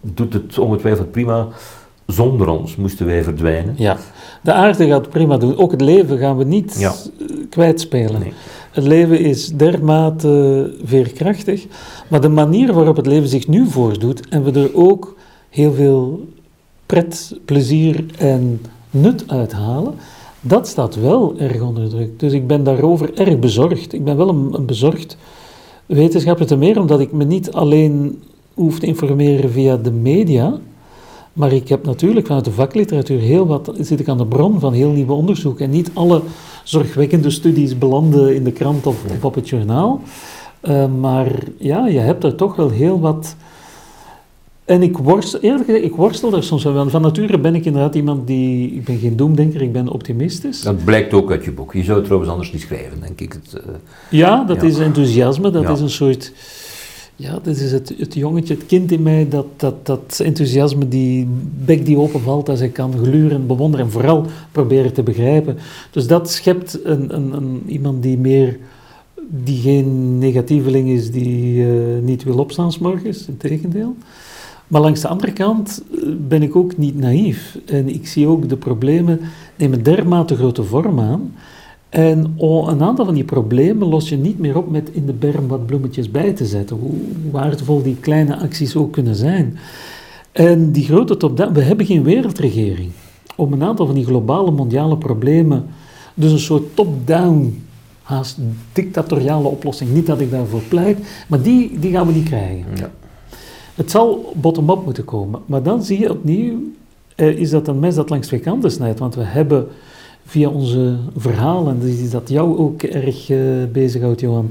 [0.00, 1.46] doet het ongetwijfeld prima,
[2.06, 3.74] zonder ons moesten wij verdwijnen.
[3.78, 3.96] Ja,
[4.40, 5.56] de aarde gaat prima doen.
[5.56, 6.92] Ook het leven gaan we niet Ja.
[7.50, 8.20] kwijtspelen.
[8.20, 8.32] Nee.
[8.70, 11.66] Het leven is dermate veerkrachtig,
[12.08, 15.16] maar de manier waarop het leven zich nu voordoet en we er ook
[15.48, 16.28] heel veel
[16.86, 18.60] pret, plezier en
[18.90, 19.94] nut uithalen,
[20.42, 22.20] dat staat wel erg onder druk.
[22.20, 23.92] Dus ik ben daarover erg bezorgd.
[23.92, 25.16] Ik ben wel een, een bezorgd
[25.86, 28.22] wetenschapper, te meer omdat ik me niet alleen
[28.54, 30.58] hoef te informeren via de media,
[31.32, 34.72] maar ik heb natuurlijk vanuit de vakliteratuur heel wat, zit ik aan de bron van
[34.72, 35.64] heel nieuwe onderzoeken.
[35.64, 36.22] En niet alle
[36.64, 40.00] zorgwekkende studies belanden in de krant of, of op het journaal.
[40.62, 43.36] Uh, maar ja, je hebt er toch wel heel wat.
[44.72, 46.88] En ik worstel, eerlijk gezegd, ik worstel daar soms wel.
[46.88, 50.62] Van nature ben ik inderdaad iemand die, ik ben geen doemdenker, ik ben optimistisch.
[50.62, 51.72] Dat blijkt ook uit je boek.
[51.72, 53.32] Je zou het trouwens anders niet schrijven, denk ik.
[53.32, 53.72] Het, uh,
[54.10, 54.66] ja, dat ja.
[54.66, 55.72] is enthousiasme, dat Ja.
[55.72, 56.32] is een soort...
[57.16, 61.26] Ja, dat is het, het jongetje, het kind in mij, dat, dat, dat enthousiasme, die
[61.64, 65.58] bek die openvalt als ik kan gluren, bewonderen en vooral proberen te begrijpen.
[65.90, 68.58] Dus dat schept een, een, een, iemand die meer,
[69.28, 73.96] die geen negatieveling is, die uh, niet wil opstaan 's morgens, in tegendeel.
[74.72, 77.58] Maar langs de andere kant eh, ben ik ook niet naïef.
[77.66, 79.20] En ik zie ook de problemen
[79.56, 81.34] nemen dermate grote vorm aan.
[81.88, 85.48] En een aantal van die problemen los je niet meer op met in de berm
[85.48, 86.76] wat bloemetjes bij te zetten.
[86.76, 86.94] Hoe
[87.30, 89.58] waardevol die kleine acties ook kunnen zijn.
[90.32, 92.90] En die grote top-down, we hebben geen wereldregering.
[93.36, 95.66] Om een aantal van die globale mondiale problemen,
[96.14, 97.62] dus een soort top-down,
[98.02, 98.38] haast
[98.72, 99.90] dictatoriale oplossing.
[99.90, 102.64] Niet dat ik daarvoor pleit, maar die, die gaan we niet krijgen.
[102.74, 102.90] ja.
[103.74, 105.40] Het zal bottom-up moeten komen.
[105.46, 106.58] Maar dan zie je opnieuw,
[107.14, 108.98] eh, is dat een mes dat langs twee kanten snijdt.
[108.98, 109.66] Want we hebben
[110.24, 114.50] via onze verhalen, dus is dat jou ook erg uh, bezighoudt, Johan,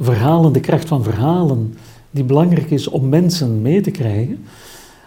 [0.00, 1.74] verhalen, de kracht van verhalen,
[2.10, 4.44] die belangrijk is om mensen mee te krijgen.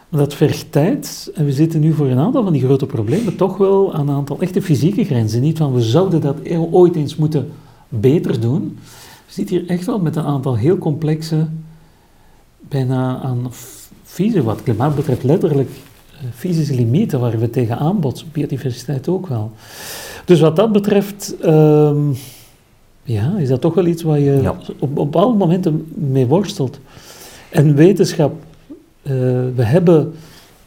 [0.09, 3.57] Dat vergt tijd en we zitten nu voor een aantal van die grote problemen toch
[3.57, 5.41] wel aan een aantal echte fysieke grenzen.
[5.41, 6.35] Niet van we zouden dat
[6.71, 7.49] ooit eens moeten
[7.89, 8.77] beter doen.
[9.25, 11.47] We zitten hier echt wel met een aantal heel complexe,
[12.69, 13.51] bijna aan
[14.03, 15.69] fysisch, wat klimaat betreft letterlijk
[16.33, 19.51] fysische limieten waar we tegenaan botsen, biodiversiteit ook wel.
[20.25, 22.15] Dus wat dat betreft, um,
[23.03, 24.55] ja, is dat toch wel iets waar je Ja.
[24.79, 26.79] op, op alle momenten mee worstelt.
[27.49, 28.33] En wetenschap,
[29.03, 29.11] uh,
[29.55, 30.13] we hebben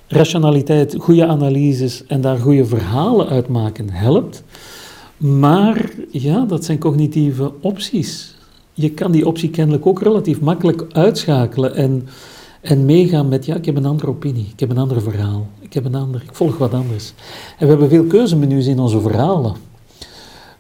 [0.06, 4.42] rationaliteit, goede analyses en daar goede verhalen uit maken helpt.
[5.16, 8.31] Maar ja, dat zijn cognitieve opties.
[8.72, 12.08] Je kan die optie kennelijk ook relatief makkelijk uitschakelen en
[12.62, 15.72] en meegaan met, ja, ik heb een andere opinie, ik heb een ander verhaal, ik,
[15.72, 17.12] heb een ander, ik volg wat anders.
[17.58, 19.54] En we hebben veel keuzemenu's in onze verhalen.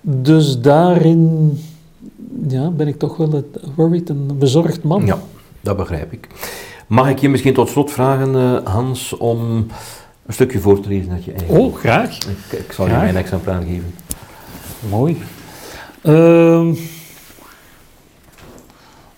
[0.00, 1.52] Dus daarin
[2.48, 5.06] ja, ben ik toch wel het worried, een bezorgd man.
[5.06, 5.18] Ja,
[5.60, 6.28] dat begrijp ik.
[6.86, 9.40] Mag ik je misschien tot slot vragen, uh, Hans, om
[10.26, 12.16] een stukje voor te lezen uit je eigen Oh, graag.
[12.18, 12.98] Ik, ik zal graag.
[12.98, 13.94] je mijn exemplaar geven.
[14.88, 15.16] Mooi.
[16.02, 16.68] Uh,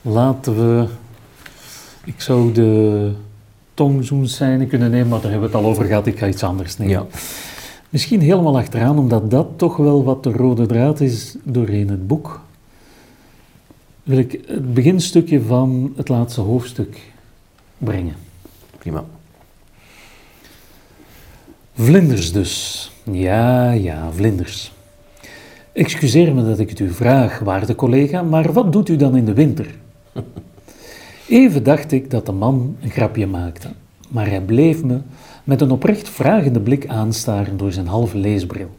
[0.05, 0.87] laten we...
[2.05, 3.13] Ik zou de
[3.75, 6.07] tongzoenscène kunnen nemen, maar daar hebben we het al over gehad.
[6.07, 6.95] Ik ga iets anders nemen.
[6.95, 7.07] Ja.
[7.89, 12.41] Misschien helemaal achteraan, omdat dat toch wel wat de rode draad is doorheen het boek.
[14.03, 17.01] Wil ik het beginstukje van het laatste hoofdstuk
[17.79, 18.15] brengen.
[18.79, 19.05] Prima.
[21.75, 22.93] Vlinders dus.
[23.11, 24.73] Ja, ja, vlinders.
[25.73, 29.25] Excuseer me dat ik het u vraag, waarde collega, maar wat doet u dan in
[29.25, 29.75] de winter?
[31.29, 33.69] Even dacht ik dat de man een grapje maakte,
[34.09, 35.01] maar hij bleef me
[35.45, 38.71] met een oprecht vragende blik aanstaren door zijn halve leesbril.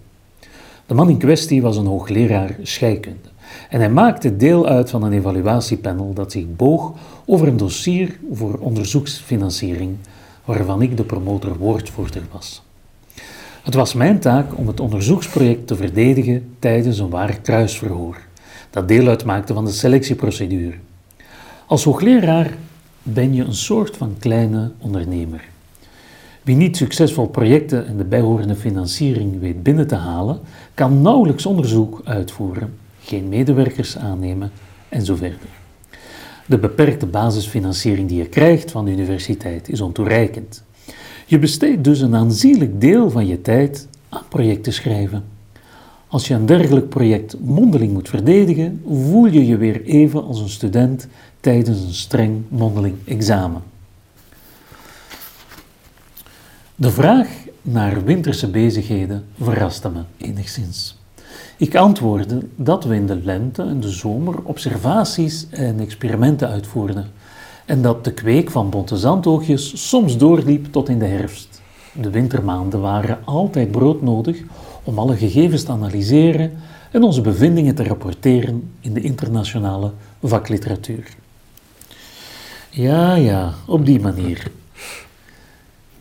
[0.85, 3.29] De man in kwestie was een hoogleraar scheikunde
[3.69, 6.93] en hij maakte deel uit van een evaluatiepanel dat zich boog
[7.25, 9.95] over een dossier voor onderzoeksfinanciering
[10.45, 12.63] waarvan ik de promotor woordvoerder was.
[13.63, 18.17] Het was mijn taak om het onderzoeksproject te verdedigen tijdens een waar kruisverhoor,
[18.69, 20.75] dat deel uitmaakte van de selectieprocedure.
[21.67, 22.57] Als hoogleraar
[23.03, 25.43] ben je een soort van kleine ondernemer.
[26.43, 30.39] Wie niet succesvol projecten en de bijhorende financiering weet binnen te halen,
[30.73, 34.51] kan nauwelijks onderzoek uitvoeren, geen medewerkers aannemen
[34.89, 35.49] en zo verder.
[36.45, 40.63] De beperkte basisfinanciering die je krijgt van de universiteit is ontoereikend.
[41.25, 45.34] Je besteedt dus een aanzienlijk deel van je tijd aan projecten schrijven.
[46.15, 50.49] Als je een dergelijk project mondeling moet verdedigen, voel je je weer even als een
[50.49, 51.07] student
[51.39, 53.61] tijdens een streng mondeling examen.
[56.75, 57.27] De vraag
[57.61, 60.97] naar winterse bezigheden verraste me enigszins.
[61.57, 67.05] Ik antwoordde dat we in de lente en de zomer observaties en experimenten uitvoerden
[67.65, 71.61] en dat de kweek van bonte zandoogjes soms doorliep tot in de herfst.
[71.93, 74.43] De wintermaanden waren altijd broodnodig
[74.85, 76.51] om alle gegevens te analyseren
[76.91, 79.91] en onze bevindingen te rapporteren in de internationale
[80.23, 81.15] vakliteratuur.
[82.69, 84.51] Ja, ja, op die manier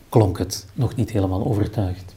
[0.09, 2.15] klonk het nog niet helemaal overtuigd.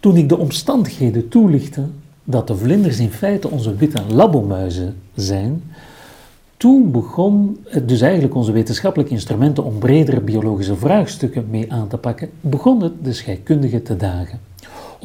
[0.00, 1.86] Toen ik de omstandigheden toelichtte
[2.24, 5.62] dat de vlinders in feite onze witte labomuizen zijn,
[6.56, 12.30] toen begon dus eigenlijk onze wetenschappelijke instrumenten om bredere biologische vraagstukken mee aan te pakken,
[12.40, 14.40] begon het de scheikundige te dagen.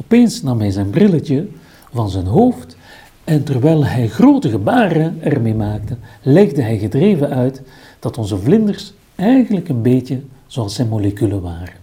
[0.02, 1.46] Opeens nam hij zijn brilletje
[1.92, 2.76] van zijn hoofd
[3.24, 7.62] en terwijl hij grote gebaren ermee maakte, legde hij gedreven uit
[7.98, 11.74] dat onze vlinders eigenlijk een beetje zoals zijn moleculen waren.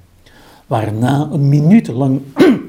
[0.67, 2.21] Waarna een minuut lang,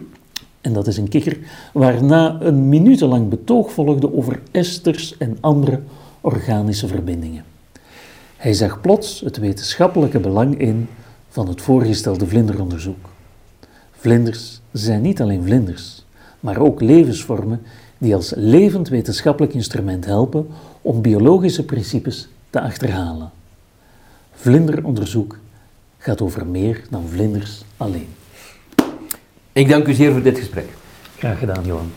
[0.60, 1.39] en dat is een kikker,
[1.72, 5.81] waarna een minutenlang betoog volgde over esters en andere
[6.20, 7.44] organische verbindingen.
[8.36, 10.89] Hij zag plots het wetenschappelijke belang in
[11.28, 13.09] van het voorgestelde vlinderonderzoek.
[13.93, 16.05] Vlinders zijn niet alleen vlinders,
[16.40, 17.62] maar ook levensvormen
[17.98, 20.47] die als levend wetenschappelijk instrument helpen
[20.82, 23.30] om biologische principes te achterhalen.
[24.32, 25.38] Vlinderonderzoek
[25.98, 28.09] gaat over meer dan vlinders alleen.
[29.52, 30.68] Ik dank u zeer voor dit gesprek.
[31.16, 31.90] Graag gedaan, Johan.